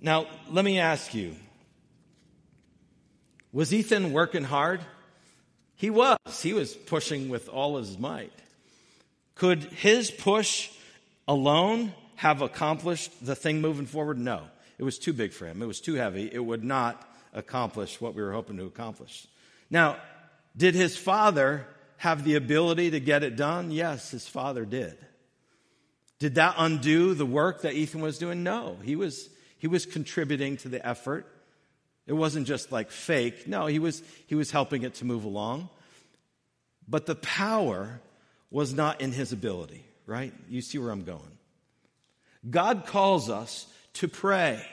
Now, 0.00 0.26
let 0.50 0.64
me 0.64 0.78
ask 0.78 1.14
you 1.14 1.34
was 3.52 3.72
Ethan 3.72 4.12
working 4.12 4.44
hard? 4.44 4.80
He 5.76 5.90
was. 5.90 6.18
He 6.42 6.52
was 6.52 6.74
pushing 6.74 7.28
with 7.28 7.48
all 7.48 7.78
his 7.78 7.98
might. 7.98 8.32
Could 9.34 9.64
his 9.64 10.10
push 10.10 10.70
alone 11.26 11.92
have 12.16 12.42
accomplished 12.42 13.24
the 13.24 13.34
thing 13.34 13.60
moving 13.60 13.86
forward? 13.86 14.18
No. 14.18 14.42
It 14.78 14.82
was 14.82 14.98
too 14.98 15.12
big 15.12 15.32
for 15.32 15.46
him. 15.46 15.62
It 15.62 15.66
was 15.66 15.80
too 15.80 15.94
heavy. 15.94 16.28
It 16.32 16.44
would 16.44 16.64
not 16.64 17.08
accomplish 17.32 18.00
what 18.00 18.14
we 18.14 18.22
were 18.22 18.32
hoping 18.32 18.56
to 18.58 18.64
accomplish. 18.64 19.26
Now, 19.70 19.96
did 20.56 20.74
his 20.74 20.96
father 20.96 21.66
have 21.98 22.24
the 22.24 22.34
ability 22.36 22.90
to 22.92 23.00
get 23.00 23.22
it 23.22 23.36
done? 23.36 23.70
Yes, 23.70 24.10
his 24.10 24.26
father 24.26 24.64
did. 24.64 24.96
Did 26.18 26.36
that 26.36 26.54
undo 26.58 27.14
the 27.14 27.26
work 27.26 27.62
that 27.62 27.74
Ethan 27.74 28.00
was 28.00 28.18
doing? 28.18 28.42
No. 28.42 28.76
He 28.82 28.96
was, 28.96 29.28
he 29.58 29.66
was 29.66 29.84
contributing 29.84 30.56
to 30.58 30.68
the 30.68 30.84
effort. 30.86 31.26
It 32.06 32.12
wasn't 32.12 32.46
just 32.46 32.70
like 32.70 32.90
fake. 32.90 33.48
No, 33.48 33.66
he 33.66 33.78
was, 33.78 34.02
he 34.26 34.34
was 34.34 34.50
helping 34.50 34.82
it 34.82 34.94
to 34.96 35.04
move 35.04 35.24
along. 35.24 35.68
But 36.86 37.06
the 37.06 37.14
power 37.14 38.00
was 38.50 38.74
not 38.74 39.00
in 39.00 39.12
his 39.12 39.32
ability, 39.32 39.84
right? 40.06 40.32
You 40.48 40.60
see 40.60 40.78
where 40.78 40.90
I'm 40.90 41.04
going. 41.04 41.38
God 42.48 42.86
calls 42.86 43.30
us 43.30 43.66
to 43.94 44.08
pray. 44.08 44.64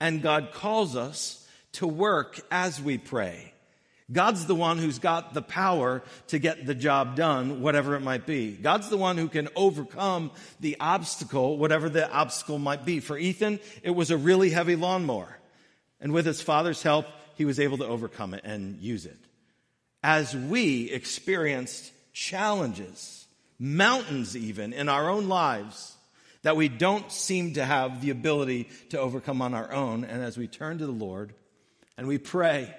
And 0.00 0.22
God 0.22 0.52
calls 0.52 0.96
us 0.96 1.46
to 1.72 1.86
work 1.86 2.40
as 2.50 2.80
we 2.80 2.98
pray. 2.98 3.52
God's 4.10 4.46
the 4.46 4.54
one 4.54 4.78
who's 4.78 5.00
got 5.00 5.34
the 5.34 5.42
power 5.42 6.02
to 6.28 6.38
get 6.38 6.64
the 6.64 6.76
job 6.76 7.16
done, 7.16 7.60
whatever 7.60 7.96
it 7.96 8.00
might 8.00 8.24
be. 8.24 8.52
God's 8.52 8.88
the 8.88 8.96
one 8.96 9.18
who 9.18 9.28
can 9.28 9.48
overcome 9.56 10.30
the 10.60 10.76
obstacle, 10.78 11.58
whatever 11.58 11.88
the 11.88 12.08
obstacle 12.08 12.58
might 12.58 12.84
be. 12.84 13.00
For 13.00 13.18
Ethan, 13.18 13.58
it 13.82 13.90
was 13.90 14.12
a 14.12 14.16
really 14.16 14.50
heavy 14.50 14.76
lawnmower. 14.76 15.38
And 16.00 16.12
with 16.12 16.24
his 16.24 16.40
father's 16.40 16.82
help, 16.82 17.06
he 17.34 17.44
was 17.44 17.58
able 17.58 17.78
to 17.78 17.86
overcome 17.86 18.32
it 18.34 18.42
and 18.44 18.78
use 18.80 19.06
it. 19.06 19.18
As 20.04 20.36
we 20.36 20.88
experienced 20.90 21.92
challenges, 22.12 23.26
mountains 23.58 24.36
even, 24.36 24.72
in 24.72 24.88
our 24.88 25.10
own 25.10 25.28
lives, 25.28 25.95
that 26.46 26.54
we 26.54 26.68
don't 26.68 27.10
seem 27.10 27.54
to 27.54 27.64
have 27.64 28.00
the 28.00 28.10
ability 28.10 28.68
to 28.90 29.00
overcome 29.00 29.42
on 29.42 29.52
our 29.52 29.72
own. 29.72 30.04
And 30.04 30.22
as 30.22 30.38
we 30.38 30.46
turn 30.46 30.78
to 30.78 30.86
the 30.86 30.92
Lord 30.92 31.34
and 31.98 32.06
we 32.06 32.18
pray 32.18 32.72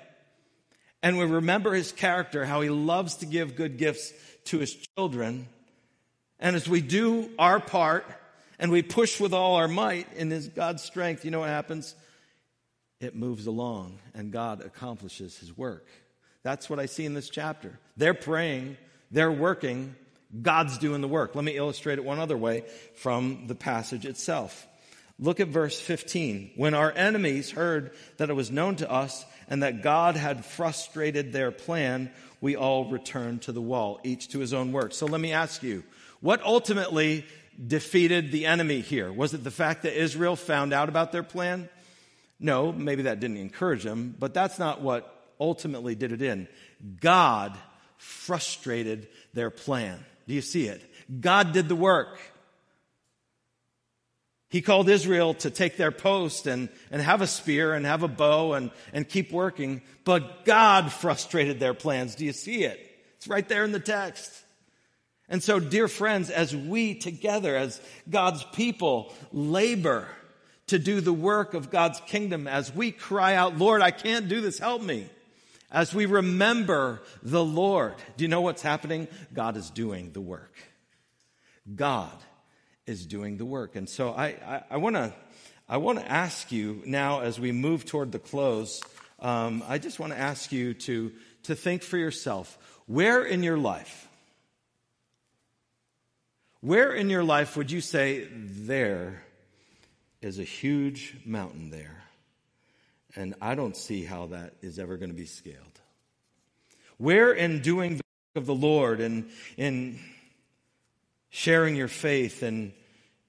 and 1.04 1.18
we 1.18 1.26
remember 1.26 1.74
his 1.74 1.92
character, 1.92 2.46
how 2.46 2.62
he 2.62 2.70
loves 2.70 3.16
to 3.16 3.26
give 3.26 3.58
good 3.58 3.78
gifts 3.78 4.14
to 4.46 4.60
his 4.60 4.74
children, 4.74 5.50
and 6.40 6.56
as 6.56 6.70
we 6.70 6.80
do 6.80 7.30
our 7.38 7.60
part 7.60 8.06
and 8.58 8.72
we 8.72 8.84
push 8.84 9.20
with 9.20 9.34
all 9.34 9.56
our 9.56 9.68
might 9.68 10.08
in 10.14 10.32
his 10.32 10.48
God's 10.48 10.82
strength, 10.82 11.26
you 11.26 11.32
know 11.32 11.42
what 11.42 11.50
happens? 11.50 11.94
It 13.02 13.18
moves 13.18 13.48
along 13.48 14.00
and 14.14 14.32
God 14.32 14.62
accomplishes 14.62 15.40
his 15.40 15.58
work. 15.58 15.88
That's 16.42 16.70
what 16.70 16.80
I 16.80 16.86
see 16.86 17.04
in 17.04 17.14
this 17.14 17.30
chapter. 17.30 17.78
They're 17.98 18.14
praying, 18.14 18.78
they're 19.12 19.30
working, 19.30 19.94
God's 20.42 20.78
doing 20.78 21.02
the 21.02 21.08
work. 21.08 21.36
Let 21.36 21.46
me 21.46 21.56
illustrate 21.56 21.98
it 22.00 22.04
one 22.04 22.20
other 22.20 22.38
way 22.38 22.66
from 22.96 23.48
the 23.48 23.56
passage 23.56 24.06
itself. 24.06 24.68
Look 25.20 25.40
at 25.40 25.48
verse 25.48 25.80
15. 25.80 26.52
When 26.56 26.74
our 26.74 26.92
enemies 26.92 27.50
heard 27.52 27.92
that 28.18 28.30
it 28.30 28.34
was 28.34 28.52
known 28.52 28.76
to 28.78 28.92
us 28.92 29.26
and 29.48 29.64
that 29.64 29.82
God 29.82 30.16
had 30.16 30.46
frustrated 30.46 31.32
their 31.32 31.52
plan, 31.52 32.12
we 32.40 32.56
all 32.56 32.86
returned 32.86 33.44
to 33.44 33.52
the 33.52 33.62
wall, 33.62 34.00
each 34.04 34.28
to 34.30 34.40
his 34.40 34.54
own 34.54 34.72
work. 34.72 34.94
So 34.94 35.08
let 35.08 35.22
me 35.22 35.34
ask 35.34 35.64
you, 35.64 35.84
what 36.20 36.44
ultimately 36.44 37.26
defeated 37.66 38.32
the 38.32 38.46
enemy 38.46 38.82
here? 38.82 39.12
Was 39.12 39.34
it 39.34 39.44
the 39.44 39.52
fact 39.52 39.84
that 39.84 40.00
Israel 40.00 40.36
found 40.36 40.74
out 40.74 40.90
about 40.90 41.12
their 41.12 41.24
plan? 41.24 41.70
No, 42.40 42.72
maybe 42.72 43.04
that 43.04 43.20
didn't 43.20 43.38
encourage 43.38 43.84
them, 43.84 44.16
but 44.20 44.34
that's 44.34 44.60
not 44.60 44.82
what 44.82 45.32
ultimately 45.40 45.96
did 45.96 46.12
it 46.12 46.22
in. 46.22 46.48
God 47.00 47.58
frustrated 47.98 49.08
their 49.34 49.50
plan. 49.50 50.06
Do 50.28 50.34
you 50.34 50.42
see 50.42 50.68
it? 50.68 50.82
God 51.22 51.54
did 51.54 51.70
the 51.70 51.76
work. 51.76 52.20
He 54.50 54.62
called 54.62 54.90
Israel 54.90 55.34
to 55.36 55.50
take 55.50 55.76
their 55.76 55.92
post 55.92 56.48
and, 56.48 56.70
and 56.90 57.02
have 57.02 57.22
a 57.22 57.28
spear 57.28 57.74
and 57.74 57.86
have 57.86 58.04
a 58.04 58.08
bow 58.08 58.54
and, 58.54 58.72
and 58.94 59.08
keep 59.08 59.32
working, 59.32 59.82
but 60.06 60.46
God 60.46 60.92
frustrated 60.92 61.60
their 61.60 61.74
plans. 61.74 62.16
Do 62.16 62.26
you 62.26 62.34
see 62.34 62.64
it? 62.64 62.80
It's 63.18 63.28
right 63.28 63.48
there 63.48 63.66
in 63.66 63.72
the 63.72 63.80
text. 63.80 64.32
And 65.28 65.44
so, 65.44 65.60
dear 65.60 65.90
friends, 65.90 66.30
as 66.30 66.56
we 66.56 66.96
together, 66.96 67.58
as 67.58 67.82
God's 68.10 68.44
people, 68.54 69.14
labor 69.34 70.08
to 70.68 70.80
do 70.80 71.02
the 71.02 71.14
work 71.14 71.54
of 71.54 71.70
God's 71.70 72.00
kingdom, 72.08 72.48
as 72.48 72.74
we 72.74 72.92
cry 72.92 73.36
out, 73.36 73.58
Lord, 73.58 73.82
I 73.82 73.92
can't 73.92 74.30
do 74.30 74.40
this, 74.40 74.60
help 74.60 74.82
me. 74.82 75.10
As 75.72 75.94
we 75.94 76.06
remember 76.06 77.02
the 77.22 77.44
Lord, 77.44 77.96
do 78.16 78.24
you 78.24 78.30
know 78.30 78.42
what's 78.42 78.62
happening? 78.62 79.08
God 79.34 79.58
is 79.58 79.70
doing 79.70 80.12
the 80.14 80.22
work. 80.22 80.54
God 81.76 82.18
is 82.86 83.06
doing 83.06 83.38
the 83.38 83.46
work. 83.46 83.76
And 83.76 83.90
so 83.90 84.12
I, 84.12 84.64
I, 84.70 84.78
want 84.78 84.96
to 84.96 85.14
I 85.68 85.78
want 85.78 86.00
to 86.00 86.10
ask 86.10 86.52
you 86.54 86.82
now 86.86 87.20
as 87.20 87.38
we 87.38 87.52
move 87.52 87.84
toward 87.84 88.14
the 88.14 88.20
close, 88.20 88.82
um, 89.20 89.62
I 89.68 89.78
just 89.78 90.00
want 90.00 90.14
to 90.14 90.20
ask 90.20 90.54
you 90.54 90.74
to, 90.74 91.12
to 91.44 91.56
think 91.56 91.84
for 91.84 91.98
yourself 91.98 92.58
where 92.86 93.24
in 93.24 93.44
your 93.44 93.58
life, 93.58 94.08
where 96.62 96.94
in 96.94 97.10
your 97.10 97.24
life 97.24 97.58
would 97.58 97.70
you 97.70 97.82
say 97.82 98.28
there 98.32 99.24
is 100.22 100.40
a 100.40 100.44
huge 100.44 101.18
mountain 101.26 101.70
there? 101.70 102.07
And 103.18 103.34
I 103.42 103.56
don't 103.56 103.76
see 103.76 104.04
how 104.04 104.28
that 104.28 104.54
is 104.62 104.78
ever 104.78 104.96
going 104.96 105.10
to 105.10 105.16
be 105.16 105.26
scaled. 105.26 105.58
Where 106.98 107.34
in 107.34 107.64
doing 107.64 107.98
the 107.98 108.04
work 108.36 108.44
of 108.44 108.46
the 108.46 108.54
Lord 108.54 109.02
and 109.02 109.32
in 109.58 110.00
sharing 111.30 111.76
your 111.76 111.88
faith 111.88 112.44
and 112.44 112.74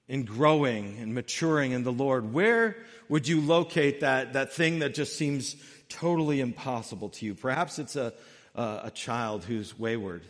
in 0.07 0.25
growing 0.25 0.99
and 0.99 1.15
maturing 1.15 1.71
in 1.71 1.83
the 1.83 1.91
Lord, 1.91 2.31
where 2.31 2.77
would 3.09 3.27
you 3.27 3.41
locate 3.41 4.01
that, 4.01 4.33
that 4.33 4.53
thing 4.53 4.79
that 4.79 4.93
just 4.93 5.17
seems 5.17 5.55
totally 5.89 6.39
impossible 6.39 7.09
to 7.09 7.25
you? 7.25 7.33
Perhaps 7.33 7.79
it's 7.79 7.95
a, 7.95 8.13
a, 8.53 8.81
a 8.85 8.91
child 8.91 9.43
who's 9.43 9.77
wayward, 9.77 10.21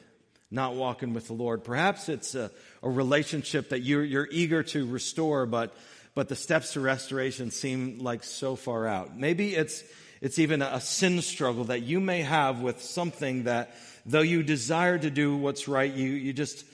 not 0.49 0.75
walking 0.75 1.13
with 1.13 1.27
the 1.27 1.33
Lord. 1.33 1.65
Perhaps 1.65 2.07
it's 2.07 2.33
a, 2.33 2.49
a 2.81 2.89
relationship 2.89 3.69
that 3.69 3.79
you're, 3.79 4.05
you're 4.05 4.29
eager 4.31 4.63
to 4.63 4.85
restore, 4.87 5.45
but 5.45 5.75
but 6.19 6.27
the 6.27 6.35
steps 6.35 6.73
to 6.73 6.81
restoration 6.81 7.49
seem 7.49 7.99
like 7.99 8.25
so 8.25 8.57
far 8.57 8.85
out. 8.85 9.17
Maybe 9.17 9.55
it's, 9.55 9.85
it's 10.19 10.37
even 10.37 10.61
a 10.61 10.81
sin 10.81 11.21
struggle 11.21 11.63
that 11.71 11.83
you 11.83 12.01
may 12.01 12.23
have 12.23 12.59
with 12.59 12.81
something 12.81 13.45
that, 13.45 13.73
though 14.05 14.19
you 14.19 14.43
desire 14.43 14.97
to 14.97 15.09
do 15.09 15.37
what's 15.37 15.69
right, 15.69 15.89
you, 15.89 16.09
you 16.09 16.33
just, 16.33 16.65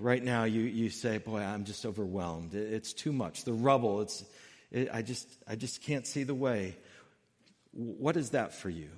right 0.00 0.20
now, 0.20 0.42
you, 0.42 0.62
you 0.62 0.90
say, 0.90 1.18
boy, 1.18 1.38
I'm 1.38 1.64
just 1.66 1.86
overwhelmed. 1.86 2.52
It's 2.52 2.92
too 2.92 3.12
much. 3.12 3.44
The 3.44 3.52
rubble, 3.52 4.00
it's, 4.00 4.24
it, 4.72 4.88
I 4.92 5.02
just, 5.02 5.28
I 5.46 5.54
just 5.54 5.80
can't 5.80 6.04
see 6.04 6.24
the 6.24 6.34
way. 6.34 6.76
What 7.70 8.16
is 8.16 8.30
that 8.30 8.54
for 8.54 8.70
you? 8.70 8.90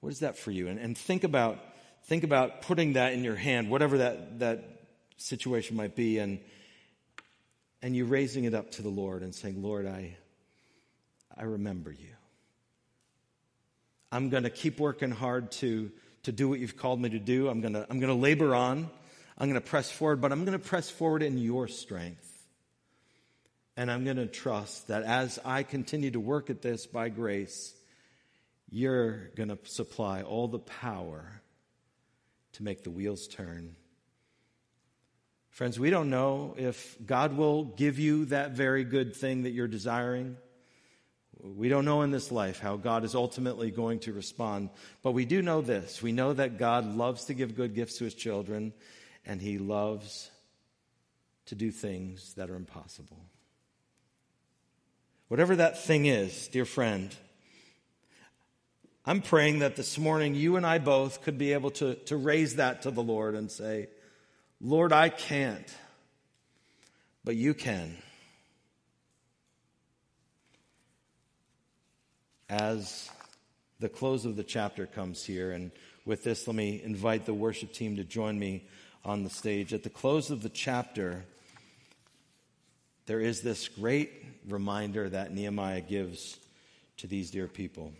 What 0.00 0.10
is 0.10 0.18
that 0.18 0.36
for 0.36 0.50
you? 0.50 0.66
And, 0.66 0.80
and 0.80 0.98
think 0.98 1.22
about, 1.22 1.60
think 2.06 2.24
about 2.24 2.62
putting 2.62 2.94
that 2.94 3.12
in 3.12 3.22
your 3.22 3.36
hand, 3.36 3.70
whatever 3.70 3.98
that, 3.98 4.40
that 4.40 4.64
situation 5.18 5.76
might 5.76 5.94
be, 5.94 6.18
and, 6.18 6.40
and 7.82 7.96
you 7.96 8.04
raising 8.04 8.44
it 8.44 8.54
up 8.54 8.70
to 8.72 8.82
the 8.82 8.88
Lord 8.88 9.22
and 9.22 9.34
saying, 9.34 9.60
Lord, 9.60 9.86
I, 9.86 10.16
I 11.36 11.42
remember 11.42 11.90
you. 11.90 12.14
I'm 14.12 14.28
going 14.28 14.44
to 14.44 14.50
keep 14.50 14.78
working 14.78 15.10
hard 15.10 15.50
to, 15.52 15.90
to 16.22 16.32
do 16.32 16.48
what 16.48 16.60
you've 16.60 16.76
called 16.76 17.00
me 17.00 17.08
to 17.10 17.18
do. 17.18 17.48
I'm 17.48 17.60
going 17.60 17.72
to, 17.72 17.84
I'm 17.90 17.98
going 17.98 18.14
to 18.14 18.20
labor 18.20 18.54
on. 18.54 18.88
I'm 19.38 19.48
going 19.48 19.60
to 19.60 19.66
press 19.66 19.90
forward, 19.90 20.20
but 20.20 20.30
I'm 20.30 20.44
going 20.44 20.58
to 20.58 20.64
press 20.64 20.90
forward 20.90 21.22
in 21.22 21.38
your 21.38 21.66
strength. 21.66 22.28
And 23.76 23.90
I'm 23.90 24.04
going 24.04 24.18
to 24.18 24.26
trust 24.26 24.88
that 24.88 25.02
as 25.02 25.38
I 25.44 25.62
continue 25.62 26.10
to 26.10 26.20
work 26.20 26.50
at 26.50 26.62
this 26.62 26.86
by 26.86 27.08
grace, 27.08 27.74
you're 28.70 29.30
going 29.34 29.48
to 29.48 29.58
supply 29.64 30.22
all 30.22 30.46
the 30.46 30.58
power 30.58 31.42
to 32.52 32.62
make 32.62 32.84
the 32.84 32.90
wheels 32.90 33.26
turn 33.26 33.74
Friends, 35.52 35.78
we 35.78 35.90
don't 35.90 36.08
know 36.08 36.54
if 36.56 36.96
God 37.04 37.36
will 37.36 37.64
give 37.64 37.98
you 37.98 38.24
that 38.26 38.52
very 38.52 38.84
good 38.84 39.14
thing 39.14 39.42
that 39.42 39.50
you're 39.50 39.68
desiring. 39.68 40.38
We 41.42 41.68
don't 41.68 41.84
know 41.84 42.00
in 42.00 42.10
this 42.10 42.32
life 42.32 42.58
how 42.58 42.78
God 42.78 43.04
is 43.04 43.14
ultimately 43.14 43.70
going 43.70 43.98
to 44.00 44.14
respond, 44.14 44.70
but 45.02 45.12
we 45.12 45.26
do 45.26 45.42
know 45.42 45.60
this. 45.60 46.00
We 46.00 46.10
know 46.10 46.32
that 46.32 46.56
God 46.56 46.96
loves 46.96 47.26
to 47.26 47.34
give 47.34 47.54
good 47.54 47.74
gifts 47.74 47.98
to 47.98 48.04
his 48.04 48.14
children, 48.14 48.72
and 49.26 49.42
he 49.42 49.58
loves 49.58 50.30
to 51.46 51.54
do 51.54 51.70
things 51.70 52.32
that 52.34 52.48
are 52.48 52.56
impossible. 52.56 53.20
Whatever 55.28 55.56
that 55.56 55.84
thing 55.84 56.06
is, 56.06 56.48
dear 56.48 56.64
friend, 56.64 57.14
I'm 59.04 59.20
praying 59.20 59.58
that 59.58 59.76
this 59.76 59.98
morning 59.98 60.34
you 60.34 60.56
and 60.56 60.64
I 60.64 60.78
both 60.78 61.20
could 61.20 61.36
be 61.36 61.52
able 61.52 61.72
to, 61.72 61.96
to 62.06 62.16
raise 62.16 62.56
that 62.56 62.82
to 62.82 62.90
the 62.90 63.02
Lord 63.02 63.34
and 63.34 63.50
say, 63.50 63.88
Lord, 64.64 64.92
I 64.92 65.08
can't, 65.08 65.66
but 67.24 67.34
you 67.34 67.52
can. 67.52 67.96
As 72.48 73.10
the 73.80 73.88
close 73.88 74.24
of 74.24 74.36
the 74.36 74.44
chapter 74.44 74.86
comes 74.86 75.24
here, 75.24 75.50
and 75.50 75.72
with 76.04 76.22
this, 76.22 76.46
let 76.46 76.54
me 76.54 76.80
invite 76.80 77.26
the 77.26 77.34
worship 77.34 77.72
team 77.72 77.96
to 77.96 78.04
join 78.04 78.38
me 78.38 78.64
on 79.04 79.24
the 79.24 79.30
stage. 79.30 79.74
At 79.74 79.82
the 79.82 79.90
close 79.90 80.30
of 80.30 80.42
the 80.44 80.48
chapter, 80.48 81.24
there 83.06 83.20
is 83.20 83.40
this 83.40 83.66
great 83.66 84.12
reminder 84.48 85.08
that 85.08 85.34
Nehemiah 85.34 85.80
gives 85.80 86.38
to 86.98 87.08
these 87.08 87.32
dear 87.32 87.48
people. 87.48 87.92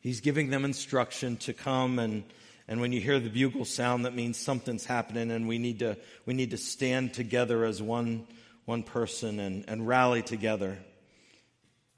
He's 0.00 0.20
giving 0.20 0.50
them 0.50 0.64
instruction 0.64 1.36
to 1.38 1.52
come 1.52 2.00
and 2.00 2.24
and 2.70 2.80
when 2.80 2.92
you 2.92 3.00
hear 3.00 3.20
the 3.20 3.28
bugle 3.28 3.66
sound 3.66 4.06
that 4.06 4.14
means 4.14 4.38
something's 4.38 4.86
happening 4.86 5.30
and 5.30 5.46
we 5.46 5.58
need 5.58 5.80
to 5.80 5.98
we 6.24 6.32
need 6.32 6.52
to 6.52 6.56
stand 6.56 7.12
together 7.12 7.64
as 7.64 7.82
one 7.82 8.26
one 8.64 8.84
person 8.84 9.40
and, 9.40 9.64
and 9.66 9.86
rally 9.86 10.22
together. 10.22 10.78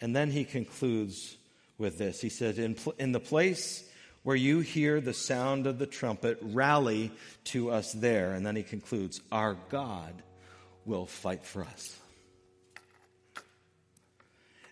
And 0.01 0.17
then 0.17 0.31
he 0.31 0.45
concludes 0.45 1.37
with 1.77 1.99
this. 1.99 2.21
He 2.21 2.31
said, 2.31 2.59
in, 2.59 2.77
in 2.99 3.13
the 3.13 3.21
place 3.21 3.87
where 4.23 4.35
you 4.35 4.61
hear 4.61 4.99
the 4.99 5.13
sound 5.13 5.67
of 5.67 5.79
the 5.79 5.87
trumpet, 5.87 6.39
rally 6.41 7.11
to 7.45 7.71
us 7.71 7.93
there. 7.93 8.33
And 8.33 8.47
then 8.47 8.57
he 8.57 8.63
concludes, 8.63 9.21
Our 9.31 9.59
God 9.69 10.23
will 10.87 11.05
fight 11.05 11.45
for 11.45 11.63
us. 11.63 11.95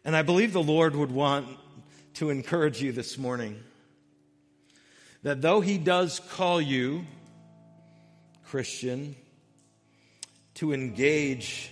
And 0.04 0.16
I 0.16 0.22
believe 0.22 0.54
the 0.54 0.62
Lord 0.62 0.96
would 0.96 1.12
want 1.12 1.46
to 2.14 2.30
encourage 2.30 2.80
you 2.80 2.92
this 2.92 3.18
morning 3.18 3.62
that 5.22 5.42
though 5.42 5.60
He 5.60 5.78
does 5.78 6.20
call 6.32 6.60
you, 6.60 7.04
Christian, 8.44 9.16
to 10.54 10.72
engage, 10.72 11.70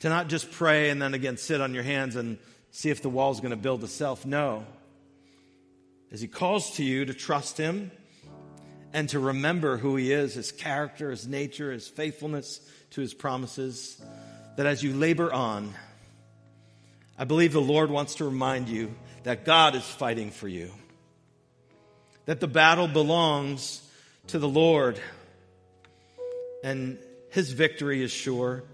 to 0.00 0.08
not 0.08 0.28
just 0.28 0.50
pray 0.52 0.90
and 0.90 1.00
then 1.00 1.14
again 1.14 1.36
sit 1.36 1.60
on 1.60 1.74
your 1.74 1.82
hands 1.82 2.16
and 2.16 2.38
see 2.70 2.90
if 2.90 3.02
the 3.02 3.08
wall's 3.08 3.40
going 3.40 3.50
to 3.50 3.56
build 3.56 3.82
itself. 3.84 4.26
No. 4.26 4.64
As 6.12 6.20
He 6.20 6.28
calls 6.28 6.72
to 6.76 6.84
you 6.84 7.04
to 7.04 7.14
trust 7.14 7.56
Him 7.56 7.90
and 8.92 9.08
to 9.08 9.18
remember 9.18 9.76
who 9.76 9.96
He 9.96 10.12
is, 10.12 10.34
His 10.34 10.52
character, 10.52 11.10
His 11.10 11.26
nature, 11.26 11.72
His 11.72 11.88
faithfulness 11.88 12.60
to 12.90 13.00
His 13.00 13.14
promises, 13.14 14.00
that 14.56 14.66
as 14.66 14.82
you 14.82 14.92
labor 14.94 15.32
on, 15.32 15.74
I 17.18 17.24
believe 17.24 17.52
the 17.52 17.60
Lord 17.60 17.90
wants 17.90 18.16
to 18.16 18.24
remind 18.24 18.68
you 18.68 18.94
that 19.24 19.44
God 19.44 19.74
is 19.74 19.84
fighting 19.84 20.30
for 20.30 20.48
you, 20.48 20.70
that 22.26 22.40
the 22.40 22.48
battle 22.48 22.88
belongs 22.88 23.82
to 24.28 24.38
the 24.38 24.48
Lord, 24.48 24.98
and 26.62 26.98
his 27.30 27.52
victory 27.52 28.02
is 28.02 28.10
sure. 28.10 28.64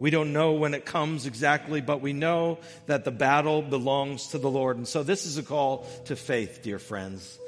We 0.00 0.10
don't 0.10 0.32
know 0.32 0.52
when 0.54 0.74
it 0.74 0.84
comes 0.84 1.26
exactly, 1.26 1.80
but 1.80 2.00
we 2.00 2.12
know 2.12 2.58
that 2.86 3.04
the 3.04 3.12
battle 3.12 3.62
belongs 3.62 4.28
to 4.28 4.38
the 4.38 4.50
Lord. 4.50 4.76
And 4.76 4.88
so 4.88 5.02
this 5.02 5.26
is 5.26 5.38
a 5.38 5.44
call 5.44 5.86
to 6.06 6.16
faith, 6.16 6.60
dear 6.62 6.80
friends. 6.80 7.38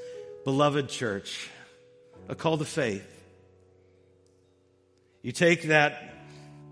Beloved 0.44 0.88
church, 0.88 1.48
a 2.28 2.34
call 2.34 2.58
to 2.58 2.64
faith. 2.64 3.10
You 5.22 5.32
take 5.32 5.64
that 5.64 6.14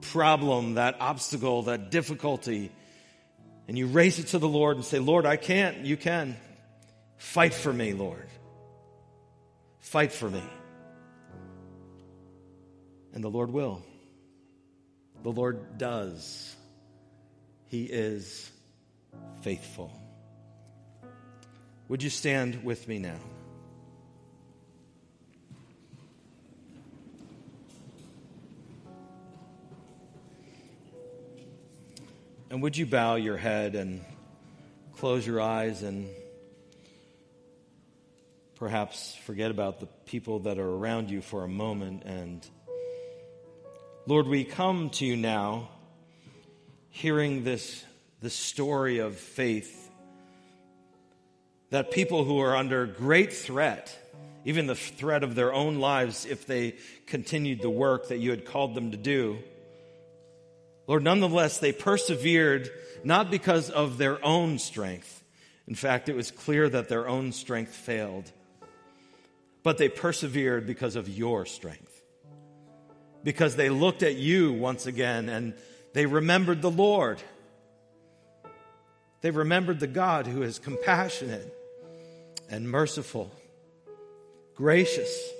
problem, 0.02 0.74
that 0.74 1.00
obstacle, 1.00 1.62
that 1.62 1.90
difficulty, 1.90 2.70
and 3.66 3.78
you 3.78 3.86
raise 3.86 4.18
it 4.18 4.28
to 4.28 4.38
the 4.38 4.48
Lord 4.48 4.76
and 4.76 4.84
say, 4.84 4.98
Lord, 4.98 5.24
I 5.24 5.36
can't. 5.36 5.78
You 5.78 5.96
can. 5.96 6.36
Fight 7.22 7.54
for 7.54 7.72
me, 7.72 7.94
Lord. 7.94 8.28
Fight 9.78 10.12
for 10.12 10.28
me. 10.28 10.42
And 13.14 13.24
the 13.24 13.30
Lord 13.30 13.50
will. 13.50 13.82
The 15.22 15.30
Lord 15.30 15.78
does. 15.78 16.54
He 17.68 17.84
is 17.84 18.50
faithful. 19.40 19.90
Would 21.88 22.02
you 22.02 22.10
stand 22.10 22.64
with 22.64 22.86
me 22.86 22.98
now? 22.98 23.20
And 32.50 32.60
would 32.60 32.76
you 32.76 32.84
bow 32.84 33.14
your 33.14 33.38
head 33.38 33.74
and 33.74 34.04
close 34.96 35.26
your 35.26 35.40
eyes 35.40 35.82
and 35.82 36.10
perhaps 38.62 39.16
forget 39.24 39.50
about 39.50 39.80
the 39.80 39.86
people 40.06 40.38
that 40.38 40.56
are 40.56 40.70
around 40.70 41.10
you 41.10 41.20
for 41.20 41.42
a 41.42 41.48
moment? 41.48 42.04
And 42.04 42.48
Lord, 44.06 44.28
we 44.28 44.44
come 44.44 44.90
to 44.90 45.04
you 45.04 45.16
now 45.16 45.68
hearing 46.88 47.42
this, 47.42 47.84
this 48.20 48.36
story 48.36 49.00
of 49.00 49.16
faith 49.16 49.90
that 51.70 51.90
people 51.90 52.22
who 52.22 52.38
are 52.38 52.54
under 52.54 52.86
great 52.86 53.32
threat, 53.32 53.98
even 54.44 54.68
the 54.68 54.76
threat 54.76 55.24
of 55.24 55.34
their 55.34 55.52
own 55.52 55.80
lives 55.80 56.24
if 56.24 56.46
they 56.46 56.76
continued 57.06 57.62
the 57.62 57.68
work 57.70 58.10
that 58.10 58.18
you 58.18 58.30
had 58.30 58.44
called 58.44 58.76
them 58.76 58.92
to 58.92 58.96
do, 58.96 59.40
Lord, 60.86 61.02
nonetheless, 61.02 61.58
they 61.58 61.72
persevered 61.72 62.70
not 63.02 63.28
because 63.28 63.70
of 63.70 63.98
their 63.98 64.24
own 64.24 64.60
strength. 64.60 65.24
In 65.66 65.74
fact, 65.74 66.08
it 66.08 66.14
was 66.14 66.30
clear 66.30 66.68
that 66.68 66.88
their 66.88 67.08
own 67.08 67.32
strength 67.32 67.74
failed. 67.74 68.30
But 69.62 69.78
they 69.78 69.88
persevered 69.88 70.66
because 70.66 70.96
of 70.96 71.08
your 71.08 71.46
strength. 71.46 72.02
Because 73.22 73.54
they 73.54 73.70
looked 73.70 74.02
at 74.02 74.16
you 74.16 74.52
once 74.52 74.86
again 74.86 75.28
and 75.28 75.54
they 75.92 76.06
remembered 76.06 76.62
the 76.62 76.70
Lord. 76.70 77.22
They 79.20 79.30
remembered 79.30 79.78
the 79.78 79.86
God 79.86 80.26
who 80.26 80.42
is 80.42 80.58
compassionate 80.58 81.54
and 82.50 82.68
merciful, 82.68 83.30
gracious, 84.56 85.30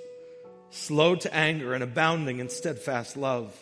slow 0.69 1.15
to 1.15 1.33
anger, 1.33 1.73
and 1.73 1.83
abounding 1.83 2.39
in 2.39 2.49
steadfast 2.49 3.17
love. 3.17 3.53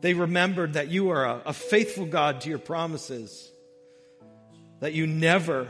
They 0.00 0.14
remembered 0.14 0.74
that 0.74 0.88
you 0.88 1.10
are 1.10 1.24
a, 1.24 1.42
a 1.46 1.52
faithful 1.52 2.06
God 2.06 2.42
to 2.42 2.48
your 2.48 2.58
promises, 2.58 3.50
that 4.80 4.92
you 4.92 5.06
never 5.06 5.68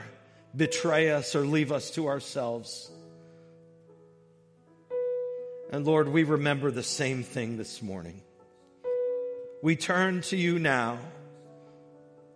betray 0.54 1.10
us 1.10 1.34
or 1.34 1.46
leave 1.46 1.72
us 1.72 1.90
to 1.92 2.08
ourselves. 2.08 2.90
And 5.70 5.86
Lord, 5.86 6.08
we 6.08 6.24
remember 6.24 6.70
the 6.70 6.82
same 6.82 7.22
thing 7.22 7.56
this 7.56 7.82
morning. 7.82 8.22
We 9.62 9.76
turn 9.76 10.20
to 10.22 10.36
you 10.36 10.58
now. 10.58 10.98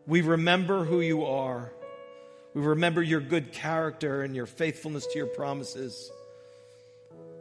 We 0.06 0.22
remember 0.22 0.84
who 0.84 1.00
you 1.00 1.26
are. 1.26 1.70
We 2.54 2.62
remember 2.62 3.02
your 3.02 3.20
good 3.20 3.52
character 3.52 4.22
and 4.22 4.34
your 4.34 4.46
faithfulness 4.46 5.06
to 5.08 5.18
your 5.18 5.26
promises. 5.26 6.10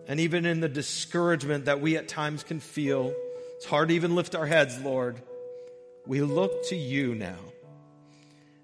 And 0.08 0.20
even 0.20 0.46
in 0.46 0.60
the 0.60 0.70
discouragement 0.70 1.66
that 1.66 1.82
we 1.82 1.98
at 1.98 2.08
times 2.08 2.44
can 2.44 2.60
feel, 2.60 3.14
it's 3.56 3.66
hard 3.66 3.90
to 3.90 3.96
even 3.96 4.16
lift 4.16 4.36
our 4.36 4.46
heads, 4.46 4.80
Lord. 4.82 5.22
We 6.06 6.22
look 6.22 6.68
to 6.68 6.76
you 6.76 7.16
now 7.16 7.40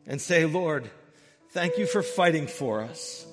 and 0.06 0.22
say, 0.22 0.46
Lord, 0.46 0.90
thank 1.52 1.78
you 1.78 1.86
for 1.86 2.04
fighting 2.04 2.48
for 2.48 2.82
us. 2.82 3.26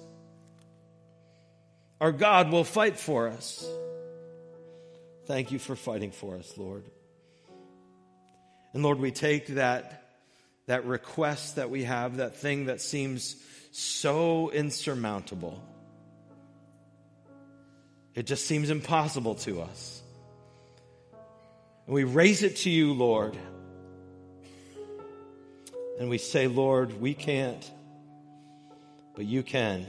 Our 2.00 2.12
God 2.12 2.50
will 2.50 2.64
fight 2.64 2.98
for 2.98 3.28
us. 3.28 3.66
Thank 5.26 5.52
you 5.52 5.58
for 5.58 5.76
fighting 5.76 6.10
for 6.10 6.36
us, 6.36 6.56
Lord. 6.56 6.84
And 8.72 8.82
Lord, 8.82 8.98
we 8.98 9.10
take 9.10 9.48
that, 9.48 10.08
that 10.66 10.86
request 10.86 11.56
that 11.56 11.70
we 11.70 11.84
have, 11.84 12.16
that 12.16 12.36
thing 12.36 12.66
that 12.66 12.80
seems 12.80 13.36
so 13.70 14.50
insurmountable. 14.50 15.62
It 18.14 18.26
just 18.26 18.46
seems 18.46 18.70
impossible 18.70 19.36
to 19.36 19.60
us. 19.60 20.02
And 21.86 21.94
we 21.94 22.04
raise 22.04 22.42
it 22.42 22.56
to 22.58 22.70
you, 22.70 22.92
Lord. 22.94 23.36
And 25.98 26.08
we 26.08 26.18
say, 26.18 26.46
Lord, 26.46 26.98
we 27.00 27.12
can't, 27.12 27.70
but 29.14 29.26
you 29.26 29.42
can. 29.42 29.86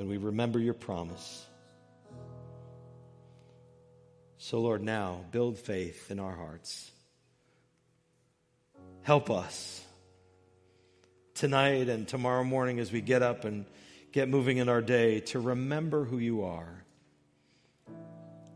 And 0.00 0.08
we 0.08 0.16
remember 0.16 0.58
your 0.58 0.72
promise. 0.72 1.46
So, 4.38 4.58
Lord, 4.58 4.82
now 4.82 5.26
build 5.30 5.58
faith 5.58 6.10
in 6.10 6.18
our 6.18 6.34
hearts. 6.34 6.90
Help 9.02 9.30
us 9.30 9.84
tonight 11.34 11.90
and 11.90 12.08
tomorrow 12.08 12.44
morning 12.44 12.78
as 12.78 12.90
we 12.90 13.02
get 13.02 13.20
up 13.22 13.44
and 13.44 13.66
get 14.10 14.30
moving 14.30 14.56
in 14.56 14.70
our 14.70 14.80
day 14.80 15.20
to 15.20 15.38
remember 15.38 16.06
who 16.06 16.16
you 16.16 16.44
are 16.44 16.82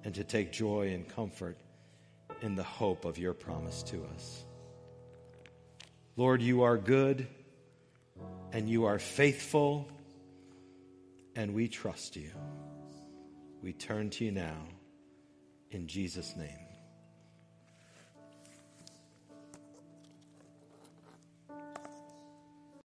and 0.03 0.14
to 0.14 0.24
take 0.24 0.51
joy 0.51 0.95
and 0.95 1.07
comfort 1.14 1.59
in 2.40 2.55
the 2.55 2.62
hope 2.62 3.05
of 3.05 3.18
your 3.18 3.34
promise 3.34 3.82
to 3.82 4.03
us. 4.14 4.45
Lord, 6.16 6.40
you 6.40 6.62
are 6.62 6.78
good 6.78 7.26
and 8.51 8.66
you 8.66 8.86
are 8.86 8.99
faithful, 8.99 9.86
and 11.37 11.55
we 11.55 11.68
trust 11.68 12.16
you. 12.16 12.30
We 13.62 13.72
turn 13.72 14.11
to 14.11 14.24
you 14.24 14.32
now 14.32 14.68
in 15.70 15.87
Jesus' 15.87 16.37
name. 16.37 16.63